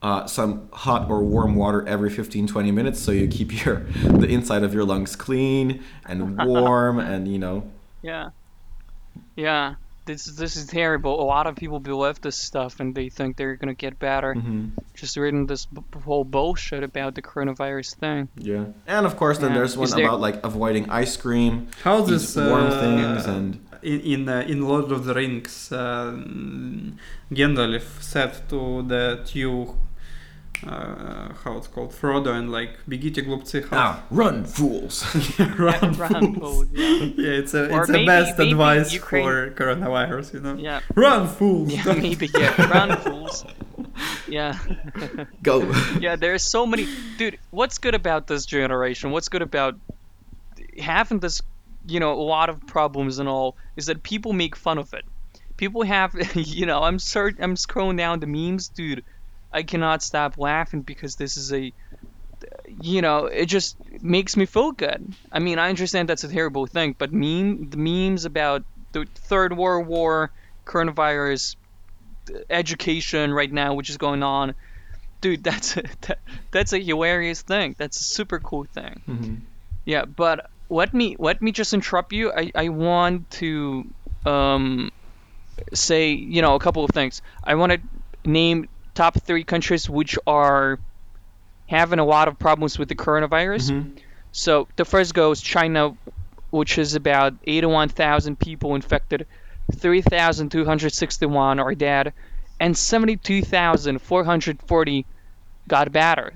Uh, 0.02 0.26
some 0.26 0.67
hot 0.74 1.08
or 1.12 1.21
warm 1.21 1.54
water 1.54 1.88
every 1.88 2.10
15 2.10 2.47
20 2.47 2.71
minutes 2.71 3.00
so 3.00 3.12
you 3.12 3.28
keep 3.28 3.63
your 3.65 3.82
the 4.02 4.26
inside 4.26 4.63
of 4.63 4.74
your 4.74 4.84
lungs 4.84 5.15
clean 5.15 5.84
and 6.08 6.38
warm 6.43 6.97
and 6.97 7.28
you 7.28 7.38
know 7.38 7.69
Yeah. 8.02 8.32
Yeah. 9.36 9.76
This 10.12 10.28
is 10.28 10.36
this 10.43 10.54
is 10.60 10.65
terrible. 10.67 11.13
A 11.26 11.28
lot 11.36 11.45
of 11.47 11.54
people 11.56 11.80
believe 11.80 12.17
this 12.21 12.38
stuff 12.50 12.80
and 12.82 12.88
they 12.97 13.10
think 13.17 13.30
they're 13.38 13.56
gonna 13.62 13.82
get 13.86 13.93
better. 14.00 14.32
hmm 14.34 14.63
Just 15.02 15.15
reading 15.17 15.45
this 15.47 15.63
b- 15.65 15.82
b- 15.91 16.00
whole 16.10 16.26
bullshit 16.38 16.84
about 16.91 17.12
the 17.17 17.21
coronavirus 17.30 17.89
thing. 18.04 18.21
Yeah, 18.52 18.65
and 18.95 19.04
of 19.10 19.13
course, 19.21 19.38
then 19.41 19.52
Yeah. 19.52 19.58
there's 19.58 19.76
one 19.78 19.88
Is 19.89 19.93
there- 19.95 20.06
about 20.08 20.19
like 20.28 20.38
avoiding 20.52 20.86
ice 21.04 21.15
cream, 21.24 21.54
How 21.86 21.95
eat 22.02 22.08
this 22.13 22.36
warm 22.36 22.67
uh, 22.71 22.80
things, 22.86 23.21
and 23.36 23.47
in 23.91 24.00
in, 24.13 24.21
uh, 24.30 24.52
in 24.54 24.58
Lord 24.71 24.88
of 24.97 25.02
the 25.08 25.13
Rings, 25.21 25.56
uh, 25.71 26.12
Gandalf 27.38 28.02
said 28.02 28.34
to 28.50 28.84
the 28.84 29.21
two, 29.26 29.76
uh, 30.66 31.33
how 31.44 31.57
it's 31.59 31.66
called, 31.66 31.92
Frodo, 31.92 32.29
and 32.33 32.50
like, 32.50 32.70
бегите 32.88 33.22
глупцы, 33.26 33.68
how 33.68 33.76
ah, 33.79 34.02
run, 34.11 34.44
fools. 34.44 35.05
run, 35.38 35.92
Run, 35.92 36.35
fools. 36.35 36.38
fools, 36.38 36.66
yeah. 36.72 36.88
Yeah, 37.14 37.31
it's 37.40 37.52
a 37.55 37.70
Or 37.70 37.81
it's 37.83 37.90
maybe- 37.90 38.05
a 38.05 38.07
best 38.07 38.38
maybe 38.38 38.52
advice 38.52 38.92
Ukraine- 38.92 39.24
for 39.24 39.50
coronavirus, 39.50 40.35
you 40.35 40.40
know. 40.40 40.55
Yeah. 40.55 40.81
Run, 40.94 41.29
fools! 41.29 41.72
Yeah, 41.72 41.92
maybe 41.92 42.31
yeah. 42.35 42.70
Run, 42.72 42.96
fools. 42.98 43.44
Yeah. 44.29 44.59
Go. 45.42 45.70
yeah, 46.00 46.16
there's 46.16 46.42
so 46.42 46.66
many 46.66 46.88
dude, 47.18 47.38
what's 47.50 47.79
good 47.79 47.94
about 47.94 48.26
this 48.26 48.44
generation? 48.46 49.11
What's 49.11 49.29
good 49.29 49.42
about 49.42 49.76
having 50.81 51.20
this, 51.20 51.42
you 51.87 52.00
know, 52.00 52.12
a 52.12 52.20
lot 52.22 52.48
of 52.48 52.66
problems 52.66 53.18
and 53.18 53.29
all 53.29 53.57
is 53.76 53.87
that 53.87 54.02
people 54.02 54.33
make 54.33 54.57
fun 54.57 54.79
of 54.79 54.92
it. 54.94 55.05
People 55.57 55.83
have, 55.83 56.14
you 56.35 56.66
know, 56.66 56.83
I'm 56.83 56.98
cert- 56.98 57.40
I'm 57.40 57.55
scrolling 57.57 57.96
down 57.98 58.20
the 58.20 58.26
memes, 58.26 58.68
dude. 58.68 59.05
I 59.51 59.63
cannot 59.63 60.03
stop 60.03 60.37
laughing 60.37 60.81
because 60.81 61.15
this 61.15 61.37
is 61.37 61.53
a 61.53 61.73
you 62.67 63.01
know, 63.01 63.25
it 63.25 63.45
just 63.45 63.77
makes 64.01 64.35
me 64.35 64.45
feel 64.45 64.71
good. 64.71 65.15
I 65.31 65.39
mean, 65.39 65.59
I 65.59 65.69
understand 65.69 66.09
that's 66.09 66.23
a 66.23 66.27
terrible 66.27 66.65
thing, 66.67 66.95
but 66.97 67.11
meme 67.13 67.69
the 67.69 67.77
memes 67.77 68.25
about 68.25 68.63
the 68.93 69.05
Third 69.15 69.55
World 69.55 69.87
War, 69.87 70.31
coronavirus, 70.65 71.55
education 72.49 73.33
right 73.33 73.51
now, 73.51 73.73
which 73.73 73.89
is 73.89 73.97
going 73.97 74.23
on, 74.23 74.55
dude, 75.21 75.43
that's 75.45 75.77
a, 75.77 75.83
that, 76.01 76.19
that's 76.51 76.73
a 76.73 76.79
hilarious 76.79 77.41
thing. 77.41 77.75
That's 77.77 77.99
a 77.99 78.03
super 78.03 78.39
cool 78.39 78.65
thing. 78.73 79.01
hmm 79.05 79.35
Yeah, 79.85 80.05
but 80.05 80.47
let 80.69 80.93
me 80.93 81.15
let 81.19 81.41
me 81.41 81.51
just 81.51 81.73
interrupt 81.73 82.13
you. 82.13 82.31
I, 82.31 82.51
I 82.55 82.69
want 82.69 83.29
to 83.41 83.83
um 84.25 84.89
say 85.73 86.11
you 86.11 86.41
know 86.41 86.55
a 86.55 86.59
couple 86.59 86.83
of 86.83 86.91
things. 86.91 87.21
I 87.43 87.55
want 87.55 87.71
to 87.73 87.81
name 88.25 88.65
top 88.93 89.19
three 89.21 89.43
countries 89.43 89.89
which 89.89 90.17
are 90.27 90.80
having 91.67 91.99
a 91.99 92.06
lot 92.06 92.27
of 92.27 92.38
problems 92.38 92.77
with 92.77 92.89
the 92.89 92.95
coronavirus. 92.95 93.71
Mhm. 93.71 93.97
So 94.32 94.67
the 94.75 94.86
first 94.86 95.13
goes 95.13 95.41
China, 95.41 95.95
which 96.49 96.77
is 96.77 96.95
about 96.95 97.34
81,000 97.45 98.38
people 98.38 98.75
infected, 98.75 99.25
3,261 99.73 101.60
are 101.60 101.75
dead, 101.75 102.13
and 102.60 102.77
72,440 102.77 105.06
got 105.67 105.91
better. 105.91 106.34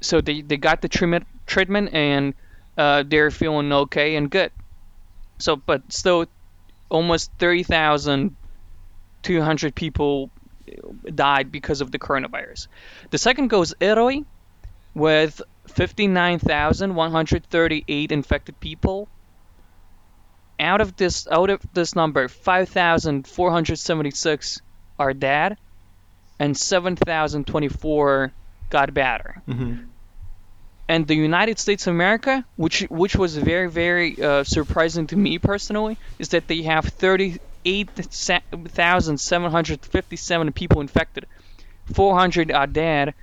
So 0.00 0.20
they, 0.20 0.42
they 0.42 0.56
got 0.56 0.82
the 0.82 0.88
treatment 0.88 1.26
treatment 1.46 1.90
and 1.92 2.34
uh, 2.78 3.04
they're 3.06 3.30
feeling 3.30 3.72
okay 3.72 4.16
and 4.16 4.30
good. 4.30 4.50
So, 5.38 5.56
but 5.56 5.92
still, 5.92 6.26
almost 6.88 7.30
30,200 7.38 9.74
people 9.74 10.30
died 11.14 11.52
because 11.52 11.80
of 11.80 11.90
the 11.90 11.98
coronavirus. 11.98 12.68
The 13.10 13.18
second 13.18 13.48
goes 13.48 13.74
Italy, 13.80 14.24
with 14.94 15.42
59,138 15.68 18.12
infected 18.12 18.60
people. 18.60 19.08
Out 20.60 20.80
of 20.80 20.96
this 20.96 21.26
out 21.30 21.50
of 21.50 21.60
this 21.72 21.94
number, 21.96 22.28
5,476 22.28 24.60
are 24.98 25.14
dead 25.14 25.56
and 26.38 26.56
7,024 26.56 28.32
got 28.70 28.94
better. 28.94 29.42
Mhm. 29.48 29.86
And 30.88 31.06
the 31.06 31.14
United 31.14 31.58
States 31.58 31.86
of 31.86 31.94
America, 31.94 32.44
which 32.56 32.80
which 32.90 33.16
was 33.16 33.36
very 33.36 33.70
very 33.70 34.22
uh, 34.22 34.44
surprising 34.44 35.06
to 35.08 35.16
me 35.16 35.38
personally, 35.38 35.96
is 36.18 36.28
that 36.30 36.48
they 36.48 36.62
have 36.62 36.86
38,757 37.64 40.52
people 40.52 40.80
infected. 40.80 41.26
400 41.94 42.52
are 42.52 42.66
dead 42.66 43.14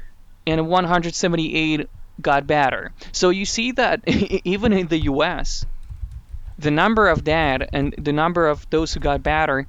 and 0.46 0.68
178 0.68 1.88
got 2.22 2.48
better. 2.48 2.94
So 3.12 3.30
you 3.30 3.46
see 3.46 3.72
that 3.74 4.02
even 4.08 4.74
in 4.74 4.88
the 4.88 5.04
US, 5.04 5.66
the 6.58 6.72
number 6.72 7.08
of 7.08 7.24
dead 7.24 7.70
and 7.74 7.94
the 7.98 8.14
number 8.14 8.48
of 8.48 8.66
those 8.70 8.94
who 8.94 9.00
got 9.00 9.24
better, 9.24 9.68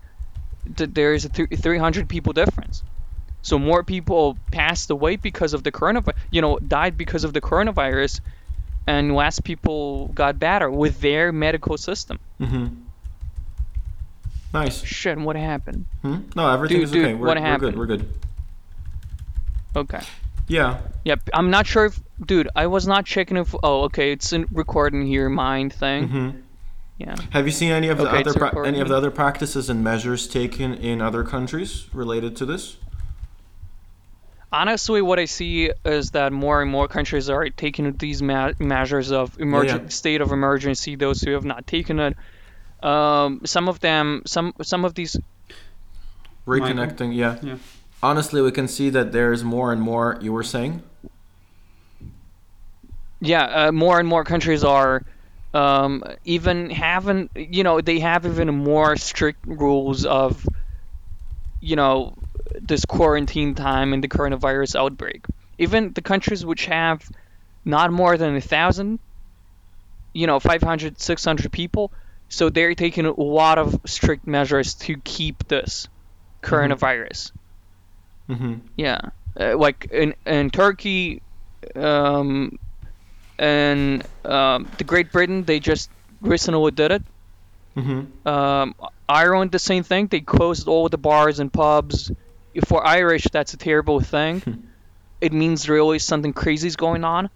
th- 0.76 0.90
there 0.92 1.14
is 1.14 1.24
a 1.24 1.28
th- 1.28 1.48
300 1.60 2.08
people 2.08 2.32
difference. 2.32 2.82
So 3.42 3.58
more 3.58 3.84
people 3.84 4.38
passed 4.50 4.90
away 4.90 5.16
because 5.16 5.54
of 5.54 5.64
the 5.64 5.72
coronavirus, 5.72 6.14
you 6.30 6.42
know, 6.42 6.58
died 6.58 6.96
because 6.96 7.24
of 7.24 7.32
the 7.32 7.40
coronavirus, 7.40 8.20
and 8.86 9.14
less 9.14 9.40
people 9.40 10.08
got 10.08 10.38
better 10.38 10.70
with 10.70 11.00
their 11.00 11.32
medical 11.32 11.78
system. 11.78 12.18
Mhm. 12.40 12.89
Nice. 14.52 14.84
Shit, 14.84 15.18
what 15.18 15.36
happened? 15.36 15.86
Hmm? 16.02 16.18
No, 16.34 16.48
everything 16.48 16.78
Dude, 16.78 16.84
is 16.84 16.90
dude, 16.90 17.04
okay. 17.04 17.14
We're, 17.14 17.26
what 17.28 17.40
we're 17.40 17.58
good. 17.58 17.78
We're 17.78 17.86
good. 17.86 18.08
Okay. 19.76 20.00
Yeah. 20.48 20.80
Yep, 21.04 21.30
I'm 21.32 21.50
not 21.50 21.66
sure 21.66 21.86
if, 21.86 22.00
dude, 22.24 22.48
I 22.56 22.66
was 22.66 22.86
not 22.86 23.06
checking 23.06 23.36
if. 23.36 23.54
Oh, 23.62 23.82
okay, 23.82 24.10
it's 24.10 24.32
in 24.32 24.46
recording 24.52 25.06
here, 25.06 25.28
mind 25.28 25.72
thing. 25.72 26.08
hmm 26.08 26.30
Yeah. 26.98 27.14
Have 27.30 27.46
you 27.46 27.52
seen 27.52 27.70
any 27.70 27.86
of 27.88 27.98
the 27.98 28.08
Okay, 28.08 28.20
other 28.20 28.34
pra- 28.34 28.66
any 28.66 28.80
of 28.80 28.88
the 28.88 28.96
other 28.96 29.12
practices 29.12 29.70
and 29.70 29.84
measures 29.84 30.26
taken 30.26 30.74
in 30.74 31.00
other 31.00 31.22
countries 31.22 31.86
related 31.92 32.34
to 32.36 32.46
this? 32.46 32.76
Honestly, 34.52 35.00
what 35.00 35.20
I 35.20 35.26
see 35.26 35.70
is 35.84 36.10
that 36.10 36.32
more 36.32 36.60
and 36.60 36.68
more 36.68 36.88
countries 36.88 37.30
are 37.30 37.48
taking 37.50 37.92
these 37.98 38.20
ma- 38.20 38.50
measures 38.58 39.12
of 39.12 39.38
emergent 39.38 39.84
yeah. 39.84 39.88
state 39.90 40.20
of 40.20 40.32
emergency. 40.32 40.96
Those 40.96 41.20
who 41.20 41.30
have 41.34 41.44
not 41.44 41.68
taken 41.68 42.00
it, 42.00 42.16
um, 42.82 43.40
some 43.44 43.68
of 43.68 43.80
them, 43.80 44.22
some 44.26 44.54
some 44.62 44.84
of 44.84 44.94
these. 44.94 45.16
Reconnecting, 46.46 47.14
yeah. 47.14 47.38
Yeah. 47.42 47.56
Honestly, 48.02 48.40
we 48.40 48.50
can 48.50 48.66
see 48.66 48.90
that 48.90 49.12
there's 49.12 49.44
more 49.44 49.72
and 49.72 49.80
more. 49.80 50.18
You 50.20 50.32
were 50.32 50.42
saying? 50.42 50.82
Yeah, 53.20 53.42
uh, 53.44 53.72
more 53.72 54.00
and 54.00 54.08
more 54.08 54.24
countries 54.24 54.64
are 54.64 55.04
um, 55.52 56.02
even 56.24 56.70
having, 56.70 57.28
you 57.34 57.62
know, 57.62 57.80
they 57.80 57.98
have 57.98 58.24
even 58.24 58.48
more 58.54 58.96
strict 58.96 59.46
rules 59.46 60.06
of, 60.06 60.48
you 61.60 61.76
know, 61.76 62.14
this 62.60 62.84
quarantine 62.84 63.54
time 63.54 63.92
and 63.92 64.02
the 64.02 64.08
coronavirus 64.08 64.76
outbreak. 64.76 65.26
Even 65.58 65.92
the 65.92 66.02
countries 66.02 66.44
which 66.44 66.66
have 66.66 67.08
not 67.64 67.92
more 67.92 68.16
than 68.16 68.36
a 68.36 68.40
thousand, 68.40 68.98
you 70.12 70.26
know, 70.26 70.40
500, 70.40 71.00
600 71.00 71.52
people, 71.52 71.92
so 72.30 72.48
they're 72.48 72.74
taking 72.74 73.04
a 73.04 73.20
lot 73.20 73.58
of 73.58 73.78
strict 73.84 74.26
measures 74.26 74.74
to 74.74 74.96
keep 75.04 75.46
this 75.48 75.88
coronavirus. 76.42 77.32
Mm-hmm. 78.28 78.54
Yeah, 78.76 79.00
uh, 79.38 79.58
like 79.58 79.88
in 79.90 80.14
in 80.24 80.50
Turkey, 80.50 81.20
um, 81.74 82.58
and 83.38 84.06
um, 84.24 84.68
the 84.78 84.84
Great 84.84 85.12
Britain, 85.12 85.42
they 85.42 85.58
just 85.58 85.90
recently 86.20 86.70
did 86.70 86.92
it. 86.92 87.02
Mm-hmm. 87.76 88.28
Um, 88.28 88.74
Ireland, 89.08 89.50
the 89.50 89.58
same 89.58 89.82
thing. 89.82 90.06
They 90.06 90.20
closed 90.20 90.68
all 90.68 90.88
the 90.88 90.98
bars 90.98 91.40
and 91.40 91.52
pubs. 91.52 92.12
For 92.66 92.86
Irish, 92.86 93.26
that's 93.32 93.54
a 93.54 93.56
terrible 93.56 94.00
thing. 94.00 94.68
it 95.20 95.32
means 95.32 95.68
really 95.68 95.98
something 95.98 96.32
crazy 96.32 96.68
is 96.68 96.76
going 96.76 97.04
on. 97.04 97.28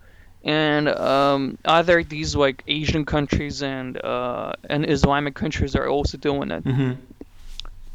And 0.45 0.89
um, 0.89 1.57
other 1.65 2.05
these 2.05 2.37
like 2.37 2.63
Asian 2.69 3.05
countries 3.07 3.63
and 3.63 3.97
uh, 4.05 4.53
and 4.69 4.89
Islamic 4.89 5.35
countries 5.35 5.75
are 5.75 5.89
also 5.89 6.19
doing 6.19 6.51
it 6.51 6.65
Mm-hmm. 6.65 6.93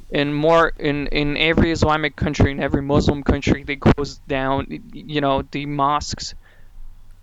in 0.09 0.33
more 0.33 0.73
in 0.79 1.07
in 1.07 1.37
every 1.37 1.71
Islamic 1.71 2.15
country, 2.15 2.51
in 2.51 2.59
every 2.59 2.81
Muslim 2.81 3.21
country, 3.23 3.63
they 3.63 3.75
close 3.75 4.17
down, 4.27 4.65
you 4.93 5.21
know, 5.21 5.43
the 5.51 5.67
mosques, 5.67 6.33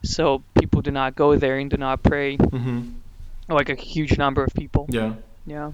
so 0.05 0.43
people 0.61 0.81
do 0.83 0.93
not 0.93 1.17
go 1.17 1.37
there 1.37 1.59
and 1.59 1.71
do 1.71 1.77
not 1.77 2.03
pray. 2.05 2.37
Mm-hmm. 2.37 2.81
Like 3.49 3.69
a 3.69 3.75
huge 3.75 4.17
number 4.19 4.43
of 4.45 4.53
people. 4.55 4.87
Yeah. 4.89 5.15
Yeah, 5.49 5.71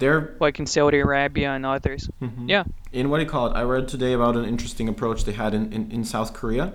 They're 0.00 0.34
like 0.40 0.58
in 0.58 0.66
Saudi 0.66 0.98
Arabia 0.98 1.50
and 1.52 1.64
others. 1.64 2.10
Mhm. 2.20 2.48
Yeah. 2.48 2.64
In 2.92 3.08
what 3.08 3.18
do 3.18 3.22
you 3.24 3.30
call 3.30 3.46
it? 3.46 3.54
I 3.54 3.62
read 3.62 3.86
today 3.86 4.12
about 4.14 4.36
an 4.36 4.44
interesting 4.44 4.88
approach 4.88 5.22
they 5.24 5.32
had 5.32 5.54
in, 5.54 5.72
in, 5.72 5.92
in 5.92 6.04
South 6.04 6.32
Korea. 6.32 6.72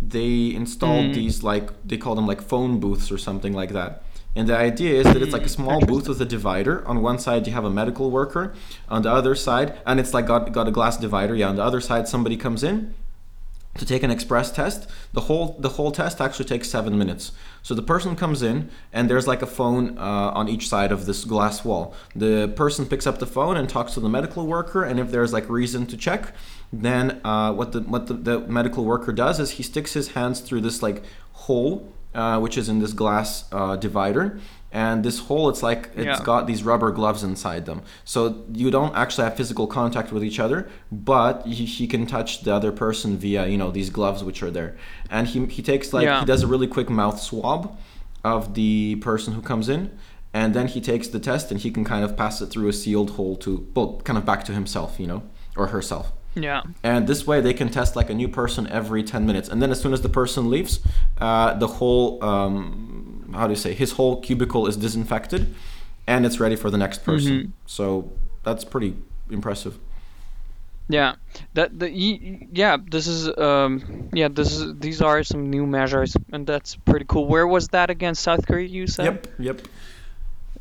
They 0.00 0.54
installed 0.54 1.06
Mm. 1.06 1.14
these 1.14 1.42
like 1.42 1.70
they 1.84 1.96
call 1.96 2.14
them 2.14 2.26
like 2.26 2.42
phone 2.42 2.78
booths 2.80 3.10
or 3.10 3.18
something 3.18 3.52
like 3.54 3.72
that. 3.72 4.02
And 4.34 4.46
the 4.46 4.56
idea 4.56 5.00
is 5.00 5.04
that 5.04 5.22
it's 5.22 5.32
like 5.32 5.46
a 5.46 5.48
small 5.48 5.80
booth 5.80 6.06
with 6.08 6.20
a 6.20 6.26
divider. 6.26 6.86
On 6.86 7.00
one 7.00 7.18
side 7.18 7.46
you 7.46 7.54
have 7.54 7.64
a 7.64 7.70
medical 7.70 8.10
worker, 8.10 8.52
on 8.90 9.00
the 9.00 9.10
other 9.10 9.34
side, 9.34 9.78
and 9.86 9.98
it's 9.98 10.12
like 10.12 10.26
got 10.26 10.52
got 10.52 10.68
a 10.68 10.70
glass 10.70 10.98
divider. 10.98 11.34
Yeah, 11.34 11.48
on 11.48 11.56
the 11.56 11.64
other 11.64 11.80
side 11.80 12.06
somebody 12.06 12.36
comes 12.36 12.62
in, 12.62 12.94
to 13.78 13.86
take 13.86 14.02
an 14.02 14.10
express 14.10 14.50
test. 14.50 14.88
The 15.12 15.22
whole 15.22 15.56
the 15.58 15.70
whole 15.70 15.92
test 15.92 16.20
actually 16.20 16.46
takes 16.46 16.68
seven 16.68 16.98
minutes. 16.98 17.32
So 17.62 17.74
the 17.74 17.82
person 17.82 18.16
comes 18.16 18.42
in, 18.42 18.70
and 18.92 19.10
there's 19.10 19.26
like 19.26 19.42
a 19.42 19.46
phone 19.46 19.98
uh, 19.98 20.30
on 20.34 20.48
each 20.48 20.68
side 20.68 20.92
of 20.92 21.06
this 21.06 21.24
glass 21.24 21.64
wall. 21.64 21.94
The 22.14 22.48
person 22.48 22.86
picks 22.86 23.06
up 23.06 23.18
the 23.18 23.26
phone 23.26 23.56
and 23.56 23.68
talks 23.68 23.94
to 23.94 24.00
the 24.00 24.08
medical 24.08 24.46
worker, 24.46 24.84
and 24.84 25.00
if 25.00 25.10
there's 25.10 25.32
like 25.32 25.48
reason 25.48 25.86
to 25.86 25.96
check, 25.96 26.34
then 26.72 27.20
uh, 27.24 27.52
what 27.52 27.72
the 27.72 27.80
what 27.80 28.06
the, 28.06 28.14
the 28.14 28.40
medical 28.40 28.84
worker 28.84 29.12
does 29.12 29.40
is 29.40 29.52
he 29.52 29.62
sticks 29.62 29.92
his 29.92 30.08
hands 30.08 30.40
through 30.40 30.60
this 30.60 30.82
like 30.82 31.02
hole, 31.32 31.92
uh, 32.14 32.38
which 32.40 32.56
is 32.56 32.68
in 32.68 32.78
this 32.80 32.92
glass 32.92 33.44
uh, 33.52 33.76
divider. 33.76 34.38
And 34.84 35.02
this 35.02 35.18
hole, 35.28 35.48
it's 35.48 35.62
like 35.62 35.82
it's 35.96 36.04
Yeah. 36.20 36.20
got 36.32 36.46
these 36.46 36.62
rubber 36.70 36.90
gloves 36.92 37.22
inside 37.30 37.62
them. 37.64 37.80
So 38.04 38.18
you 38.52 38.70
don't 38.70 38.94
actually 38.94 39.24
have 39.24 39.34
physical 39.34 39.66
contact 39.66 40.12
with 40.12 40.22
each 40.22 40.38
other, 40.38 40.68
but 40.92 41.34
he, 41.46 41.64
he 41.64 41.86
can 41.86 42.04
touch 42.06 42.42
the 42.42 42.52
other 42.58 42.72
person 42.72 43.16
via, 43.16 43.46
you 43.46 43.56
know, 43.56 43.70
these 43.70 43.88
gloves 43.98 44.22
which 44.22 44.42
are 44.42 44.50
there. 44.58 44.76
And 45.08 45.26
he, 45.32 45.46
he 45.46 45.62
takes 45.62 45.86
like, 45.96 46.04
Yeah. 46.04 46.20
he 46.20 46.26
does 46.26 46.42
a 46.42 46.46
really 46.46 46.66
quick 46.76 46.90
mouth 46.90 47.18
swab 47.20 47.60
of 48.22 48.52
the 48.52 48.96
person 48.96 49.32
who 49.32 49.40
comes 49.40 49.68
in. 49.70 49.82
And 50.34 50.52
then 50.52 50.66
he 50.74 50.80
takes 50.82 51.08
the 51.08 51.20
test 51.20 51.50
and 51.50 51.58
he 51.58 51.70
can 51.70 51.84
kind 51.92 52.04
of 52.04 52.14
pass 52.14 52.42
it 52.42 52.48
through 52.52 52.68
a 52.68 52.72
sealed 52.82 53.10
hole 53.16 53.36
to, 53.44 53.50
well, 53.74 53.88
kind 54.04 54.18
of 54.18 54.24
back 54.26 54.44
to 54.44 54.52
himself, 54.52 55.00
you 55.00 55.06
know, 55.06 55.22
or 55.56 55.68
herself. 55.68 56.12
Yeah. 56.34 56.60
And 56.82 57.06
this 57.06 57.26
way 57.26 57.40
they 57.40 57.54
can 57.54 57.70
test 57.70 57.96
like 57.96 58.10
a 58.10 58.14
new 58.22 58.28
person 58.28 58.66
every 58.66 59.02
10 59.02 59.24
minutes. 59.24 59.48
And 59.48 59.62
then 59.62 59.70
as 59.70 59.80
soon 59.80 59.94
as 59.94 60.02
the 60.02 60.10
person 60.10 60.50
leaves, 60.50 60.80
uh, 61.18 61.54
the 61.54 61.66
whole, 61.78 62.22
um, 62.22 63.05
how 63.36 63.46
do 63.46 63.52
you 63.52 63.56
say, 63.66 63.72
his 63.74 63.92
whole 63.92 64.20
cubicle 64.20 64.66
is 64.66 64.76
disinfected 64.76 65.54
and 66.06 66.24
it's 66.26 66.38
ready 66.40 66.56
for 66.56 66.70
the 66.70 66.78
next 66.78 67.04
person. 67.04 67.32
Mhm. 67.32 67.50
So 67.66 68.10
that's 68.44 68.64
pretty 68.64 68.94
impressive. 69.30 69.74
Yeah, 70.88 71.14
that 71.54 71.76
the 71.80 71.86
y- 71.86 72.20
y- 72.22 72.46
yeah. 72.52 72.76
This 72.94 73.06
is 73.08 73.26
um 73.38 73.82
yeah. 74.12 74.28
This 74.28 74.52
is 74.56 74.60
these 74.78 75.02
are 75.02 75.24
some 75.24 75.50
new 75.50 75.66
measures, 75.66 76.16
and 76.32 76.46
that's 76.46 76.76
pretty 76.76 77.06
cool. 77.08 77.26
Where 77.26 77.46
was 77.56 77.68
that 77.68 77.90
again? 77.90 78.14
South 78.14 78.46
Korea, 78.46 78.68
you 78.68 78.86
said? 78.86 79.04
Yep, 79.06 79.26
yep. 79.38 79.58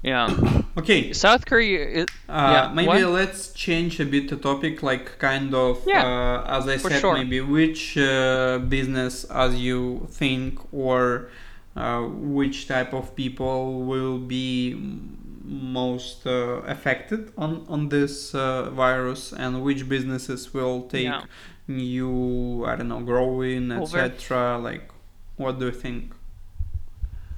Yeah. 0.01 0.29
Okay, 0.77 1.13
South 1.13 1.45
Korea. 1.45 1.81
Is, 2.01 2.05
Uh, 2.27 2.51
yeah. 2.53 2.73
maybe 2.73 2.87
what? 3.05 3.13
let's 3.21 3.53
change 3.53 3.99
a 4.01 4.05
bit 4.05 4.27
the 4.29 4.35
topic, 4.35 4.83
like 4.83 5.05
kind 5.19 5.53
of, 5.55 5.73
Yeah, 5.87 6.03
uh, 6.05 6.57
as 6.57 6.67
I 6.67 6.77
said, 6.77 6.99
sure. 7.01 7.13
maybe 7.15 7.39
which 7.39 7.95
uh, 7.97 8.57
business, 8.67 9.23
as 9.29 9.55
you 9.55 10.07
think, 10.11 10.59
or 10.73 11.29
uh, 11.75 12.01
which 12.03 12.67
type 12.67 12.93
of 12.93 13.15
people 13.15 13.81
will 13.83 14.17
be 14.17 14.73
most 15.43 16.25
uh, 16.25 16.61
affected 16.65 17.31
on 17.37 17.65
on 17.69 17.89
this 17.89 18.33
uh, 18.35 18.69
virus, 18.71 19.33
and 19.33 19.61
which 19.63 19.87
businesses 19.87 20.53
will 20.53 20.83
take 20.87 21.03
Yeah. 21.05 21.23
new, 21.67 22.63
I 22.65 22.75
don't 22.75 22.87
know, 22.87 23.01
growing, 23.01 23.71
etc. 23.71 24.57
Like, 24.57 24.89
what 25.37 25.59
do 25.59 25.65
you 25.65 25.71
think? 25.71 26.13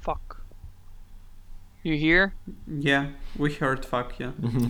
Fuck. 0.02 0.42
You 1.84 1.96
here? 1.98 2.34
Yeah, 2.68 3.08
we 3.38 3.54
heard 3.54 3.86
fuck, 3.86 4.20
yeah. 4.20 4.32
hmm 4.42 4.68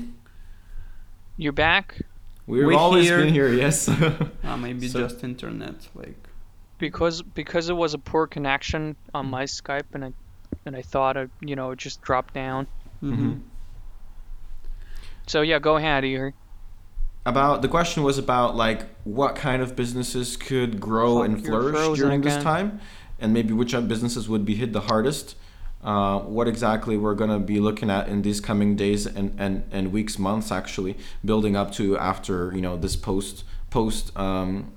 You 1.38 1.52
back? 1.52 2.02
We've 2.48 2.66
We 2.66 2.76
always 2.76 3.06
here- 3.08 3.18
been 3.20 3.34
here, 3.34 3.50
yes. 3.54 3.88
Uh, 3.90 4.58
maybe 4.58 4.88
So- 4.88 5.00
just 5.02 5.24
internet, 5.24 5.88
like. 5.94 6.27
Because 6.78 7.22
because 7.22 7.70
it 7.70 7.74
was 7.74 7.94
a 7.94 7.98
poor 7.98 8.28
connection 8.28 8.96
on 9.14 9.28
my 9.28 9.44
Skype, 9.44 9.94
and 9.94 10.06
I 10.06 10.14
and 10.66 10.76
I 10.76 10.82
thought 10.82 11.18
it 11.18 11.30
you 11.42 11.56
know 11.56 11.72
it 11.72 11.80
just 11.80 12.02
dropped 12.02 12.34
down. 12.34 12.68
Mm-hmm. 13.02 13.40
So 15.28 15.42
yeah, 15.42 15.60
go 15.60 15.78
ahead, 15.78 16.06
Igor. 16.06 16.34
about 17.26 17.62
the 17.62 17.68
question 17.68 18.04
was 18.04 18.18
about 18.18 18.56
like 18.56 18.86
what 19.04 19.36
kind 19.36 19.62
of 19.62 19.76
businesses 19.76 20.38
could 20.38 20.80
grow 20.80 21.18
Fuck, 21.18 21.26
and 21.26 21.46
flourish 21.46 21.76
frozen 21.76 22.06
during 22.06 22.22
this 22.22 22.42
time 22.44 22.80
and 23.20 23.34
maybe 23.34 23.54
which 23.54 23.74
businesses 23.88 24.30
would 24.30 24.46
be 24.46 24.56
hit 24.56 24.74
the 24.74 24.82
hardest 24.82 25.36
uh, 25.84 26.20
what 26.20 26.48
exactly 26.48 26.98
we're 26.98 27.14
going 27.14 27.30
to 27.30 27.40
be 27.40 27.60
looking 27.60 27.90
at 27.90 28.08
in 28.08 28.24
these 28.24 28.42
coming 28.42 28.76
days 28.76 29.06
and, 29.06 29.36
and, 29.40 29.64
and 29.72 29.92
weeks 29.94 30.18
months 30.18 30.52
actually 30.52 30.98
building 31.24 31.56
up 31.56 31.72
to 31.72 31.98
after 31.98 32.54
you 32.56 32.62
know 32.62 32.76
this 32.78 32.96
post 32.96 33.44
post 33.70 34.16
um, 34.18 34.72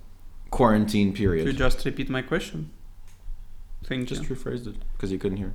quarantine 0.51 1.13
Could 1.13 1.23
you 1.23 1.53
just 1.53 1.85
repeat 1.85 2.09
my 2.11 2.23
question? 2.23 2.71
Thank 3.85 4.09
just 4.09 4.29
you. 4.29 4.37
rephrased 4.37 4.67
it 4.67 4.77
because 4.93 5.11
you 5.11 5.19
couldn't 5.19 5.39
hear 5.39 5.53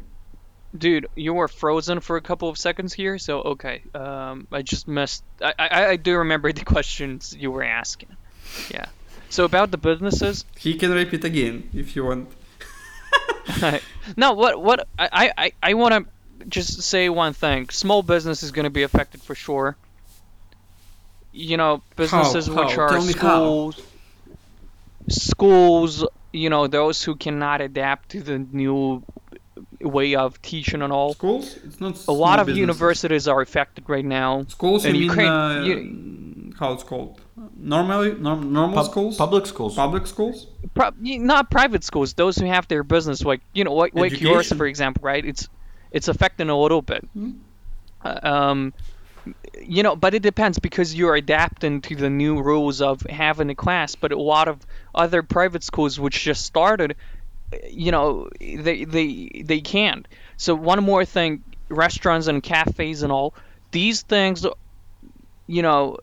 Dude, 0.77 1.07
you 1.15 1.33
were 1.33 1.47
frozen 1.47 2.01
for 2.01 2.17
a 2.17 2.21
couple 2.21 2.49
of 2.49 2.57
seconds 2.57 2.93
here, 2.93 3.17
so 3.17 3.41
okay. 3.41 3.81
Um, 3.93 4.45
I 4.51 4.61
just 4.61 4.89
missed. 4.89 5.23
I, 5.41 5.53
I 5.57 5.85
I 5.91 5.95
do 5.95 6.17
remember 6.17 6.51
the 6.51 6.65
questions 6.75 7.33
you 7.37 7.49
were 7.49 7.63
asking. 7.63 8.09
Yeah. 8.69 8.87
So 9.29 9.45
about 9.45 9.71
the 9.71 9.77
businesses. 9.77 10.43
He 10.57 10.73
can 10.75 10.91
repeat 10.91 11.23
again 11.23 11.69
if 11.73 11.95
you 11.95 12.03
want. 12.03 12.29
no, 14.17 14.33
what 14.33 14.61
what 14.61 14.87
I 14.99 15.31
I 15.37 15.51
I 15.63 15.73
want 15.75 15.93
to 15.93 16.45
just 16.49 16.81
say 16.81 17.07
one 17.07 17.31
thing. 17.31 17.69
Small 17.69 18.03
business 18.03 18.43
is 18.43 18.51
going 18.51 18.65
to 18.65 18.69
be 18.69 18.83
affected 18.83 19.21
for 19.21 19.35
sure. 19.35 19.77
You 21.31 21.55
know, 21.55 21.81
businesses 21.95 22.49
which 22.49 22.73
How? 22.73 22.81
are 22.81 22.89
Tell 22.89 23.05
me 23.05 23.13
how. 23.13 23.71
Schools, 25.09 25.95
schools. 25.99 26.09
You 26.33 26.49
know, 26.49 26.67
those 26.67 27.01
who 27.03 27.15
cannot 27.15 27.61
adapt 27.61 28.09
to 28.09 28.21
the 28.21 28.39
new 28.39 29.03
way 29.81 30.15
of 30.15 30.41
teaching 30.41 30.81
and 30.81 30.91
all. 30.91 31.13
Schools? 31.13 31.57
It's 31.63 31.79
not. 31.79 32.05
A 32.07 32.11
lot 32.11 32.39
of 32.39 32.47
businesses. 32.47 32.59
universities 32.59 33.27
are 33.27 33.41
affected 33.41 33.85
right 33.87 34.03
now. 34.03 34.43
Schools, 34.47 34.83
and 34.85 34.95
you 34.95 35.01
mean 35.01 35.09
Ukraine- 35.09 35.27
uh, 35.31 35.63
you- 35.63 36.53
how 36.59 36.73
it's 36.73 36.83
called? 36.83 37.21
Normally, 37.57 38.13
norm, 38.15 38.51
normal 38.53 38.75
Pub- 38.77 38.85
schools, 38.91 39.17
public 39.17 39.45
schools 39.45 39.75
public 39.75 40.07
schools. 40.07 40.47
Pro- 40.73 40.91
not 40.99 41.51
private 41.51 41.83
schools. 41.83 42.13
Those 42.13 42.37
who 42.37 42.45
have 42.45 42.67
their 42.67 42.83
business, 42.83 43.23
like 43.23 43.41
you 43.53 43.63
know, 43.63 43.73
like, 43.73 43.93
like 43.93 44.19
yours, 44.21 44.51
for 44.51 44.65
example, 44.65 45.01
right? 45.03 45.23
It's 45.25 45.47
it's 45.91 46.07
affecting 46.07 46.49
a 46.49 46.57
little 46.57 46.81
bit. 46.81 47.07
Mhm. 47.15 47.35
Uh, 48.03 48.19
um, 48.23 48.73
you 49.61 49.83
know, 49.83 49.95
but 49.95 50.13
it 50.13 50.21
depends 50.21 50.59
because 50.59 50.95
you're 50.95 51.15
adapting 51.15 51.81
to 51.81 51.95
the 51.95 52.09
new 52.09 52.41
rules 52.41 52.81
of 52.81 53.01
having 53.01 53.49
a 53.49 53.55
class. 53.55 53.95
But 53.95 54.11
a 54.11 54.19
lot 54.19 54.47
of 54.47 54.59
other 54.93 55.23
private 55.23 55.63
schools 55.63 55.99
which 55.99 56.23
just 56.23 56.45
started, 56.45 56.95
you 57.69 57.91
know, 57.91 58.29
they 58.39 58.85
they 58.85 59.43
they 59.45 59.61
can't. 59.61 60.07
So 60.37 60.55
one 60.55 60.83
more 60.83 61.05
thing, 61.05 61.43
restaurants 61.69 62.27
and 62.27 62.41
cafes 62.41 63.03
and 63.03 63.11
all 63.11 63.33
these 63.71 64.01
things, 64.01 64.45
you 65.47 65.61
know, 65.61 65.97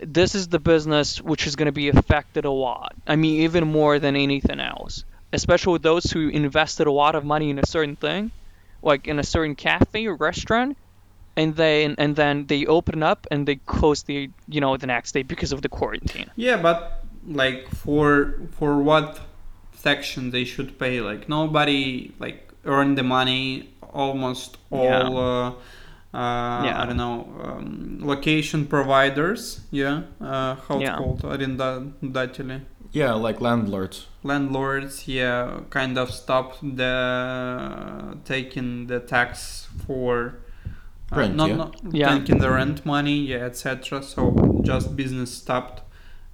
this 0.00 0.34
is 0.34 0.48
the 0.48 0.58
business 0.58 1.20
which 1.20 1.46
is 1.46 1.56
going 1.56 1.66
to 1.66 1.72
be 1.72 1.88
affected 1.88 2.44
a 2.44 2.50
lot. 2.50 2.94
I 3.06 3.16
mean, 3.16 3.42
even 3.42 3.66
more 3.66 3.98
than 3.98 4.16
anything 4.16 4.60
else. 4.60 5.04
Especially 5.32 5.74
with 5.74 5.82
those 5.82 6.04
who 6.04 6.28
invested 6.28 6.86
a 6.86 6.92
lot 6.92 7.14
of 7.14 7.24
money 7.24 7.50
in 7.50 7.58
a 7.58 7.66
certain 7.66 7.96
thing, 7.96 8.30
like 8.80 9.06
in 9.06 9.18
a 9.18 9.22
certain 9.24 9.54
cafe 9.54 10.06
or 10.06 10.14
restaurant, 10.14 10.78
and 11.37 11.55
then 11.55 11.95
and 11.97 12.15
then 12.15 12.45
they 12.47 12.65
open 12.67 13.01
up 13.03 13.25
and 13.31 13.47
they 13.47 13.55
close 13.65 14.03
the 14.03 14.29
you 14.47 14.61
know 14.61 14.77
the 14.77 14.87
next 14.87 15.13
day 15.13 15.23
because 15.23 15.51
of 15.51 15.61
the 15.61 15.69
quarantine. 15.69 16.29
Yeah, 16.35 16.57
but 16.61 17.03
like 17.27 17.67
for 17.69 18.33
for 18.57 18.81
what 18.83 19.19
section 19.73 20.31
they 20.31 20.45
should 20.45 20.77
pay? 20.79 21.01
Like 21.01 21.27
nobody 21.29 22.11
like 22.19 22.51
earn 22.65 22.95
the 22.95 23.03
money. 23.03 23.69
Almost 23.93 24.57
all. 24.71 24.83
Yeah. 24.83 25.07
Uh, 25.07 25.49
uh, 26.15 26.63
Yeah. 26.65 26.81
I 26.81 26.85
don't 26.87 26.97
know, 26.97 27.27
um, 27.43 27.99
location 28.01 28.65
providers, 28.67 29.61
yeah, 29.71 30.01
uh, 30.21 30.55
how 30.67 30.75
it's 30.77 30.83
Yeah. 30.83 30.97
called, 30.97 31.21
арендодатели. 31.23 32.61
yeah 32.91 33.13
like 33.13 33.41
landlords 33.41 34.05
landlords 34.23 35.07
yeah 35.07 35.61
kind 35.71 35.97
of 35.97 36.11
stopped 36.11 36.57
the 36.61 38.17
taking 38.25 38.85
the 38.87 38.99
tax 38.99 39.67
for 39.85 40.11
uh, 40.17 40.31
Rent, 41.10 41.36
not, 41.36 41.48
yeah? 41.48 41.56
not 41.56 41.76
Yeah. 41.92 42.18
taking 42.18 42.38
the 42.38 42.50
rent 42.50 42.84
money 42.84 43.18
yeah 43.32 43.38
etc 43.46 44.02
so 44.02 44.60
just 44.62 44.94
business 44.96 45.32
stopped 45.32 45.82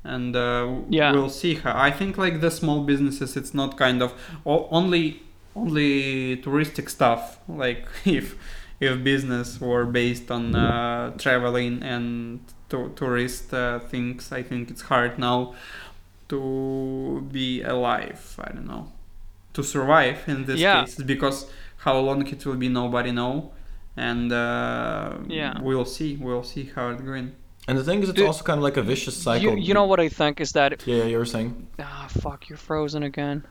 and 0.03 0.35
uh, 0.37 0.69
Yeah. 0.91 1.13
we'll 1.13 1.29
see 1.31 1.55
how 1.55 1.73
i 1.77 1.91
think 1.91 2.19
like 2.19 2.41
the 2.41 2.51
small 2.51 2.83
businesses 2.85 3.37
it's 3.37 3.55
not 3.55 3.77
kind 3.79 4.03
of 4.03 4.13
only 4.47 5.23
only 5.57 6.37
touristic 6.39 6.91
stuff 6.91 7.39
like 7.49 7.87
if 8.05 8.35
if 8.81 9.03
business 9.05 9.61
were 9.61 9.85
based 9.87 10.31
on 10.31 10.55
uh, 10.57 11.11
traveling 11.19 11.81
and 11.83 12.41
to- 12.69 12.93
tourist 12.97 13.55
uh, 13.55 13.79
things 13.79 14.33
i 14.33 14.43
think 14.43 14.71
it's 14.71 14.83
hard 14.83 15.19
now 15.19 15.55
to 16.29 17.27
be 17.33 17.63
alive 17.63 18.37
i 18.45 18.51
don't 18.53 18.67
know 18.67 18.91
to 19.53 19.63
survive 19.63 20.19
in 20.27 20.45
this 20.47 20.59
Yeah. 20.61 20.81
case 20.85 20.97
because 20.97 21.47
how 21.79 21.99
long 21.99 22.27
it 22.27 22.45
will 22.45 22.57
be 22.57 22.69
nobody 22.69 23.13
know 23.13 23.53
and 23.97 24.33
uh, 24.33 25.15
Yeah. 25.29 25.61
we'll 25.61 25.85
see 25.85 26.17
we'll 26.17 26.43
see 26.45 26.71
how 26.75 26.89
it's 26.91 27.03
going 27.03 27.33
and 27.69 27.79
the 27.79 27.85
thing 27.85 28.03
is 28.03 28.09
it's 28.11 28.17
Dude, 28.17 28.27
also 28.27 28.45
kind 28.45 28.59
of 28.59 28.65
like 28.65 28.77
a 28.77 28.83
vicious 28.83 29.17
cycle 29.17 29.57
You, 29.57 29.57
you 29.69 29.75
know 29.75 29.85
what 29.87 30.01
I 30.01 30.09
think 30.09 30.41
is 30.41 30.53
that 30.53 30.87
yeah, 30.87 30.97
yeah 30.97 31.05
you 31.05 31.19
were 31.19 31.25
saying 31.27 31.67
ah 31.79 32.07
fuck 32.11 32.49
you're 32.49 32.59
frozen 32.59 33.03
again. 33.03 33.45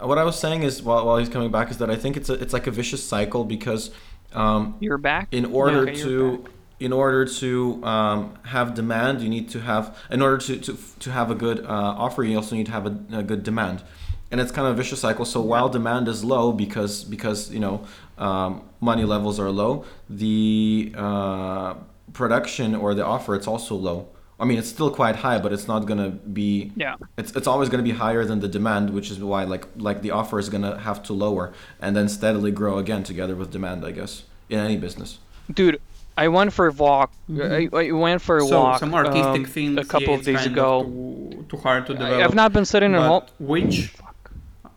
what 0.00 0.18
I 0.18 0.24
was 0.24 0.38
saying 0.38 0.62
is 0.62 0.82
while, 0.82 1.06
while 1.06 1.18
he's 1.18 1.28
coming 1.28 1.50
back 1.50 1.70
is 1.70 1.78
that 1.78 1.90
I 1.90 1.96
think 1.96 2.16
it's 2.16 2.28
a, 2.28 2.34
it's 2.34 2.52
like 2.52 2.66
a 2.66 2.70
vicious 2.70 3.06
cycle 3.06 3.44
because 3.44 3.90
um, 4.32 4.76
You're 4.80 4.98
back. 4.98 5.28
in 5.30 5.44
order 5.44 5.82
okay, 5.82 5.94
to 6.02 6.38
back. 6.38 6.50
in 6.80 6.92
order 6.92 7.26
to 7.26 7.84
um, 7.84 8.34
have 8.44 8.74
demand, 8.74 9.20
you 9.20 9.28
need 9.28 9.48
to 9.50 9.60
have 9.60 9.96
in 10.10 10.22
order 10.22 10.38
to 10.38 10.56
to, 10.58 10.78
to 11.00 11.10
have 11.12 11.30
a 11.30 11.34
good 11.34 11.60
uh, 11.64 11.68
offer, 12.04 12.24
you 12.24 12.36
also 12.36 12.56
need 12.56 12.66
to 12.66 12.72
have 12.72 12.86
a, 12.86 12.98
a 13.12 13.22
good 13.22 13.42
demand, 13.44 13.82
and 14.30 14.40
it's 14.40 14.50
kind 14.50 14.66
of 14.66 14.72
a 14.72 14.76
vicious 14.76 15.00
cycle. 15.00 15.24
So 15.26 15.40
while 15.42 15.68
demand 15.68 16.08
is 16.08 16.24
low 16.24 16.50
because 16.50 17.04
because 17.04 17.50
you 17.52 17.60
know 17.60 17.84
um, 18.18 18.62
money 18.80 19.04
levels 19.04 19.38
are 19.40 19.50
low, 19.50 19.84
the 20.08 20.92
uh, 20.96 21.74
production 22.12 22.74
or 22.74 22.94
the 22.94 23.04
offer 23.04 23.34
it's 23.34 23.46
also 23.46 23.74
low. 23.74 24.08
I 24.40 24.44
mean, 24.44 24.58
it's 24.58 24.68
still 24.68 24.90
quite 24.90 25.14
high, 25.16 25.38
but 25.38 25.52
it's 25.52 25.68
not 25.68 25.86
gonna 25.86 26.10
be. 26.10 26.72
Yeah. 26.74 26.96
It's, 27.16 27.30
it's 27.36 27.46
always 27.46 27.68
gonna 27.68 27.84
be 27.84 27.92
higher 27.92 28.24
than 28.24 28.40
the 28.40 28.48
demand, 28.48 28.90
which 28.90 29.10
is 29.10 29.20
why 29.20 29.44
like 29.44 29.66
like 29.76 30.02
the 30.02 30.10
offer 30.10 30.38
is 30.40 30.48
gonna 30.48 30.78
have 30.80 31.02
to 31.04 31.12
lower 31.12 31.52
and 31.80 31.94
then 31.96 32.08
steadily 32.08 32.50
grow 32.50 32.78
again 32.78 33.04
together 33.04 33.36
with 33.36 33.52
demand, 33.52 33.84
I 33.84 33.92
guess, 33.92 34.24
in 34.48 34.58
any 34.58 34.76
business. 34.76 35.18
Dude, 35.52 35.80
I 36.18 36.26
went 36.28 36.52
for 36.52 36.66
a 36.68 36.72
walk. 36.72 37.12
I, 37.40 37.68
I 37.72 37.92
went 37.92 38.20
for 38.20 38.38
a 38.38 38.40
Mm-hmm. 38.40 38.48
so 38.48 38.60
walk 38.62 38.80
some 38.80 38.94
artistic 38.94 39.24
um, 39.24 39.44
things 39.44 39.78
a 39.78 39.84
couple 39.84 40.08
yeah, 40.08 40.14
of 40.18 40.24
days 40.24 40.36
kind 40.38 40.52
ago. 40.52 40.82
too, 40.84 41.46
too 41.48 41.56
hard 41.58 41.86
to 41.86 41.92
I- 41.92 41.96
develop. 41.98 42.24
I've 42.24 42.34
not 42.34 42.52
been 42.52 42.64
sitting 42.64 42.94
at 42.96 43.00
home. 43.00 43.22
but 43.22 43.30
which 43.46 43.94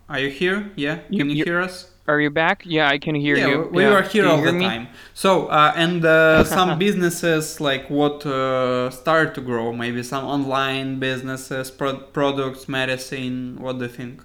are 0.10 0.20
you 0.20 0.30
here? 0.30 0.72
Yeah, 0.76 1.00
You- 1.10 1.20
can 1.20 1.30
you, 1.32 1.38
you- 1.38 1.44
hear 1.46 1.60
us? 1.62 1.90
Are 2.08 2.20
you 2.20 2.30
back? 2.30 2.62
Yeah, 2.66 2.88
I 2.88 3.00
can 3.00 3.16
hear 3.16 3.36
yeah, 3.36 3.48
you. 3.48 3.70
we 3.72 3.82
yeah. 3.82 3.94
are 3.94 4.04
here 4.04 4.28
all 4.28 4.40
the 4.40 4.54
me? 4.54 4.66
time. 4.66 4.88
So 5.16 5.48
uh, 5.48 5.74
and 5.76 6.06
uh, 6.06 6.44
some 6.58 6.78
businesses 6.78 7.60
like 7.60 7.90
what 7.90 8.24
uh, 8.26 8.92
start 8.92 9.34
to 9.36 9.42
grow, 9.42 9.74
maybe 9.74 10.04
some 10.04 10.24
online 10.24 11.00
businesses, 11.00 11.72
pro- 11.72 11.98
products, 11.98 12.70
medicine. 12.70 13.58
What 13.60 13.80
do 13.80 13.86
you 13.86 13.90
think? 13.90 14.24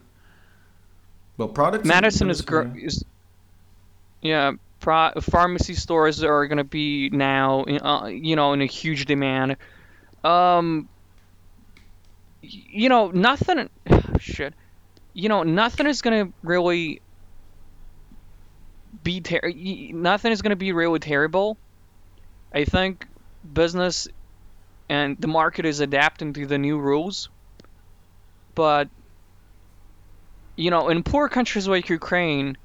Well, 1.39 1.49
products. 1.49 1.87
Medicine 1.87 2.28
is, 2.28 2.43
gr- 2.43 2.64
medicine, 2.64 2.85
is 2.87 3.05
yeah. 4.20 4.53
Pro- 4.81 5.12
pharmacy 5.20 5.74
stores 5.74 6.22
are 6.22 6.47
gonna 6.49 6.64
be 6.64 7.09
now, 7.09 7.64
in- 7.64 7.81
uh, 7.81 8.07
you 8.07 8.37
know, 8.37 8.53
in 8.53 8.61
a 8.61 8.66
huge 8.66 9.07
demand. 9.07 9.57
Um, 10.22 10.87
you 12.43 12.91
know, 12.91 13.11
nothing. 13.11 13.70
Shit. 14.18 14.53
You 15.14 15.31
know, 15.31 15.45
nothing 15.45 15.87
is 15.87 16.03
gonna 16.03 16.28
really 16.43 17.01
be 19.03 19.20
ter- 19.20 19.53
nothing 19.92 20.32
is 20.32 20.42
gonna 20.42 20.57
be 20.57 20.72
really 20.72 20.98
terrible. 20.98 21.59
I 22.55 22.64
think 22.64 23.07
business 23.53 24.09
and 24.88 25.16
the 25.18 25.28
market 25.28 25.66
is 25.66 25.80
adapting 25.80 26.32
to 26.34 26.46
the 26.46 26.59
new 26.59 26.78
rules, 26.78 27.28
but 28.55 28.88
you 30.57 30.70
know, 30.70 30.88
in 30.88 31.03
poor 31.03 31.28
countries 31.28 31.66
like 31.66 31.88
Ukraine, 31.88 32.57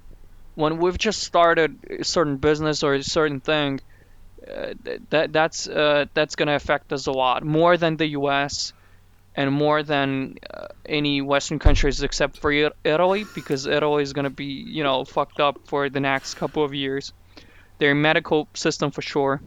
when 0.56 0.78
we've 0.78 0.98
just 0.98 1.24
started 1.24 1.78
a 2.00 2.04
certain 2.04 2.38
business 2.38 2.84
or 2.84 2.96
a 2.96 3.04
certain 3.04 3.42
thing, 3.42 3.80
uh, 4.48 4.74
that 5.12 5.34
that's 5.34 5.68
uh, 5.68 6.06
that's 6.14 6.36
going 6.36 6.48
to 6.48 6.56
affect 6.56 6.94
us 6.94 7.08
a 7.08 7.12
lot 7.12 7.44
more 7.44 7.78
than 7.78 7.98
the 7.98 8.08
U.S. 8.10 8.74
and 9.36 9.52
more 9.52 9.84
than 9.84 10.38
uh, 10.54 10.68
any 10.86 11.22
Western 11.22 11.60
countries 11.60 12.02
except 12.02 12.38
for 12.38 12.52
Italy, 12.84 13.26
because 13.36 13.66
Italy 13.66 14.04
is 14.04 14.14
going 14.14 14.24
to 14.24 14.30
be 14.30 14.46
you 14.46 14.84
know 14.84 15.06
fucked 15.06 15.40
up 15.40 15.60
for 15.68 15.90
the 15.90 16.00
next 16.00 16.36
couple 16.36 16.64
of 16.64 16.74
years. 16.74 17.14
Their 17.78 17.94
medical 17.94 18.48
system 18.54 18.92
for 18.92 19.02
sure. 19.02 19.42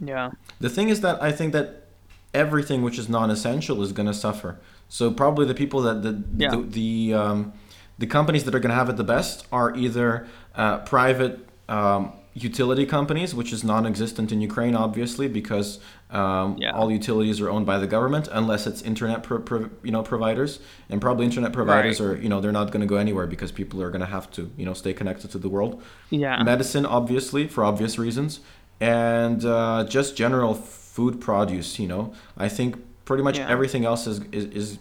Yeah. 0.00 0.32
The 0.60 0.68
thing 0.68 0.90
is 0.90 1.00
that 1.00 1.22
I 1.22 1.32
think 1.32 1.52
that 1.52 1.86
everything 2.34 2.82
which 2.82 2.98
is 2.98 3.08
non-essential 3.08 3.82
is 3.82 3.92
going 3.92 4.06
to 4.06 4.14
suffer. 4.14 4.58
So 4.88 5.10
probably 5.10 5.46
the 5.46 5.54
people 5.54 5.80
that 5.82 6.02
the 6.02 6.22
Yeah. 6.36 6.50
the 6.50 6.62
the, 6.62 7.14
um, 7.14 7.52
the 7.98 8.06
companies 8.06 8.44
that 8.44 8.54
are 8.54 8.60
going 8.60 8.70
to 8.70 8.76
have 8.76 8.88
it 8.88 8.96
the 8.96 9.04
best 9.04 9.46
are 9.50 9.74
either 9.74 10.26
uh, 10.54 10.78
private 10.78 11.48
um, 11.68 12.12
utility 12.34 12.86
companies, 12.86 13.34
which 13.34 13.52
is 13.52 13.64
non-existent 13.64 14.30
in 14.32 14.40
Ukraine, 14.40 14.74
obviously, 14.76 15.28
because 15.28 15.80
um, 16.10 16.56
Yeah. 16.58 16.72
all 16.72 16.90
utilities 16.90 17.40
are 17.40 17.50
owned 17.50 17.66
by 17.66 17.78
the 17.78 17.86
government, 17.86 18.28
unless 18.32 18.66
it's 18.66 18.80
internet 18.82 19.22
pro- 19.22 19.40
pro- 19.40 19.70
you 19.82 19.90
know 19.92 20.02
providers, 20.02 20.58
and 20.90 21.00
probably 21.00 21.24
internet 21.26 21.52
providers 21.52 22.00
Right. 22.00 22.06
are 22.08 22.16
you 22.22 22.28
know 22.30 22.40
they're 22.40 22.52
not 22.60 22.70
going 22.72 22.80
to 22.80 22.86
go 22.86 22.96
anywhere 22.96 23.26
because 23.26 23.52
people 23.52 23.82
are 23.82 23.90
going 23.90 24.00
to 24.00 24.12
have 24.16 24.30
to 24.32 24.50
you 24.56 24.64
know 24.64 24.74
stay 24.74 24.92
connected 24.94 25.30
to 25.32 25.38
the 25.38 25.48
world 25.50 25.82
Yeah. 26.10 26.42
medicine 26.42 26.86
obviously 26.86 27.46
for 27.46 27.62
obvious 27.64 27.98
reasons 27.98 28.40
and 28.80 29.44
uh, 29.44 29.84
just 29.88 30.16
general 30.16 30.54
food 30.54 31.20
produce 31.20 31.78
you 31.78 31.88
know 31.88 32.12
i 32.36 32.48
think 32.48 32.70
pretty 33.04 33.22
much 33.22 33.38
Yeah. 33.38 33.48
everything 33.54 33.84
else 33.84 34.06
is, 34.06 34.20
is 34.32 34.44
is 34.60 34.78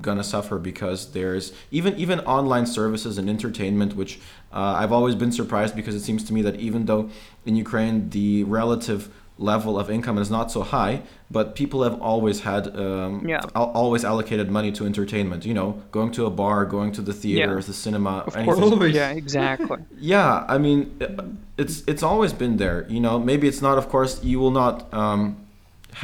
gonna 0.00 0.24
suffer 0.24 0.58
because 0.58 1.12
there's 1.12 1.52
even 1.70 1.94
even 2.04 2.20
online 2.20 2.66
services 2.66 3.18
and 3.18 3.28
entertainment 3.28 3.94
which 4.00 4.12
uh, 4.52 4.74
i've 4.80 4.92
always 4.92 5.14
been 5.14 5.32
surprised 5.32 5.74
because 5.76 5.94
it 5.94 6.00
seems 6.00 6.22
to 6.24 6.32
me 6.32 6.40
that 6.42 6.56
even 6.68 6.86
though 6.86 7.10
in 7.44 7.54
ukraine 7.56 8.08
the 8.10 8.44
relative 8.44 9.00
level 9.38 9.76
of 9.78 9.90
income 9.90 10.16
is 10.16 10.30
not 10.30 10.50
so 10.52 10.62
high 10.62 11.02
but 11.28 11.56
people 11.56 11.82
have 11.82 12.00
always 12.00 12.40
had 12.40 12.68
um, 12.78 13.26
Yeah. 13.26 13.40
al- 13.56 13.72
always 13.82 14.04
allocated 14.04 14.48
money 14.48 14.70
to 14.72 14.86
entertainment 14.86 15.44
you 15.44 15.54
know 15.54 15.82
going 15.90 16.12
to 16.12 16.24
a 16.26 16.30
bar 16.30 16.64
going 16.64 16.92
to 16.92 17.02
the 17.02 17.12
theater 17.12 17.60
the 17.60 17.72
cinema 17.72 18.18
Of 18.28 18.36
anything. 18.36 18.70
course. 18.78 18.94
Yeah. 18.94 19.10
Exactly. 19.10 19.78
Yeah, 19.98 20.44
I 20.48 20.58
mean, 20.58 20.78
uh, 21.00 21.24
it's 21.62 21.82
it's 21.86 22.02
always 22.02 22.32
been 22.32 22.56
there. 22.58 22.78
You 22.88 23.00
know, 23.00 23.18
maybe 23.18 23.44
it's 23.48 23.62
not. 23.62 23.76
Of 23.78 23.86
course, 23.88 24.12
you 24.30 24.38
will 24.42 24.50
not 24.62 24.74
um, 25.02 25.22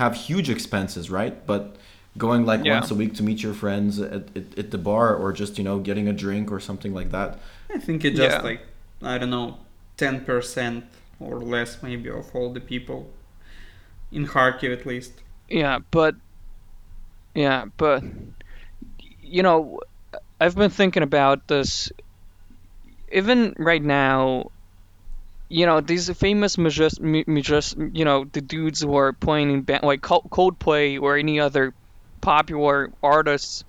have 0.01 0.13
huge 0.29 0.49
expenses, 0.57 1.05
right? 1.11 1.35
But 1.47 1.63
going 2.25 2.43
like 2.51 2.65
Yeah. 2.65 2.75
once 2.79 2.91
a 2.91 2.95
week 3.03 3.13
to 3.19 3.23
meet 3.23 3.39
your 3.47 3.55
friends 3.55 4.01
at, 4.01 4.25
at, 4.39 4.47
at 4.63 4.69
the 4.75 4.79
bar, 4.79 5.15
or 5.15 5.33
just 5.33 5.53
you 5.59 5.65
know 5.69 5.79
getting 5.89 6.09
a 6.09 6.13
drink 6.25 6.51
or 6.51 6.61
something 6.61 6.93
like 7.01 7.11
that. 7.17 7.39
I 7.77 7.79
think 7.87 8.05
it 8.05 8.15
just 8.17 8.37
Yeah. 8.39 8.43
like 8.51 8.61
I 9.03 9.19
don't 9.19 9.31
know, 9.31 9.49
ten 9.97 10.25
percent 10.25 10.85
or 11.21 11.35
less 11.55 11.71
maybe 11.83 12.09
of 12.11 12.27
all 12.35 12.53
the 12.53 12.61
people 12.75 13.01
in 14.13 14.27
Kharkiv 14.27 14.73
at 14.73 14.87
least. 14.87 15.13
Yeah, 15.49 15.79
but 15.91 16.15
yeah, 17.35 17.67
but 17.77 18.03
you 19.23 19.43
know, 19.43 19.81
I've 20.41 20.57
been 20.57 20.71
thinking 20.71 21.03
about 21.03 21.47
this. 21.49 21.91
Even 23.13 23.55
right 23.59 23.83
now, 23.83 24.51
you 25.49 25.67
know, 25.67 25.81
these 25.81 26.09
famous 26.11 26.57
magis, 26.57 27.01
mu- 27.01 27.25
magis, 27.25 27.75
you 27.95 28.05
know, 28.05 28.25
the 28.25 28.41
dudes 28.41 28.81
who 28.81 28.97
are 28.97 29.13
playing 29.13 29.51
in 29.51 29.63
band 29.63 29.83
like 29.83 30.01
Coldplay 30.01 31.01
or 31.01 31.17
any 31.17 31.41
other 31.41 31.75
popular 32.21 32.93
artists. 33.03 33.65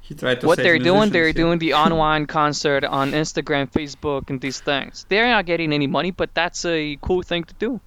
He 0.00 0.14
tried 0.14 0.40
to 0.40 0.46
what 0.46 0.58
they're 0.58 0.78
doing, 0.78 1.10
they're 1.10 1.26
here. 1.26 1.32
doing 1.32 1.58
the 1.58 1.74
online 1.84 2.26
concert 2.26 2.84
on 2.84 3.12
Instagram, 3.12 3.70
Facebook, 3.70 4.30
and 4.30 4.40
these 4.40 4.60
things. 4.60 5.06
They're 5.08 5.28
not 5.28 5.46
getting 5.46 5.72
any 5.72 5.86
money, 5.86 6.10
but 6.10 6.34
that's 6.34 6.64
a 6.64 6.96
cool 7.00 7.22
thing 7.22 7.44
to 7.44 7.54
do. 7.54 7.80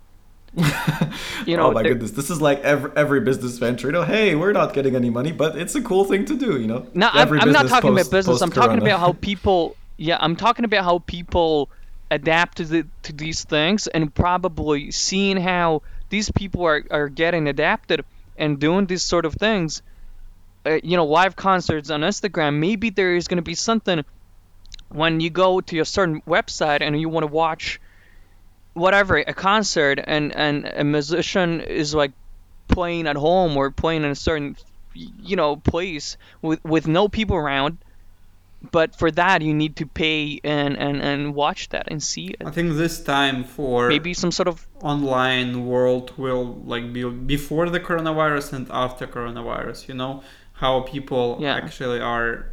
You 1.46 1.58
know, 1.58 1.68
oh 1.68 1.72
my 1.72 1.84
goodness, 1.84 2.12
this 2.12 2.30
is 2.30 2.42
like 2.42 2.62
every 2.62 2.92
every 2.96 3.20
business 3.20 3.58
venture. 3.58 3.88
You 3.88 3.92
know, 3.92 4.04
hey, 4.04 4.36
we're 4.36 4.54
not 4.54 4.74
getting 4.74 4.96
any 4.96 5.10
money, 5.10 5.32
but 5.34 5.58
it's 5.58 5.76
a 5.76 5.82
cool 5.82 6.06
thing 6.06 6.24
to 6.26 6.38
do. 6.38 6.60
You 6.60 6.68
know, 6.68 6.88
No, 6.94 7.10
I'm, 7.12 7.40
I'm 7.40 7.52
not 7.52 7.68
talking 7.68 7.92
post- 7.92 8.08
about 8.08 8.18
business. 8.18 8.42
I'm 8.42 8.52
talking 8.52 8.78
about 8.78 9.00
how 9.00 9.12
people. 9.22 9.76
Yeah, 9.98 10.18
I'm 10.20 10.36
talking 10.36 10.64
about 10.64 10.86
how 10.86 11.00
people 11.00 11.70
adapt 12.10 12.58
to 12.58 12.66
the, 12.66 12.86
to 13.04 13.14
these 13.14 13.44
things 13.44 13.88
and 13.88 14.14
probably 14.14 14.92
seeing 14.92 15.38
how 15.38 15.82
these 16.10 16.32
people 16.32 16.64
are, 16.66 16.84
are 16.92 17.10
getting 17.10 17.48
adapted 17.48 18.06
and 18.38 18.60
doing 18.60 18.86
these 18.86 19.04
sort 19.04 19.26
of 19.26 19.34
things. 19.34 19.82
Uh, 20.66 20.80
you 20.84 20.96
know, 20.96 21.06
live 21.06 21.36
concerts 21.36 21.90
on 21.90 22.02
Instagram. 22.02 22.60
Maybe 22.60 22.90
there 22.90 23.16
is 23.16 23.28
going 23.28 23.38
to 23.38 23.44
be 23.44 23.56
something 23.56 24.06
when 24.90 25.20
you 25.20 25.30
go 25.30 25.60
to 25.60 25.80
a 25.80 25.86
certain 25.86 26.22
website 26.22 26.82
and 26.82 27.00
you 27.00 27.10
want 27.10 27.24
to 27.24 27.32
watch 27.32 27.82
whatever 28.74 29.18
a 29.18 29.34
concert 29.34 30.00
and 30.06 30.36
and 30.36 30.66
a 30.66 30.84
musician 30.84 31.62
is 31.62 31.94
like 31.94 32.12
playing 32.68 33.08
at 33.08 33.16
home 33.16 33.56
or 33.58 33.70
playing 33.72 34.04
in 34.04 34.12
a 34.12 34.16
certain 34.16 34.56
you 34.94 35.36
know 35.36 35.56
place 35.58 36.18
with 36.42 36.64
with 36.64 36.88
no 36.88 37.08
people 37.08 37.36
around 37.36 37.78
but 38.72 38.96
for 38.98 39.12
that 39.12 39.42
you 39.42 39.54
need 39.54 39.76
to 39.76 39.86
pay 39.86 40.40
and 40.44 40.78
and 40.78 41.02
and 41.02 41.36
watch 41.36 41.70
that 41.70 41.86
and 41.92 42.02
see 42.02 42.34
I 42.46 42.52
think 42.52 42.74
this 42.76 43.04
time 43.04 43.44
for 43.44 43.90
maybe 43.90 44.14
some 44.14 44.32
sort 44.32 44.48
of 44.48 44.66
online 44.82 45.66
world 45.68 46.14
will 46.18 46.46
like 46.66 46.94
be 46.94 47.04
before 47.10 47.70
the 47.70 47.80
coronavirus 47.80 48.54
and 48.54 48.68
after 48.72 49.06
coronavirus. 49.08 49.88
You 49.90 49.96
know 49.96 50.24
how 50.54 50.82
people 50.82 51.38
Yeah. 51.42 51.56
actually 51.56 52.00
are 52.00 52.46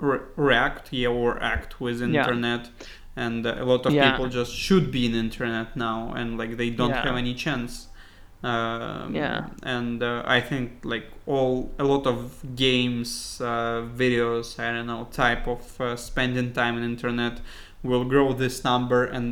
re- 0.00 0.26
react 0.36 0.92
yeah 0.92 1.08
or 1.08 1.40
act 1.42 1.80
with 1.80 2.00
Yeah. 2.00 2.24
And 3.24 3.46
a 3.46 3.64
lot 3.72 3.82
of 3.86 3.92
Yeah. 3.92 4.06
people 4.10 4.26
just 4.40 4.52
should 4.64 4.86
be 4.96 5.02
in 5.08 5.14
internet 5.26 5.68
now, 5.76 5.98
and 6.18 6.28
like 6.40 6.52
they 6.60 6.70
don't 6.80 6.90
Yeah. 6.94 7.04
have 7.06 7.16
any 7.24 7.34
chance. 7.44 7.72
Um, 8.44 9.14
Yeah. 9.14 9.46
and 9.76 10.00
uh, 10.02 10.36
I 10.36 10.40
think 10.50 10.68
like 10.94 11.06
all 11.26 11.52
a 11.78 11.84
lot 11.92 12.04
of 12.06 12.16
games, 12.54 13.40
uh, 13.40 13.82
videos, 14.02 14.46
I 14.64 14.68
don't 14.74 14.86
know, 14.92 15.02
type 15.24 15.44
of 15.54 15.80
uh, 15.80 15.96
spending 15.96 16.52
time 16.52 16.74
on 16.78 16.82
internet 16.84 17.34
will 17.82 18.04
grow 18.04 18.32
this 18.44 18.56
number, 18.70 19.00
and 19.16 19.26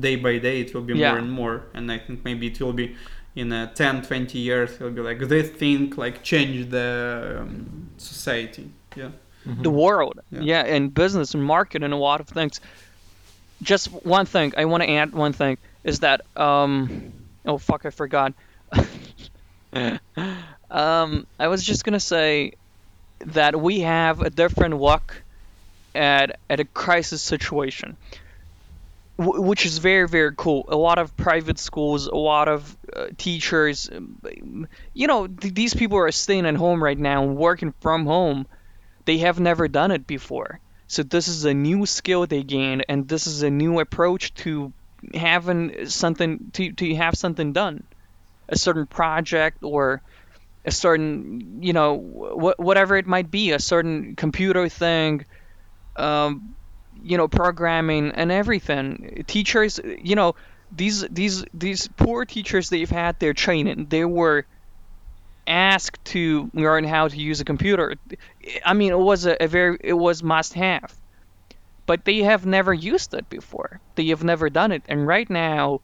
day 0.00 0.16
by 0.16 0.38
day 0.38 0.56
it 0.64 0.68
will 0.74 0.86
be 0.92 0.94
Yeah. 0.94 1.10
more 1.10 1.18
and 1.18 1.30
more. 1.40 1.56
And 1.74 1.84
I 1.90 1.98
think 2.04 2.24
maybe 2.24 2.46
it 2.52 2.60
will 2.60 2.72
be 2.84 2.88
in 3.34 3.52
uh, 3.52 3.66
10, 3.74 4.02
20 4.02 4.38
years, 4.38 4.70
it'll 4.76 4.90
be 4.90 5.00
like 5.10 5.20
this 5.28 5.48
thing 5.60 5.92
like 5.96 6.16
change 6.22 6.70
the 6.70 6.88
um, 7.40 7.90
society. 7.96 8.66
Yeah. 8.96 9.10
The 9.62 9.70
world 9.70 10.20
Yeah. 10.30 10.40
yeah. 10.42 10.62
and 10.74 10.92
business 10.92 11.34
and 11.34 11.42
market 11.44 11.82
and 11.82 11.92
a 11.94 11.96
lot 11.96 12.20
of 12.20 12.28
things 12.28 12.60
just 13.62 13.86
one 14.04 14.26
thing 14.26 14.52
i 14.56 14.64
want 14.66 14.82
to 14.82 14.90
add 14.90 15.12
one 15.12 15.32
thing 15.32 15.58
is 15.84 16.00
that 16.00 16.20
um 16.36 17.12
oh 17.46 17.58
fuck 17.58 17.86
I 17.86 17.90
forgot. 17.90 18.34
um 20.70 21.26
I 21.38 21.48
was 21.48 21.64
just 21.64 21.84
gonna 21.84 22.00
say 22.00 22.52
that 23.26 23.60
we 23.60 23.80
have 23.80 24.20
a 24.20 24.30
different 24.30 24.78
look 24.78 25.22
at 25.94 26.38
at 26.50 26.60
a 26.60 26.64
crisis 26.64 27.22
situation, 27.22 27.96
which 29.18 29.66
is 29.66 29.78
very 29.78 30.06
very 30.08 30.32
cool. 30.36 30.64
A 30.68 30.76
lot 30.76 30.98
of 30.98 31.16
private 31.16 31.58
schools, 31.58 32.06
a 32.06 32.14
lot 32.14 32.48
of 32.48 32.76
uh, 32.94 33.06
teachers, 33.16 33.88
um, 33.92 34.68
you 34.94 35.06
know, 35.06 35.26
th- 35.26 35.54
these 35.54 35.74
people 35.74 35.98
are 35.98 36.10
staying 36.12 36.46
at 36.46 36.54
home 36.56 36.82
right 36.82 36.98
now, 36.98 37.24
working 37.24 37.72
from 37.80 38.06
home. 38.06 38.46
They 39.08 39.18
have 39.18 39.40
never 39.40 39.68
done 39.68 39.90
it 39.92 40.06
before, 40.06 40.60
so 40.86 41.02
this 41.02 41.28
is 41.28 41.44
a 41.46 41.54
new 41.54 41.86
skill 41.86 42.26
they 42.26 42.44
gain, 42.44 42.82
and 42.88 43.08
this 43.08 43.26
is 43.26 43.42
a 43.42 43.50
new 43.50 43.80
approach 43.80 44.34
to 44.44 44.72
having 45.14 45.86
something 45.88 46.50
to 46.54 46.72
to 46.74 46.94
have 46.96 47.14
something 47.16 47.52
done, 47.54 47.84
a 48.48 48.58
certain 48.58 48.86
project 48.86 49.58
or 49.62 50.02
a 50.64 50.70
certain 50.70 51.62
you 51.62 51.72
know 51.72 51.98
wh- 52.42 52.60
whatever 52.60 52.96
it 52.96 53.06
might 53.06 53.30
be 53.30 53.52
a 53.52 53.58
certain 53.58 54.16
computer 54.16 54.68
thing 54.68 55.24
um, 55.96 56.56
you 57.02 57.16
know 57.16 57.28
programming 57.28 58.12
and 58.12 58.32
everything. 58.32 59.24
Teachers 59.26 59.80
you 59.84 60.16
know 60.16 60.34
these 60.72 61.02
these 61.08 61.44
these 61.54 61.88
poor 61.96 62.24
teachers 62.26 62.68
they've 62.70 62.90
had 62.90 63.18
their 63.20 63.34
training. 63.34 63.86
They 63.88 64.04
were 64.04 64.46
asked 65.48 66.04
to 66.06 66.50
learn 66.54 66.84
how 66.84 67.08
to 67.08 67.16
use 67.16 67.40
a 67.40 67.44
computer. 67.44 67.94
I 68.64 68.74
mean 68.74 68.92
it 68.92 68.98
was 68.98 69.26
a, 69.26 69.42
a 69.42 69.48
very 69.48 69.78
it 69.80 69.94
was 69.94 70.22
must 70.22 70.54
have. 70.54 70.94
But 71.86 72.04
they 72.04 72.18
have 72.18 72.44
never 72.44 72.74
used 72.74 73.14
it 73.14 73.28
before. 73.30 73.80
They 73.94 74.08
have 74.08 74.22
never 74.22 74.50
done 74.50 74.72
it. 74.72 74.82
And 74.88 75.06
right 75.06 75.28
now 75.28 75.80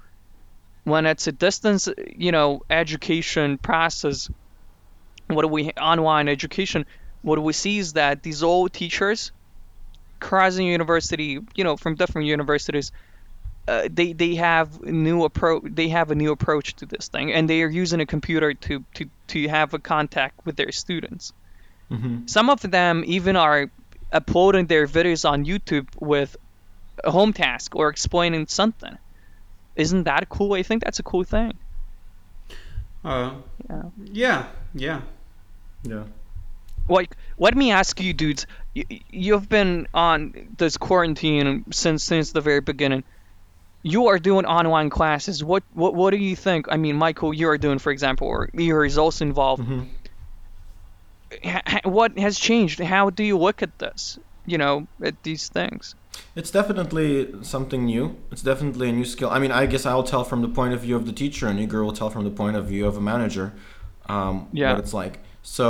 when 0.85 1.07
it's 1.07 1.27
a 1.27 1.33
distance 1.33 1.89
you 2.15 2.31
know 2.31 2.63
education 2.71 3.59
process 3.59 4.31
what 5.29 5.43
do 5.43 5.49
we 5.49 5.71
online 5.81 6.29
education 6.29 6.85
what 7.23 7.43
we 7.43 7.53
see 7.53 7.79
is 7.79 7.95
that 7.95 8.23
these 8.23 8.43
old 8.43 8.73
teachers 8.73 9.33
crossing 10.21 10.67
university 10.67 11.41
you 11.55 11.65
know 11.65 11.77
from 11.77 11.95
different 11.95 12.27
universities 12.29 12.93
uh, 13.67 13.89
they 13.91 14.13
they 14.13 14.35
have 14.35 14.81
new 14.83 15.25
approach 15.25 15.63
they 15.65 15.89
have 15.89 16.11
a 16.11 16.15
new 16.15 16.33
approach 16.33 16.75
to 16.77 16.87
this 16.87 17.09
thing 17.09 17.33
and 17.33 17.49
they 17.49 17.63
are 17.63 17.69
using 17.71 18.01
a 18.01 18.07
computer 18.07 18.55
to 18.55 18.85
to 18.95 19.07
to 19.29 19.49
have 19.49 19.73
a 19.75 19.79
contact 19.79 20.35
with 20.47 20.57
their 20.57 20.73
students 20.73 21.33
Mm-hmm. 21.91 22.27
some 22.27 22.49
of 22.51 22.61
them 22.63 23.05
even 23.07 23.37
are 23.37 23.71
uploading 24.11 24.67
their 24.67 24.87
videos 24.87 25.29
on 25.29 25.45
youtube 25.45 25.87
with 26.01 26.35
a 27.05 27.11
home 27.11 27.33
task 27.35 27.77
or 27.77 27.89
explaining 27.89 28.47
something 28.47 28.97
isn't 29.77 30.05
that 30.05 30.29
cool 30.31 30.55
i 30.55 30.63
think 30.63 30.83
that's 30.83 30.99
a 30.99 31.03
cool 31.03 31.25
thing 31.25 31.53
Uh, 33.05 33.33
Yeah. 33.69 33.83
yeah, 34.13 34.47
yeah. 34.75 35.01
Yeah. 35.83 36.05
like 36.89 37.15
let 37.39 37.55
me 37.55 37.71
ask 37.73 38.01
you 38.01 38.13
dudes 38.15 38.47
y- 38.75 38.85
y- 38.91 39.01
you've 39.11 39.49
been 39.49 39.87
on 39.93 40.33
this 40.57 40.77
quarantine 40.79 41.65
since 41.71 42.03
since 42.05 42.33
the 42.33 42.41
very 42.41 42.61
beginning 42.61 43.05
you 43.87 44.07
are 44.09 44.19
doing 44.19 44.45
online 44.47 44.89
classes 44.91 45.45
what 45.45 45.63
what 45.75 45.95
what 45.95 46.11
do 46.11 46.17
you 46.17 46.35
think 46.47 46.67
i 46.71 46.77
mean 46.85 46.97
michael 46.97 47.33
you 47.41 47.47
are 47.49 47.59
doing 47.59 47.79
for 47.79 47.93
example 47.93 48.27
or 48.27 48.49
Ihor 48.55 48.87
is 48.87 48.97
also 48.99 49.25
involved 49.25 49.63
Mhm. 49.63 49.87
Ha- 51.45 51.81
what 51.85 52.17
has 52.19 52.39
changed 52.39 52.79
how 52.81 53.11
do 53.11 53.25
you 53.25 53.37
look 53.37 53.63
at 53.63 53.79
this 53.81 54.19
you 54.47 54.57
know 54.57 54.87
at 55.03 55.17
these 55.25 55.49
things 55.49 55.95
It's 56.37 56.51
definitely 56.53 57.11
something 57.43 57.83
new. 57.87 58.05
It's 58.33 58.43
definitely 58.43 58.89
a 58.89 58.93
new 58.93 59.05
skill. 59.15 59.31
I 59.37 59.39
mean, 59.43 59.51
I 59.63 59.67
guess 59.67 59.85
I'll 59.85 60.05
tell 60.15 60.23
from 60.31 60.43
the 60.47 60.53
point 60.61 60.73
of 60.77 60.81
view 60.87 60.95
of 61.01 61.05
the 61.11 61.13
teacher, 61.23 61.49
and 61.51 61.59
Igor 61.65 61.83
will 61.85 61.97
tell 62.01 62.09
from 62.15 62.23
the 62.29 62.31
point 62.43 62.55
of 62.61 62.65
view 62.73 62.85
of 62.91 62.95
a 62.97 63.01
manager 63.13 63.47
um, 64.15 64.47
Yeah. 64.53 64.71
what 64.71 64.79
it's 64.85 64.95
like. 65.03 65.15
So 65.43 65.65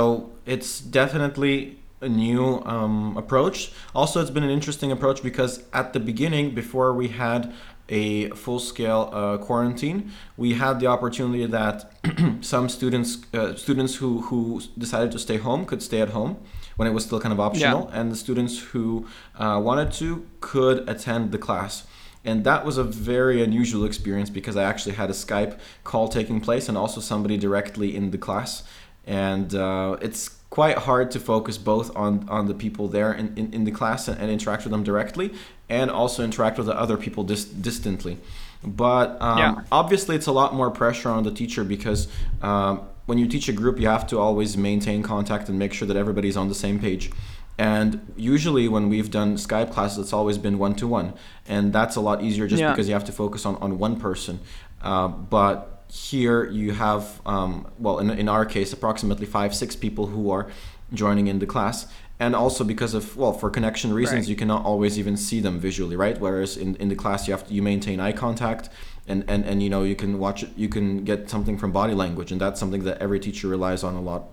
it's 0.45 0.69
definitely 1.01 1.55
a 1.99 2.09
new 2.25 2.43
um, 2.75 3.17
approach. 3.23 3.57
Also, 3.99 4.15
it's 4.21 4.29
been 4.37 4.43
an 4.51 4.55
interesting 4.59 4.91
approach 4.91 5.19
because 5.29 5.53
at 5.81 5.87
the 5.93 5.99
beginning, 6.11 6.45
before 6.61 6.89
we 7.01 7.07
had 7.23 7.41
a 7.89 8.29
full-scale 8.31 9.09
uh, 9.13 9.37
quarantine, 9.37 10.11
we 10.37 10.53
had 10.53 10.79
the 10.79 10.87
opportunity 10.87 11.45
that 11.45 11.91
some 12.41 12.69
students, 12.69 13.17
uh, 13.33 13.55
students 13.55 13.95
who 13.95 14.21
who 14.21 14.61
decided 14.77 15.11
to 15.11 15.19
stay 15.19 15.37
home, 15.37 15.65
could 15.65 15.81
stay 15.81 16.01
at 16.01 16.09
home 16.09 16.37
when 16.77 16.87
it 16.87 16.91
was 16.91 17.05
still 17.05 17.19
kind 17.19 17.31
of 17.31 17.39
optional, 17.39 17.87
and 17.93 18.11
the 18.11 18.15
students 18.15 18.59
who 18.59 19.07
uh, 19.37 19.59
wanted 19.63 19.91
to 19.93 20.25
could 20.41 20.87
attend 20.89 21.31
the 21.31 21.37
class. 21.37 21.85
And 22.25 22.43
that 22.43 22.65
was 22.65 22.77
a 22.79 22.83
very 22.83 23.43
unusual 23.43 23.85
experience 23.85 24.31
because 24.31 24.57
I 24.57 24.63
actually 24.63 24.95
had 24.95 25.11
a 25.11 25.13
Skype 25.13 25.59
call 25.83 26.07
taking 26.09 26.41
place 26.41 26.67
and 26.67 26.75
also 26.75 26.99
somebody 26.99 27.37
directly 27.37 27.95
in 27.95 28.09
the 28.09 28.17
class. 28.17 28.63
And 29.05 29.53
uh, 29.53 29.97
it's 30.01 30.31
quite 30.55 30.77
hard 30.77 31.11
to 31.11 31.19
focus 31.19 31.57
both 31.57 31.87
on, 31.97 32.11
on 32.29 32.47
the 32.47 32.53
people 32.53 32.87
there 32.87 33.11
in, 33.11 33.27
in, 33.35 33.53
in 33.53 33.61
the 33.65 33.71
class 33.71 34.07
and, 34.07 34.17
and 34.21 34.31
interact 34.31 34.63
with 34.63 34.71
them 34.71 34.83
directly 34.83 35.27
and 35.67 35.91
also 35.91 36.23
interact 36.23 36.57
with 36.57 36.67
the 36.67 36.77
other 36.83 36.95
people 37.05 37.23
dis- 37.25 37.43
distantly. 37.67 38.17
But 38.63 39.21
um, 39.21 39.37
Yeah. 39.37 39.55
obviously, 39.69 40.15
it's 40.15 40.27
a 40.27 40.31
lot 40.31 40.53
more 40.59 40.71
pressure 40.71 41.09
on 41.09 41.23
the 41.23 41.31
teacher 41.41 41.63
because 41.65 42.07
um, 42.41 42.73
when 43.05 43.17
you 43.17 43.27
teach 43.27 43.49
a 43.49 43.51
group, 43.61 43.75
you 43.81 43.87
have 43.89 44.07
to 44.07 44.17
always 44.17 44.55
maintain 44.55 45.03
contact 45.03 45.49
and 45.49 45.59
make 45.59 45.73
sure 45.73 45.87
that 45.89 45.97
everybody's 45.97 46.37
on 46.37 46.47
the 46.47 46.55
same 46.65 46.79
page. 46.79 47.11
And 47.57 48.13
usually, 48.15 48.67
when 48.69 48.87
we've 48.89 49.11
done 49.11 49.35
Skype 49.35 49.71
classes, 49.73 49.97
it's 50.03 50.13
always 50.13 50.37
been 50.37 50.57
one 50.57 50.75
to 50.75 50.87
one, 50.87 51.13
and 51.47 51.71
that's 51.73 51.95
a 51.97 52.01
lot 52.01 52.21
easier 52.23 52.47
just 52.47 52.61
Yeah. 52.61 52.71
because 52.71 52.87
you 52.87 52.93
have 52.93 53.05
to 53.05 53.11
focus 53.23 53.45
on, 53.45 53.55
on 53.57 53.77
one 53.77 53.95
person. 53.99 54.39
Uh, 54.81 55.07
but 55.09 55.74
here 55.89 56.45
you 56.45 56.73
have, 56.73 57.21
um, 57.25 57.67
well, 57.79 57.99
in, 57.99 58.09
in 58.09 58.29
our 58.29 58.45
case, 58.45 58.73
approximately 58.73 59.25
five, 59.25 59.55
six 59.55 59.75
people 59.75 60.07
who 60.07 60.29
are 60.31 60.47
joining 60.93 61.27
in 61.27 61.39
the 61.39 61.45
class. 61.45 61.87
And 62.19 62.33
also 62.35 62.63
because 62.63 62.93
of, 62.93 63.17
well, 63.17 63.33
for 63.33 63.49
connection 63.49 63.93
reasons, 63.93 64.21
Right. 64.21 64.29
you 64.29 64.35
cannot 64.35 64.63
always 64.63 64.97
even 64.97 65.17
see 65.17 65.41
them 65.41 65.59
visually, 65.59 65.97
right? 65.97 66.17
Whereas 66.19 66.55
in, 66.55 66.75
in 66.77 66.87
the 66.87 66.95
class, 66.95 67.27
you 67.27 67.33
have 67.33 67.45
to, 67.47 67.53
you 67.53 67.61
maintain 67.61 67.99
eye 67.99 68.13
contact 68.13 68.69
and, 69.05 69.25
and, 69.27 69.43
and, 69.45 69.61
you 69.61 69.69
know, 69.69 69.83
you 69.83 69.95
can 69.95 70.17
watch 70.17 70.43
it, 70.43 70.49
you 70.55 70.69
can 70.69 71.03
get 71.03 71.29
something 71.29 71.57
from 71.57 71.71
body 71.71 71.93
language. 71.93 72.31
And 72.31 72.39
that's 72.39 72.59
something 72.59 72.83
that 72.85 72.99
every 72.99 73.19
teacher 73.19 73.47
relies 73.49 73.83
on 73.83 73.95
a 73.95 74.01
lot. 74.01 74.23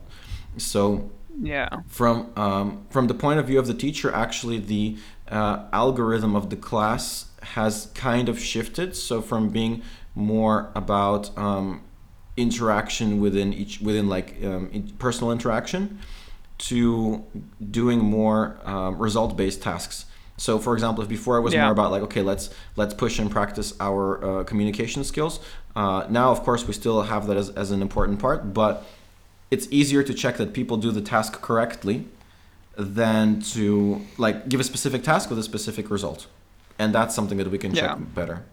So 0.56 1.10
yeah 1.40 1.68
from 1.88 2.30
um, 2.36 2.86
from 2.90 3.06
the 3.06 3.14
point 3.14 3.40
of 3.40 3.46
view 3.46 3.58
of 3.58 3.66
the 3.66 3.74
teacher, 3.74 4.12
actually 4.12 4.58
the 4.58 4.98
uh, 5.28 5.64
algorithm 5.72 6.36
of 6.36 6.50
the 6.50 6.56
class 6.56 7.26
has 7.42 7.90
kind 7.94 8.28
of 8.28 8.38
shifted. 8.38 8.94
So 8.94 9.22
from 9.22 9.48
being 9.48 9.82
more 10.14 10.70
about 10.74 11.36
um, 11.38 11.82
interaction 12.36 13.20
within 13.20 13.52
each 13.52 13.80
within 13.80 14.08
like 14.08 14.36
um, 14.44 14.68
in- 14.72 14.88
personal 14.98 15.32
interaction 15.32 15.98
to 16.58 17.24
doing 17.70 17.98
more 17.98 18.56
um, 18.64 18.96
result 18.98 19.36
based 19.36 19.62
tasks. 19.62 20.06
So, 20.38 20.58
for 20.58 20.74
example, 20.74 21.02
if 21.02 21.08
before 21.08 21.36
it 21.36 21.42
was 21.42 21.54
Yeah. 21.54 21.62
more 21.64 21.72
about 21.72 21.90
like, 21.90 22.02
okay, 22.02 22.22
let's 22.22 22.50
let's 22.76 22.94
push 22.94 23.18
and 23.18 23.30
practice 23.30 23.74
our 23.80 24.40
uh, 24.40 24.44
communication 24.44 25.04
skills. 25.04 25.40
Uh, 25.76 26.06
now, 26.08 26.30
of 26.30 26.42
course, 26.42 26.66
we 26.66 26.72
still 26.72 27.02
have 27.02 27.26
that 27.28 27.36
as, 27.36 27.50
as 27.50 27.70
an 27.70 27.80
important 27.82 28.18
part, 28.18 28.52
but 28.54 28.84
it's 29.50 29.66
easier 29.70 30.02
to 30.02 30.14
check 30.14 30.36
that 30.38 30.52
people 30.52 30.76
do 30.76 30.90
the 30.90 31.00
task 31.02 31.40
correctly 31.40 32.06
than 32.76 33.40
to 33.40 34.00
like 34.18 34.48
give 34.48 34.60
a 34.60 34.64
specific 34.64 35.02
task 35.02 35.28
with 35.30 35.38
a 35.38 35.42
specific 35.42 35.90
result, 35.90 36.26
and 36.78 36.94
that's 36.94 37.14
something 37.14 37.38
that 37.38 37.50
we 37.50 37.58
can 37.58 37.74
Yeah. 37.74 37.88
check 37.94 37.98
better. 38.14 38.44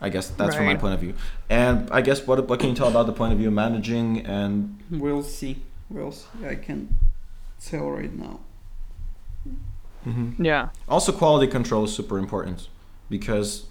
I 0.00 0.08
guess 0.10 0.28
that's 0.30 0.54
from 0.56 0.66
my 0.66 0.76
point 0.76 0.94
of 0.94 1.00
view. 1.00 1.14
And 1.50 1.90
I 1.90 2.00
guess 2.02 2.26
what 2.26 2.46
what 2.48 2.60
can 2.60 2.68
you 2.70 2.74
tell 2.74 2.88
about 2.88 3.06
the 3.06 3.12
point 3.12 3.32
of 3.32 3.38
view 3.38 3.48
of 3.48 3.54
managing 3.54 4.24
and 4.26 4.78
We'll 4.90 5.22
see. 5.22 5.62
We'll 5.90 6.12
see. 6.12 6.28
I 6.46 6.54
can 6.56 6.80
tell 7.68 7.90
right 7.90 8.14
now. 8.26 8.40
yeah 10.38 10.68
Also, 10.88 11.12
quality 11.12 11.46
control 11.50 11.84
is 11.84 11.92
super 11.94 12.18
important 12.18 12.68
because 13.10 13.64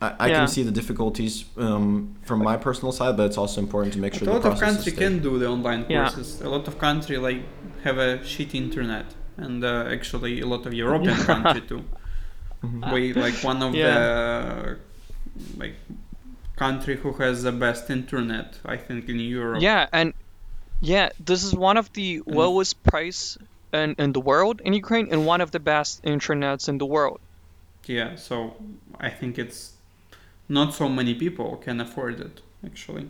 I, 0.00 0.14
I 0.18 0.26
Yeah. 0.28 0.38
can 0.38 0.48
see 0.48 0.62
the 0.62 0.70
difficulties 0.80 1.44
um, 1.56 2.16
from 2.24 2.42
my 2.42 2.56
personal 2.56 2.92
side, 2.92 3.16
but 3.16 3.24
it's 3.26 3.38
also 3.38 3.60
important 3.60 3.92
to 3.94 4.00
make 4.00 4.14
sure 4.14 4.26
But 4.26 4.36
a 4.36 4.38
the 4.40 4.48
lot 4.48 4.52
of 4.54 4.58
process 4.58 4.84
country 4.84 4.92
can 4.92 5.22
do 5.22 5.38
the 5.38 5.46
online 5.48 5.84
Yeah. 5.88 6.08
courses. 6.08 6.40
A 6.40 6.48
lot 6.48 6.66
of 6.68 6.78
country 6.78 7.16
like 7.18 7.42
have 7.84 7.98
a 7.98 8.24
shit 8.24 8.54
internet, 8.54 9.06
and 9.36 9.62
uh, 9.64 9.84
actually 9.96 10.40
a 10.40 10.46
lot 10.46 10.66
of 10.66 10.72
European 10.72 11.16
country 11.32 11.60
too. 11.70 11.82
Mhm. 12.64 12.92
We 12.94 13.12
like 13.12 13.36
one 13.44 13.60
of 13.66 13.74
Yeah. 13.74 13.94
the 13.94 14.78
like 15.56 15.74
country 16.56 16.96
who 16.96 17.12
has 17.14 17.42
the 17.42 17.52
best 17.52 17.90
internet, 17.90 18.58
I 18.64 18.76
think, 18.76 19.08
in 19.08 19.18
Europe. 19.18 19.62
Yeah, 19.62 19.86
and 19.92 20.12
yeah, 20.80 21.10
this 21.24 21.42
is 21.44 21.54
one 21.54 21.76
of 21.76 21.92
the 21.92 22.22
lowest 22.26 22.82
price 22.84 23.38
in, 23.72 23.94
in 23.98 24.12
the 24.12 24.20
world 24.20 24.60
in 24.64 24.72
Ukraine 24.72 25.08
and 25.10 25.26
one 25.26 25.40
of 25.40 25.50
the 25.50 25.60
best 25.60 26.02
internets 26.02 26.68
in 26.68 26.78
the 26.78 26.86
world. 26.86 27.20
Yeah. 27.86 28.16
So 28.16 28.54
I 29.00 29.10
think 29.10 29.38
it's 29.38 29.72
not 30.48 30.74
so 30.74 30.88
many 30.88 31.14
people 31.14 31.56
can 31.56 31.80
afford 31.80 32.20
it 32.20 32.40
actually 32.64 33.08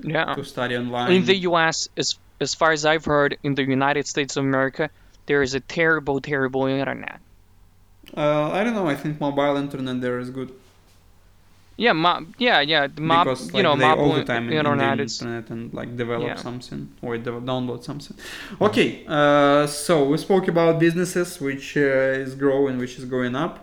Yeah. 0.00 0.34
to 0.34 0.44
study 0.44 0.76
online. 0.76 1.12
In 1.12 1.24
the 1.24 1.36
US, 1.50 1.88
as 1.96 2.18
as 2.40 2.54
far 2.54 2.70
as 2.72 2.84
I've 2.86 3.04
heard, 3.04 3.36
in 3.42 3.54
the 3.56 3.64
United 3.64 4.06
States 4.06 4.36
of 4.36 4.44
America, 4.44 4.90
there 5.26 5.42
is 5.42 5.54
a 5.54 5.60
terrible, 5.60 6.20
terrible 6.20 6.66
internet. 6.66 7.18
uh, 8.16 8.50
I 8.52 8.62
don't 8.64 8.74
know. 8.74 8.86
I 8.86 8.94
think 8.94 9.20
mobile 9.20 9.56
internet 9.56 10.00
there 10.00 10.18
is 10.20 10.30
good. 10.30 10.50
Yeah, 11.80 11.92
mo- 11.92 12.26
yeah, 12.38 12.60
yeah. 12.60 12.88
The 12.88 13.00
mob, 13.00 13.24
because 13.26 13.54
you 13.54 13.62
know, 13.62 13.76
they 13.76 13.84
mob 13.86 13.98
all 14.00 14.12
the 14.12 14.24
time 14.24 14.48
in, 14.50 14.66
in 14.66 14.78
the 14.78 15.02
internet 15.02 15.50
and 15.50 15.72
like 15.72 15.96
develop 15.96 16.26
Yeah. 16.26 16.34
something 16.36 16.88
or 17.02 17.16
de- 17.18 17.30
download 17.50 17.84
something. 17.84 18.16
Okay, 18.60 19.04
uh, 19.06 19.64
so 19.68 19.92
we 20.10 20.16
spoke 20.18 20.48
about 20.48 20.80
businesses 20.80 21.40
which 21.40 21.76
uh, 21.76 22.24
is 22.24 22.34
growing, 22.34 22.78
which 22.78 22.98
is 22.98 23.04
going 23.04 23.36
up. 23.36 23.54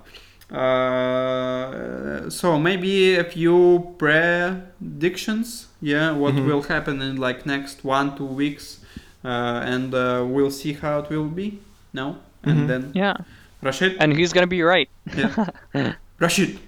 Uh, 0.50 2.30
so 2.30 2.58
maybe 2.58 3.16
a 3.16 3.24
few 3.24 3.94
predictions. 3.98 5.68
Yeah, 5.82 6.12
what 6.14 6.34
Mhm. 6.36 6.46
will 6.48 6.64
happen 6.64 7.02
in 7.02 7.18
like 7.18 7.46
next 7.46 7.84
one 7.84 8.16
two 8.18 8.26
weeks, 8.44 8.80
uh, 9.26 9.74
and 9.74 9.94
uh, 9.94 10.24
we'll 10.26 10.52
see 10.62 10.74
how 10.74 11.00
it 11.00 11.10
will 11.10 11.28
be. 11.42 11.48
No, 11.94 12.16
and 12.44 12.58
Mhm. 12.60 12.68
then 12.68 12.82
yeah, 12.94 13.14
Rashid, 13.62 13.98
and 14.00 14.14
he's 14.18 14.32
gonna 14.34 14.48
be 14.58 14.62
right. 14.62 14.90
yeah. 15.18 15.48
Rashid, 16.20 16.60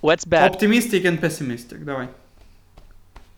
What's 0.00 0.24
bad? 0.24 0.50
optimistic 0.50 1.04
and 1.04 1.20
pessimistic. 1.20 1.84
Давай. 1.84 2.08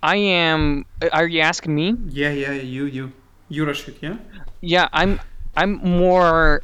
I 0.03 0.17
am. 0.17 0.85
Are 1.13 1.27
you 1.27 1.41
asking 1.41 1.75
me? 1.75 1.97
Yeah, 2.09 2.31
yeah, 2.31 2.53
you, 2.53 2.85
you, 2.87 3.13
you, 3.49 3.65
Rashid. 3.65 3.97
Yeah. 4.01 4.17
Yeah, 4.61 4.89
I'm. 4.93 5.21
I'm 5.57 5.73
more 5.75 6.63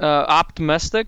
uh, 0.00 0.04
optimistic. 0.28 1.06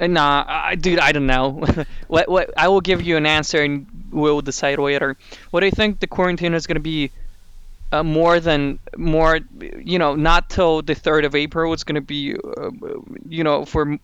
Uh, 0.00 0.06
Nah, 0.08 0.44
I, 0.48 0.74
dude, 0.74 0.98
I 0.98 1.12
don't 1.12 1.26
know. 1.26 1.62
what, 2.08 2.28
what? 2.28 2.50
I 2.56 2.66
will 2.68 2.80
give 2.80 3.02
you 3.02 3.16
an 3.16 3.26
answer, 3.26 3.62
and 3.62 3.86
we'll 4.10 4.40
decide 4.40 4.78
later. 4.78 5.16
What 5.50 5.62
I 5.62 5.70
think 5.70 6.00
the 6.00 6.06
quarantine 6.06 6.54
is 6.54 6.66
gonna 6.66 6.80
be. 6.80 7.10
Uh, 7.92 8.02
more 8.02 8.40
than 8.40 8.78
more, 8.96 9.38
you 9.60 9.98
know, 9.98 10.14
not 10.16 10.48
till 10.48 10.80
the 10.80 10.94
third 10.94 11.26
of 11.26 11.34
April. 11.34 11.74
It's 11.74 11.84
gonna 11.84 12.00
be, 12.00 12.34
uh, 12.34 12.70
you 13.28 13.44
know, 13.44 13.66
for 13.66 13.82
m- 13.82 14.00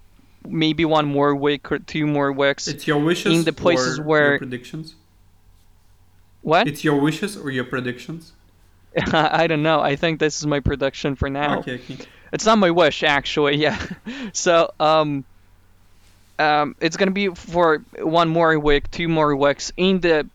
maybe 0.47 0.85
one 0.85 1.05
more 1.05 1.33
week 1.35 1.71
or 1.71 1.79
two 1.79 2.05
more 2.07 2.31
weeks. 2.31 2.67
It's 2.67 2.87
your 2.87 2.99
wishes 2.99 3.33
In 3.33 3.43
the 3.43 3.53
places 3.53 3.99
or 3.99 4.03
where- 4.03 4.29
your 4.31 4.37
predictions. 4.39 4.95
what? 6.41 6.67
It's 6.67 6.83
your 6.83 6.99
wishes 6.99 7.37
or 7.37 7.49
your 7.51 7.63
predictions. 7.65 8.31
I 9.13 9.47
don't 9.47 9.63
know. 9.63 9.79
I 9.81 9.95
think 9.95 10.19
this 10.19 10.37
is 10.37 10.45
my 10.45 10.59
prediction 10.59 11.15
for 11.15 11.29
now. 11.29 11.59
Okay, 11.59 11.75
okay. 11.75 11.97
It's 12.31 12.45
not 12.45 12.57
my 12.57 12.71
wish, 12.71 13.03
actually. 13.03 13.55
Yeah. 13.65 13.79
so, 14.33 14.71
um, 14.79 15.23
um, 16.39 16.75
it's 16.79 16.97
gonna 16.97 17.11
be 17.11 17.29
for 17.29 17.77
one 17.99 18.29
more 18.29 18.57
week, 18.59 18.89
two 18.91 19.07
more 19.07 19.35
weeks 19.35 19.71
in 19.77 19.99
the 19.99 20.27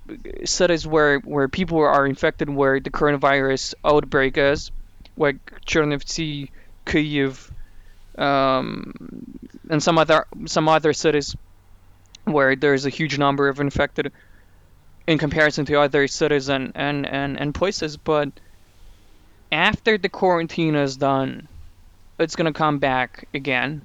cities 0.45 0.87
where 0.87 1.19
where 1.19 1.49
people 1.49 1.79
are 1.79 2.07
infected, 2.07 2.49
where 2.49 2.81
the 2.81 2.91
coronavirus 2.91 3.75
outbreak 3.85 4.39
is, 4.39 4.71
like 5.17 5.37
Chernivtsi, 5.67 6.51
Kyiv, 6.87 7.51
um, 8.17 9.18
and 9.69 9.83
some 9.83 9.99
other 9.99 10.27
some 10.47 10.69
other 10.69 10.93
cities 10.93 11.37
where 12.25 12.57
there's 12.57 12.87
a 12.87 12.91
huge 12.91 13.19
number 13.19 13.49
of 13.49 13.61
infected 13.61 14.13
in 15.07 15.19
comparison 15.19 15.65
to 15.67 15.81
other 15.81 16.07
cities 16.07 16.49
and 16.49 16.73
and 16.75 17.07
and, 17.07 17.41
and 17.41 17.55
places, 17.55 17.97
but 17.97 18.31
after 19.51 19.97
the 19.97 20.09
quarantine 20.09 20.75
is 20.75 20.97
done, 20.97 21.49
it's 22.19 22.37
going 22.37 22.53
to 22.53 22.57
come 22.57 22.79
back 22.79 23.27
again. 23.33 23.83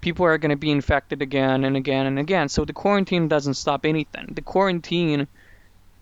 People 0.00 0.26
are 0.26 0.38
going 0.38 0.50
to 0.50 0.56
be 0.56 0.70
infected 0.70 1.22
again 1.22 1.64
and 1.64 1.76
again 1.76 2.06
and 2.06 2.18
again. 2.18 2.48
So 2.48 2.64
the 2.64 2.74
quarantine 2.74 3.28
doesn't 3.28 3.54
stop 3.54 3.86
anything. 3.86 4.32
The 4.34 4.42
quarantine, 4.42 5.26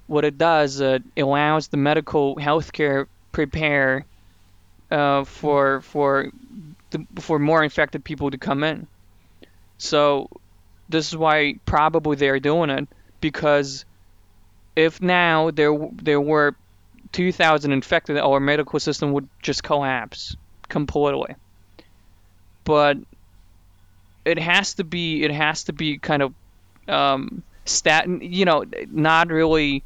what 0.09 0.25
it 0.25 0.37
does, 0.37 0.81
it 0.81 1.03
allows 1.17 1.69
the 1.69 1.77
medical 1.77 2.35
healthcare 2.37 3.07
prepare 3.31 4.05
uh, 4.91 5.25
for 5.25 5.81
for 5.83 6.31
the, 6.95 7.21
for 7.21 7.39
more 7.39 7.63
infected 7.63 8.05
people 8.05 8.31
to 8.31 8.39
come 8.39 8.65
in. 8.65 8.87
So 9.79 10.31
this 10.89 11.09
is 11.09 11.17
why 11.17 11.57
probably 11.67 12.17
they're 12.17 12.41
doing 12.41 12.71
it 12.71 12.89
because 13.21 13.85
if 14.77 15.01
now 15.01 15.51
there 15.51 15.77
there 15.93 16.21
were 16.21 16.57
2,000 17.13 17.73
infected, 17.73 18.19
our 18.19 18.41
medical 18.41 18.81
system 18.81 19.13
would 19.13 19.29
just 19.41 19.63
collapse 19.63 20.37
completely. 20.69 21.35
But 22.65 22.99
it 24.25 24.39
has 24.39 24.75
to 24.75 24.85
be 24.85 25.23
it 25.23 25.31
has 25.31 25.65
to 25.65 25.73
be 25.73 25.99
kind 25.99 26.23
of 26.23 26.35
um, 26.89 27.43
stat 27.65 28.09
you 28.23 28.45
know 28.45 28.65
not 28.91 29.29
really 29.29 29.85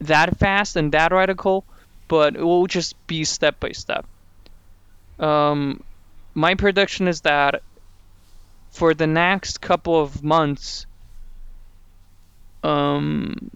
that 0.00 0.38
fast 0.38 0.76
and 0.76 0.92
that 0.92 1.12
radical, 1.12 1.64
but 2.08 2.36
it 2.36 2.42
will 2.42 2.66
just 2.66 2.94
be 3.06 3.24
step 3.24 3.60
by 3.60 3.72
step. 3.72 4.06
Um, 5.18 5.82
my 6.34 6.54
prediction 6.54 7.08
is 7.08 7.22
that 7.22 7.62
for 8.70 8.94
the 8.94 9.06
next 9.06 9.60
couple 9.60 10.00
of 10.00 10.22
months, 10.22 10.86
um, 12.64 13.50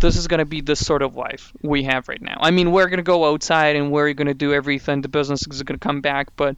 this 0.00 0.16
is 0.16 0.28
going 0.28 0.38
to 0.38 0.44
be 0.44 0.60
the 0.60 0.76
sort 0.76 1.02
of 1.02 1.16
life 1.16 1.52
we 1.62 1.82
have 1.84 2.08
right 2.08 2.22
now. 2.22 2.38
I 2.40 2.50
mean, 2.50 2.72
we're 2.72 2.86
going 2.86 2.98
to 2.98 3.02
go 3.02 3.30
outside 3.32 3.76
and 3.76 3.90
we're 3.90 4.12
going 4.14 4.28
to 4.28 4.34
do 4.34 4.52
everything. 4.54 5.02
The 5.02 5.08
business 5.08 5.46
is 5.46 5.62
going 5.62 5.78
to 5.78 5.82
come 5.84 6.00
back, 6.00 6.28
but 6.36 6.56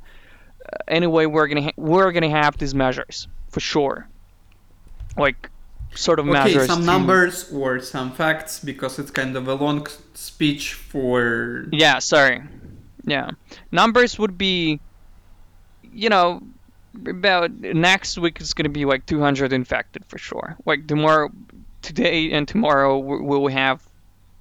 uh, 0.65 0.77
anyway, 0.89 1.27
we're 1.27 1.47
going 1.49 1.57
to 1.57 1.63
ha- 1.65 1.73
we're 1.77 2.13
going 2.13 2.23
to 2.23 2.31
have 2.31 2.57
these 2.59 2.75
measures 2.75 3.27
for 3.49 3.61
sure. 3.61 4.07
Like 5.17 5.51
sort 5.95 6.19
of 6.21 6.27
Okay, 6.29 6.33
measures. 6.33 6.67
some 6.67 6.81
to- 6.81 6.87
numbers 6.87 7.51
or 7.53 7.81
some 7.81 8.13
facts 8.13 8.61
because 8.61 8.99
it's 8.99 9.11
kind 9.11 9.37
of 9.37 9.49
a 9.49 9.55
long 9.55 9.87
speech 10.15 10.75
for. 10.75 11.67
Yeah, 11.73 11.99
sorry. 11.99 12.43
Yeah. 13.05 13.31
Numbers 13.73 14.19
would 14.19 14.39
be 14.39 14.79
you 15.93 16.09
know 16.09 16.43
about 17.07 17.51
next 17.53 18.19
week 18.19 18.41
is 18.41 18.55
going 18.55 18.65
to 18.65 18.71
be 18.71 18.85
like 18.85 19.07
200 19.07 19.53
infected 19.53 20.05
for 20.07 20.19
sure. 20.19 20.57
Like 20.67 20.87
tomorrow 20.87 21.31
today 21.81 22.33
and 22.33 22.47
tomorrow 22.47 22.99
we 22.99 23.17
we 23.21 23.39
will 23.39 23.49
have 23.49 23.83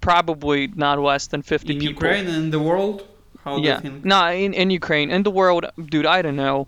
probably 0.02 0.68
not 0.68 1.00
less 1.00 1.28
than 1.28 1.42
50 1.42 1.74
In 1.74 1.80
people. 1.80 1.94
Ukraine 1.94 2.28
and 2.28 2.36
in 2.36 2.50
the 2.52 2.60
world, 2.60 3.08
how 3.44 3.58
yeah. 3.58 3.80
No, 4.04 4.28
in, 4.30 4.54
in 4.54 4.70
Ukraine. 4.70 5.12
In 5.12 5.24
the 5.24 5.32
world, 5.32 5.66
dude, 5.78 6.06
I 6.06 6.22
don't 6.22 6.36
know. 6.36 6.68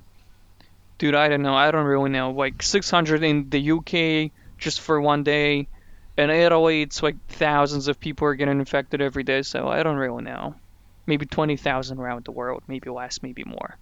Dude, 0.99 1.15
I 1.15 1.27
don't 1.27 1.41
know. 1.41 1.55
I 1.55 1.71
don't 1.71 1.85
really 1.85 2.09
know. 2.09 2.31
Like 2.31 2.61
600 2.61 3.23
in 3.23 3.49
the 3.49 3.71
UK 3.71 4.31
just 4.57 4.81
for 4.81 5.01
one 5.01 5.23
day. 5.23 5.67
In 6.15 6.29
Italy, 6.29 6.83
it's 6.83 7.01
like 7.01 7.15
thousands 7.27 7.87
of 7.87 7.99
people 7.99 8.27
are 8.27 8.35
getting 8.35 8.59
infected 8.59 9.01
every 9.01 9.23
day, 9.23 9.41
so 9.41 9.67
I 9.67 9.81
don't 9.81 9.97
really 9.97 10.23
know. 10.23 10.53
Maybe 11.07 11.25
20,000 11.25 11.99
around 11.99 12.25
the 12.25 12.31
world, 12.31 12.61
maybe 12.67 12.91
less, 12.91 13.23
maybe 13.23 13.43
more. 13.43 13.77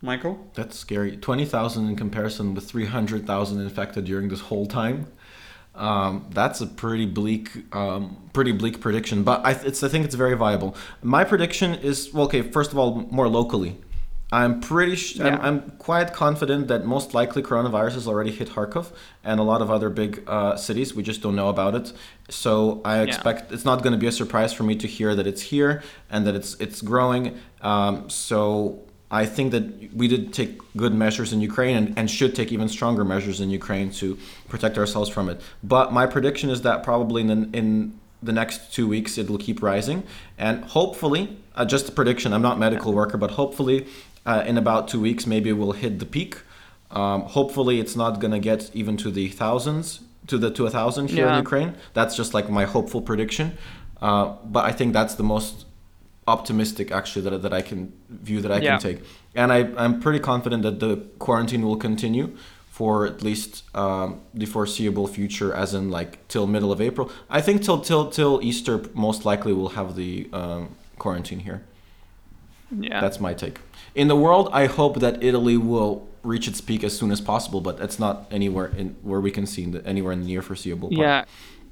Michael? 0.00 0.50
That's 0.54 0.78
scary. 0.78 1.16
20,000 1.16 1.88
in 1.88 1.96
comparison 1.96 2.54
with 2.54 2.64
300,000 2.64 3.60
infected 3.60 4.04
during 4.04 4.28
this 4.28 4.40
whole 4.40 4.66
time. 4.66 5.06
Um, 5.74 6.26
that's 6.30 6.60
a 6.60 6.66
pretty 6.66 7.06
bleak, 7.06 7.74
um, 7.74 8.28
pretty 8.32 8.52
bleak 8.52 8.80
prediction. 8.80 9.22
But 9.22 9.44
I, 9.44 9.52
it's, 9.52 9.82
I 9.82 9.88
think 9.88 10.04
it's 10.04 10.14
very 10.14 10.34
viable. 10.34 10.76
My 11.02 11.24
prediction 11.24 11.74
is 11.74 12.12
well, 12.12 12.26
okay. 12.26 12.42
First 12.42 12.72
of 12.72 12.78
all, 12.78 13.06
more 13.10 13.28
locally, 13.28 13.78
I'm 14.32 14.60
pretty. 14.60 14.96
Sh- 14.96 15.20
I'm, 15.20 15.40
I'm 15.40 15.70
quite 15.78 16.12
confident 16.12 16.66
that 16.68 16.84
most 16.84 17.14
likely 17.14 17.42
coronavirus 17.42 17.92
has 17.92 18.08
already 18.08 18.32
hit 18.32 18.50
Kharkov 18.50 18.92
and 19.22 19.38
a 19.38 19.42
lot 19.44 19.62
of 19.62 19.70
other 19.70 19.88
big 19.88 20.24
uh, 20.26 20.56
cities. 20.56 20.94
We 20.94 21.02
just 21.04 21.22
don't 21.22 21.36
know 21.36 21.48
about 21.48 21.74
it. 21.76 21.92
So 22.28 22.80
I 22.84 23.00
expect 23.00 23.52
it's 23.52 23.64
not 23.64 23.82
going 23.82 23.92
to 23.92 23.98
be 23.98 24.08
a 24.08 24.12
surprise 24.12 24.52
for 24.52 24.64
me 24.64 24.74
to 24.76 24.88
hear 24.88 25.14
that 25.14 25.26
it's 25.26 25.42
here 25.42 25.82
and 26.10 26.26
that 26.26 26.34
it's 26.34 26.56
it's 26.60 26.82
growing. 26.82 27.38
Um, 27.62 28.10
so 28.10 28.87
I 29.10 29.24
think 29.24 29.52
that 29.52 29.94
we 29.94 30.06
did 30.06 30.34
take 30.34 30.60
good 30.76 30.94
measures 30.94 31.32
in 31.32 31.40
Ukraine 31.40 31.76
and, 31.76 31.98
and 31.98 32.10
should 32.10 32.34
take 32.34 32.52
even 32.52 32.68
stronger 32.68 33.04
measures 33.04 33.40
in 33.40 33.48
Ukraine 33.50 33.90
to 33.92 34.18
protect 34.48 34.76
ourselves 34.76 35.08
from 35.08 35.28
it. 35.28 35.40
But 35.62 35.92
my 35.92 36.06
prediction 36.06 36.50
is 36.50 36.62
that 36.62 36.82
probably 36.82 37.22
in 37.22 37.28
the, 37.28 37.58
in 37.58 37.98
the 38.22 38.32
next 38.32 38.72
two 38.72 38.86
weeks 38.86 39.16
it 39.16 39.30
will 39.30 39.38
keep 39.38 39.62
rising, 39.62 40.02
and 40.36 40.64
hopefully, 40.64 41.38
uh, 41.54 41.64
just 41.64 41.88
a 41.88 41.92
prediction. 41.92 42.32
I'm 42.32 42.42
not 42.42 42.56
a 42.56 42.60
medical 42.60 42.92
worker, 42.92 43.16
but 43.16 43.32
hopefully, 43.32 43.86
uh, 44.26 44.44
in 44.46 44.58
about 44.58 44.88
two 44.88 45.00
weeks, 45.00 45.26
maybe 45.26 45.52
we'll 45.52 45.72
hit 45.72 45.98
the 46.00 46.06
peak. 46.06 46.42
Um, 46.90 47.22
hopefully, 47.22 47.80
it's 47.80 47.96
not 47.96 48.20
gonna 48.20 48.40
get 48.40 48.70
even 48.74 48.96
to 48.98 49.10
the 49.10 49.28
thousands, 49.28 50.00
to 50.26 50.36
the 50.36 50.50
to 50.50 50.66
a 50.66 50.70
thousand 50.70 51.08
here 51.10 51.28
in 51.28 51.36
Ukraine. 51.36 51.76
That's 51.94 52.14
just 52.14 52.34
like 52.34 52.50
my 52.50 52.64
hopeful 52.64 53.00
prediction. 53.00 53.56
Uh, 54.02 54.34
but 54.44 54.64
I 54.64 54.72
think 54.72 54.92
that's 54.92 55.14
the 55.14 55.22
most 55.22 55.64
optimistic 56.36 56.86
actually 57.00 57.22
that, 57.26 57.42
that 57.42 57.52
I 57.60 57.62
can 57.70 57.92
view 58.28 58.40
that 58.44 58.52
I 58.52 58.58
Yeah. 58.58 58.70
can 58.78 58.80
take. 58.88 58.98
And 59.34 59.48
I, 59.56 59.58
I'm 59.82 59.94
pretty 60.00 60.20
confident 60.32 60.62
that 60.62 60.76
the 60.86 60.96
quarantine 61.18 61.62
will 61.68 61.76
continue 61.88 62.26
for 62.78 63.06
at 63.12 63.22
least 63.28 63.52
um, 63.74 64.20
the 64.40 64.46
foreseeable 64.46 65.06
future, 65.16 65.50
as 65.62 65.74
in 65.78 65.84
like 65.98 66.10
till 66.28 66.46
middle 66.46 66.70
of 66.76 66.80
April. 66.80 67.10
I 67.38 67.40
think 67.46 67.56
till 67.66 67.80
till 67.88 68.04
till 68.18 68.34
Easter 68.50 68.76
most 68.94 69.20
likely 69.30 69.52
we'll 69.52 69.74
have 69.80 69.88
the 70.02 70.28
um, 70.40 70.62
quarantine 70.98 71.40
here. 71.48 71.60
Yeah. 72.70 73.00
That's 73.00 73.18
my 73.20 73.34
take. 73.34 73.56
In 73.94 74.08
the 74.08 74.16
world, 74.16 74.46
I 74.52 74.66
hope 74.66 74.94
that 75.00 75.14
Italy 75.22 75.56
will 75.56 76.06
reach 76.22 76.46
its 76.48 76.60
peak 76.60 76.84
as 76.84 76.92
soon 77.00 77.10
as 77.10 77.20
possible, 77.20 77.60
but 77.60 77.80
it's 77.80 77.98
not 77.98 78.14
anywhere 78.30 78.66
in 78.80 78.86
where 79.02 79.20
we 79.26 79.30
can 79.30 79.46
see 79.46 79.62
in 79.66 79.70
the, 79.74 79.80
anywhere 79.86 80.12
in 80.12 80.20
the 80.20 80.26
near 80.26 80.42
foreseeable. 80.42 80.88
part. 80.90 81.00
yeah. 81.00 81.24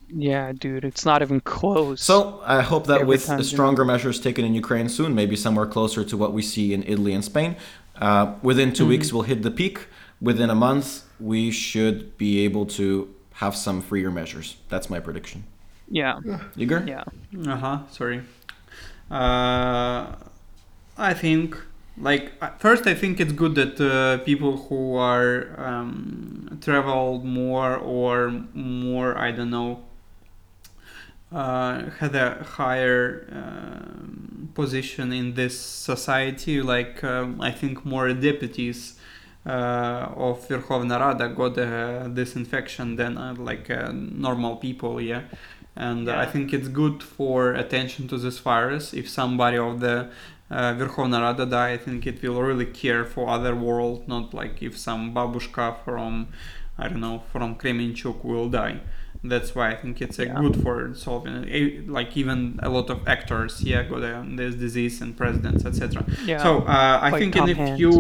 Yeah, 0.08 0.52
dude, 0.52 0.84
it's 0.84 1.04
not 1.04 1.22
even 1.22 1.40
close. 1.40 2.02
So 2.02 2.40
I 2.44 2.62
hope 2.62 2.86
that 2.86 3.02
Every 3.02 3.06
with 3.06 3.26
time, 3.26 3.38
the 3.38 3.44
yeah. 3.50 3.56
stronger 3.56 3.84
measures 3.84 4.20
taken 4.20 4.44
in 4.44 4.54
Ukraine 4.54 4.88
soon, 4.88 5.14
maybe 5.14 5.36
somewhere 5.36 5.66
closer 5.66 6.04
to 6.04 6.16
what 6.16 6.32
we 6.32 6.42
see 6.42 6.72
in 6.74 6.82
Italy 6.84 7.12
and 7.12 7.24
Spain, 7.24 7.56
uh, 8.00 8.34
within 8.42 8.72
2 8.72 8.84
Mm-hmm. 8.84 8.88
weeks 8.88 9.12
we'll 9.12 9.22
hit 9.22 9.42
the 9.42 9.50
peak. 9.50 9.86
within 10.20 10.48
a 10.48 10.54
month, 10.54 11.02
we 11.20 11.50
should 11.50 12.16
be 12.16 12.40
able 12.46 12.64
to 12.64 13.14
have 13.34 13.54
some 13.54 13.82
freer 13.82 14.10
measures. 14.10 14.56
That's 14.70 14.88
my 14.88 14.98
prediction. 15.00 15.44
Yeah. 15.90 16.20
Igor? 16.56 16.84
Yeah. 16.86 17.04
Uh 17.46 17.56
huh. 17.56 17.78
Sorry. 17.90 18.22
Uh, 19.10 20.14
I 20.98 21.14
think 21.14 21.56
like 21.98 22.32
uh, 22.40 22.50
first 22.58 22.86
I 22.86 22.94
think 22.94 23.20
it's 23.20 23.32
good 23.32 23.54
that 23.54 23.80
uh, 23.80 24.18
people 24.24 24.56
who 24.56 24.96
are 24.96 25.48
um, 25.58 26.58
traveled 26.60 27.24
more 27.24 27.76
or 27.76 28.30
more 28.54 29.16
I 29.18 29.30
don't 29.32 29.50
know 29.50 29.84
uh, 31.32 31.90
had 31.98 32.14
a 32.14 32.42
higher 32.44 33.26
um 33.32 34.48
position 34.54 35.12
in 35.12 35.34
this 35.34 35.58
society 35.60 36.62
like 36.62 37.04
um, 37.04 37.40
I 37.40 37.50
think 37.50 37.84
more 37.84 38.12
deputies 38.14 38.98
uh, 39.44 40.08
of 40.16 40.48
Verkhovna 40.48 40.98
Rada 40.98 41.28
got 41.28 41.58
uh, 41.58 42.08
this 42.08 42.36
infection 42.36 42.96
than 42.96 43.18
uh, 43.18 43.34
like 43.34 43.70
uh, 43.70 43.92
normal 43.92 44.56
people 44.56 45.00
yeah 45.00 45.22
and 45.76 46.06
Yeah. 46.06 46.20
I 46.20 46.26
think 46.26 46.52
it's 46.52 46.68
good 46.68 47.02
for 47.02 47.52
attention 47.52 48.08
to 48.08 48.16
this 48.16 48.38
virus. 48.38 48.94
If 48.94 49.08
somebody 49.08 49.58
of 49.58 49.80
the 49.80 50.08
uh, 50.50 50.72
Verkhovna 50.74 51.20
Rada 51.20 51.44
die, 51.44 51.72
I 51.72 51.76
think 51.76 52.06
it 52.06 52.22
will 52.22 52.42
really 52.42 52.66
care 52.66 53.04
for 53.04 53.28
other 53.28 53.54
world, 53.54 54.08
not 54.08 54.32
like 54.32 54.62
if 54.62 54.78
some 54.78 55.12
babushka 55.14 55.84
from, 55.84 56.28
I 56.78 56.88
don't 56.88 57.00
know, 57.00 57.22
from 57.32 57.56
Kremenchuk 57.56 58.24
will 58.24 58.48
die. 58.48 58.80
That's 59.28 59.50
why 59.56 59.66
I 59.72 59.76
think 59.82 59.94
it's 60.04 60.18
a 60.18 60.26
Yeah. 60.26 60.40
good 60.42 60.56
for 60.64 60.76
solving. 60.94 61.34
it. 61.48 61.88
Like 61.98 62.10
even 62.16 62.38
a 62.62 62.68
lot 62.76 62.88
of 62.94 62.98
actors, 63.16 63.52
yeah, 63.70 63.82
got 63.90 64.00
this 64.36 64.54
disease 64.66 64.96
and 65.02 65.10
presidents, 65.22 65.62
etc. 65.64 66.04
Yeah. 66.24 66.42
So 66.42 66.50
uh, 66.62 66.98
I 67.08 67.10
think 67.20 67.36
in 67.36 67.48
a 67.48 67.54
hands. 67.54 67.78
few 67.80 67.92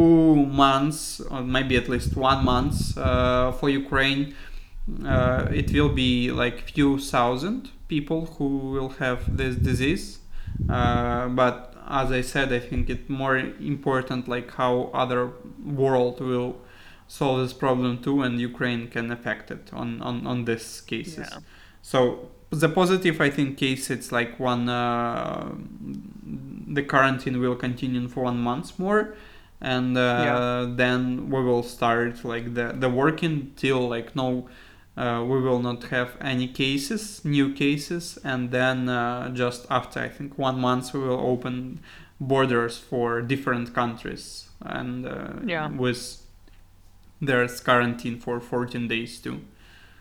months, 0.64 1.20
or 1.32 1.40
maybe 1.56 1.74
at 1.82 1.88
least 1.94 2.10
one 2.16 2.40
month, 2.52 2.76
uh, 2.98 3.52
for 3.58 3.68
Ukraine, 3.70 4.22
uh, 5.04 5.46
it 5.60 5.72
will 5.72 5.92
be 6.06 6.30
like 6.42 6.56
few 6.74 6.90
thousand 6.98 7.70
people 7.88 8.20
who 8.38 8.48
will 8.74 8.90
have 9.04 9.20
this 9.40 9.54
disease. 9.56 10.04
Uh, 10.68 11.28
but 11.28 11.74
as 12.02 12.10
I 12.20 12.22
said, 12.32 12.52
I 12.52 12.58
think 12.68 12.88
it's 12.94 13.08
more 13.08 13.36
important 13.36 14.20
like 14.28 14.48
how 14.60 14.90
other 15.02 15.22
world 15.82 16.20
will 16.20 16.56
solve 17.08 17.40
this 17.40 17.52
problem 17.52 17.98
too, 18.02 18.22
and 18.22 18.40
Ukraine 18.40 18.88
can 18.88 19.10
affect 19.10 19.50
it 19.50 19.70
on 19.72 20.00
on 20.02 20.26
on 20.26 20.44
this 20.44 20.80
cases. 20.80 21.28
Yeah. 21.32 21.38
So 21.82 22.28
the 22.50 22.68
positive, 22.68 23.20
I 23.20 23.30
think, 23.30 23.58
case 23.58 23.90
it's 23.90 24.10
like 24.12 24.38
one. 24.40 24.68
Uh, 24.68 25.52
the 26.68 26.82
quarantine 26.82 27.40
will 27.40 27.54
continue 27.56 28.08
for 28.08 28.24
one 28.24 28.38
month 28.40 28.78
more, 28.78 29.14
and 29.60 29.96
uh, 29.96 30.00
Yeah. 30.00 30.66
then 30.76 31.30
we 31.30 31.42
will 31.42 31.62
start 31.62 32.24
like 32.24 32.54
the 32.54 32.72
the 32.78 32.88
working 32.88 33.52
till 33.56 33.88
like 33.88 34.14
no. 34.16 34.48
Uh, 34.98 35.22
we 35.22 35.38
will 35.42 35.58
not 35.60 35.84
have 35.90 36.16
any 36.22 36.48
cases, 36.48 37.22
new 37.22 37.52
cases, 37.52 38.18
and 38.24 38.50
then 38.50 38.88
uh, 38.88 39.28
just 39.28 39.66
after 39.68 40.00
I 40.00 40.08
think 40.08 40.38
one 40.38 40.58
month 40.58 40.94
we 40.94 41.00
will 41.00 41.20
open 41.20 41.80
borders 42.18 42.78
for 42.78 43.20
different 43.20 43.74
countries 43.74 44.48
and 44.62 45.04
uh, 45.06 45.34
Yeah. 45.44 45.68
with 45.68 46.22
there's 47.20 47.60
quarantine 47.60 48.18
for 48.18 48.40
14 48.40 48.88
days 48.88 49.18
too, 49.18 49.40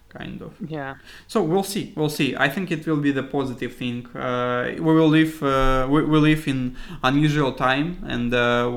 kind 0.09 0.41
of. 0.41 0.53
Yeah. 0.68 0.95
So 1.28 1.41
we'll 1.41 1.63
see. 1.63 1.93
We'll 1.95 2.09
see. 2.09 2.36
I 2.36 2.49
think 2.49 2.72
it 2.72 2.86
will 2.86 2.97
be 2.97 3.11
the 3.11 3.24
positive 3.24 3.76
thing. 3.76 4.07
Uh, 4.16 4.74
we 4.76 4.93
will 4.93 5.07
live. 5.07 5.41
Uh, 5.41 5.88
we, 5.89 6.03
we 6.03 6.20
live 6.20 6.47
in 6.47 6.76
unusual 7.03 7.53
time, 7.53 8.03
and 8.07 8.34
uh, 8.34 8.70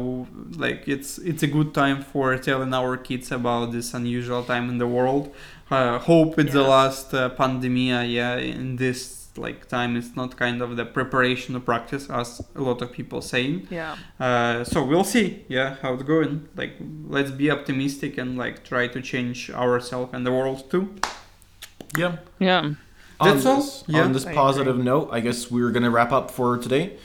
like 0.56 0.86
it's 0.86 1.18
it's 1.18 1.42
a 1.42 1.48
good 1.48 1.74
time 1.74 2.02
for 2.02 2.36
telling 2.38 2.72
our 2.72 2.96
kids 2.96 3.32
about 3.32 3.72
this 3.72 3.94
unusual 3.94 4.42
time 4.44 4.68
in 4.68 4.78
the 4.78 4.86
world. 4.86 5.34
Uh, 5.70 5.98
hope 5.98 6.38
it's 6.38 6.52
the 6.52 6.62
last 6.62 7.12
uh, 7.12 7.28
pandemia. 7.30 8.10
Yeah, 8.10 8.36
in 8.36 8.76
this 8.76 9.17
like 9.38 9.68
time, 9.68 9.96
it's 9.96 10.14
not 10.16 10.36
kind 10.36 10.60
of 10.62 10.76
the 10.76 10.84
preparation 10.84 11.56
or 11.56 11.60
practice 11.60 12.10
as 12.10 12.42
a 12.54 12.60
lot 12.60 12.82
of 12.82 12.92
people 12.92 13.20
saying. 13.22 13.68
Yeah. 13.70 13.96
Uh, 14.18 14.64
so 14.64 14.84
we'll 14.84 15.04
see, 15.04 15.44
yeah, 15.48 15.76
how 15.82 15.94
it's 15.94 16.02
going. 16.02 16.48
Like, 16.56 16.74
let's 17.08 17.30
be 17.30 17.50
optimistic 17.50 18.18
and 18.18 18.36
like 18.36 18.64
try 18.64 18.88
to 18.88 19.00
change 19.00 19.50
ourselves 19.50 20.12
and 20.14 20.26
the 20.26 20.32
world 20.32 20.70
too. 20.70 20.94
Yeah. 21.96 22.16
Yeah. 22.38 22.74
That's 23.20 23.46
on 23.46 23.52
all? 23.52 23.60
This, 23.62 23.84
Yeah. 23.86 24.02
On 24.02 24.12
this 24.12 24.24
positive 24.24 24.74
agree. 24.74 24.84
note, 24.84 25.08
I 25.12 25.20
guess 25.20 25.50
we're 25.50 25.70
gonna 25.70 25.90
wrap 25.90 26.12
up 26.12 26.30
for 26.30 26.56
today. 26.58 26.96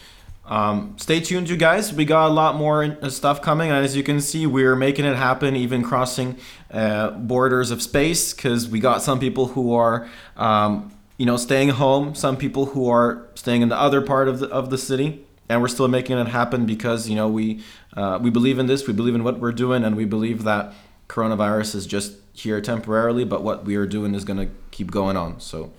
Um, 0.45 0.95
stay 0.97 1.21
tuned, 1.21 1.49
you 1.49 1.55
guys. 1.55 1.93
We 1.93 2.03
got 2.03 2.27
a 2.27 2.34
lot 2.34 2.55
more 2.55 2.84
uh, 3.01 3.09
stuff 3.09 3.41
coming, 3.41 3.69
and 3.71 3.84
as 3.84 3.95
you 3.95 4.03
can 4.03 4.19
see, 4.19 4.45
we're 4.45 4.75
making 4.75 5.05
it 5.05 5.15
happen, 5.15 5.55
even 5.55 5.84
crossing 5.84 6.38
uh, 6.69 7.11
borders 7.11 7.71
of 7.71 7.81
space, 7.81 8.34
because 8.34 8.67
we 8.67 8.79
got 8.79 9.01
some 9.01 9.19
people 9.19 9.47
who 9.47 9.73
are, 9.73 10.09
um, 10.36 10.91
you 11.18 11.26
know, 11.26 11.38
staying 11.38 11.70
home, 11.70 12.16
some 12.16 12.38
people 12.38 12.68
who 12.68 12.89
are 12.89 13.28
staying 13.36 13.61
in 13.61 13.70
the 13.70 13.80
other 13.80 14.01
part 14.01 14.28
of 14.28 14.39
the 14.39 14.47
of 14.47 14.70
the 14.70 14.78
city, 14.78 15.26
and 15.49 15.61
we're 15.61 15.68
still 15.68 15.88
making 15.88 16.18
it 16.18 16.28
happen 16.28 16.66
because 16.66 17.09
you 17.09 17.16
know 17.16 17.28
we 17.28 17.64
uh, 17.95 18.20
we 18.22 18.30
believe 18.30 18.59
in 18.59 18.68
this, 18.68 18.88
we 18.88 18.93
believe 18.93 19.16
in 19.16 19.24
what 19.24 19.39
we're 19.39 19.51
doing, 19.51 19.84
and 19.84 19.95
we 19.95 20.05
believe 20.05 20.43
that 20.43 20.74
coronavirus 21.07 21.76
is 21.76 21.86
just 21.86 22.14
here 22.34 22.59
temporarily, 22.61 23.24
but 23.24 23.43
what 23.43 23.66
we 23.66 23.76
are 23.76 23.86
doing 23.86 24.16
is 24.16 24.24
gonna 24.26 24.49
keep 24.72 24.89
going 24.91 25.16
on. 25.16 25.39
So 25.39 25.72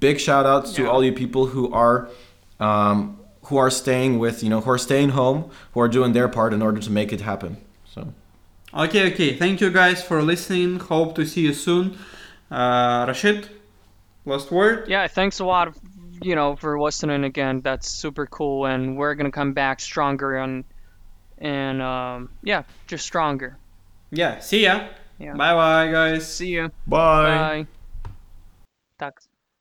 big 0.00 0.20
shout 0.20 0.46
outs 0.46 0.72
to 0.74 0.90
all 0.90 1.02
you 1.02 1.12
people 1.12 1.46
who 1.46 1.72
are 1.72 2.08
um, 2.60 3.18
who 3.44 3.56
are 3.56 3.70
staying 3.70 4.18
with 4.18 4.42
you 4.42 4.50
know 4.50 4.60
who 4.60 4.70
are 4.70 4.78
staying 4.78 5.10
home 5.10 5.50
who 5.72 5.80
are 5.80 5.88
doing 5.88 6.12
their 6.12 6.28
part 6.28 6.52
in 6.52 6.60
order 6.62 6.80
to 6.80 6.90
make 6.90 7.12
it 7.12 7.20
happen 7.20 7.56
so 7.84 8.12
Okay, 8.76 9.12
okay. 9.12 9.36
Thank 9.36 9.60
you 9.60 9.70
guys 9.70 10.02
for 10.02 10.20
listening. 10.20 10.80
Hope 10.80 11.14
to 11.14 11.24
see 11.24 11.42
you 11.42 11.54
soon. 11.54 11.96
Uh, 12.50 13.04
Rashid, 13.06 13.48
last 14.25 14.51
word. 14.51 14.87
Yeah, 14.87 15.07
thanks 15.07 15.39
a 15.39 15.45
lot, 15.45 15.75
you 16.21 16.35
know, 16.35 16.55
for 16.55 16.79
listening 16.79 17.23
again. 17.23 17.61
That's 17.61 17.89
super 17.89 18.25
cool, 18.25 18.65
and 18.65 18.97
we're 18.97 19.15
gonna 19.15 19.31
come 19.31 19.53
back 19.53 19.79
stronger 19.79 20.37
and 20.37 20.63
and 21.37 21.81
um, 21.81 22.29
yeah, 22.43 22.63
just 22.87 23.05
stronger. 23.05 23.57
Yeah, 24.11 24.39
see 24.39 24.63
ya. 24.63 24.87
Yeah. 25.19 25.33
Bye 25.33 25.53
bye, 25.53 25.91
guys. 25.91 26.27
See 26.27 26.49
you. 26.49 26.71
bye. 26.87 27.65
Bye. 27.65 27.67
Так, 28.97 29.13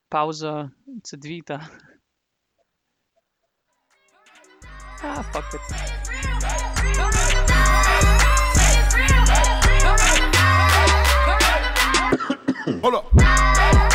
пауза. 0.09 0.71
Це 1.03 1.17
дві 1.17 1.41
та. 1.41 1.69
Ah, 5.01 5.23
fuck 5.33 5.55
it. 5.55 5.61
Hold 12.83 12.95
up. 12.95 13.92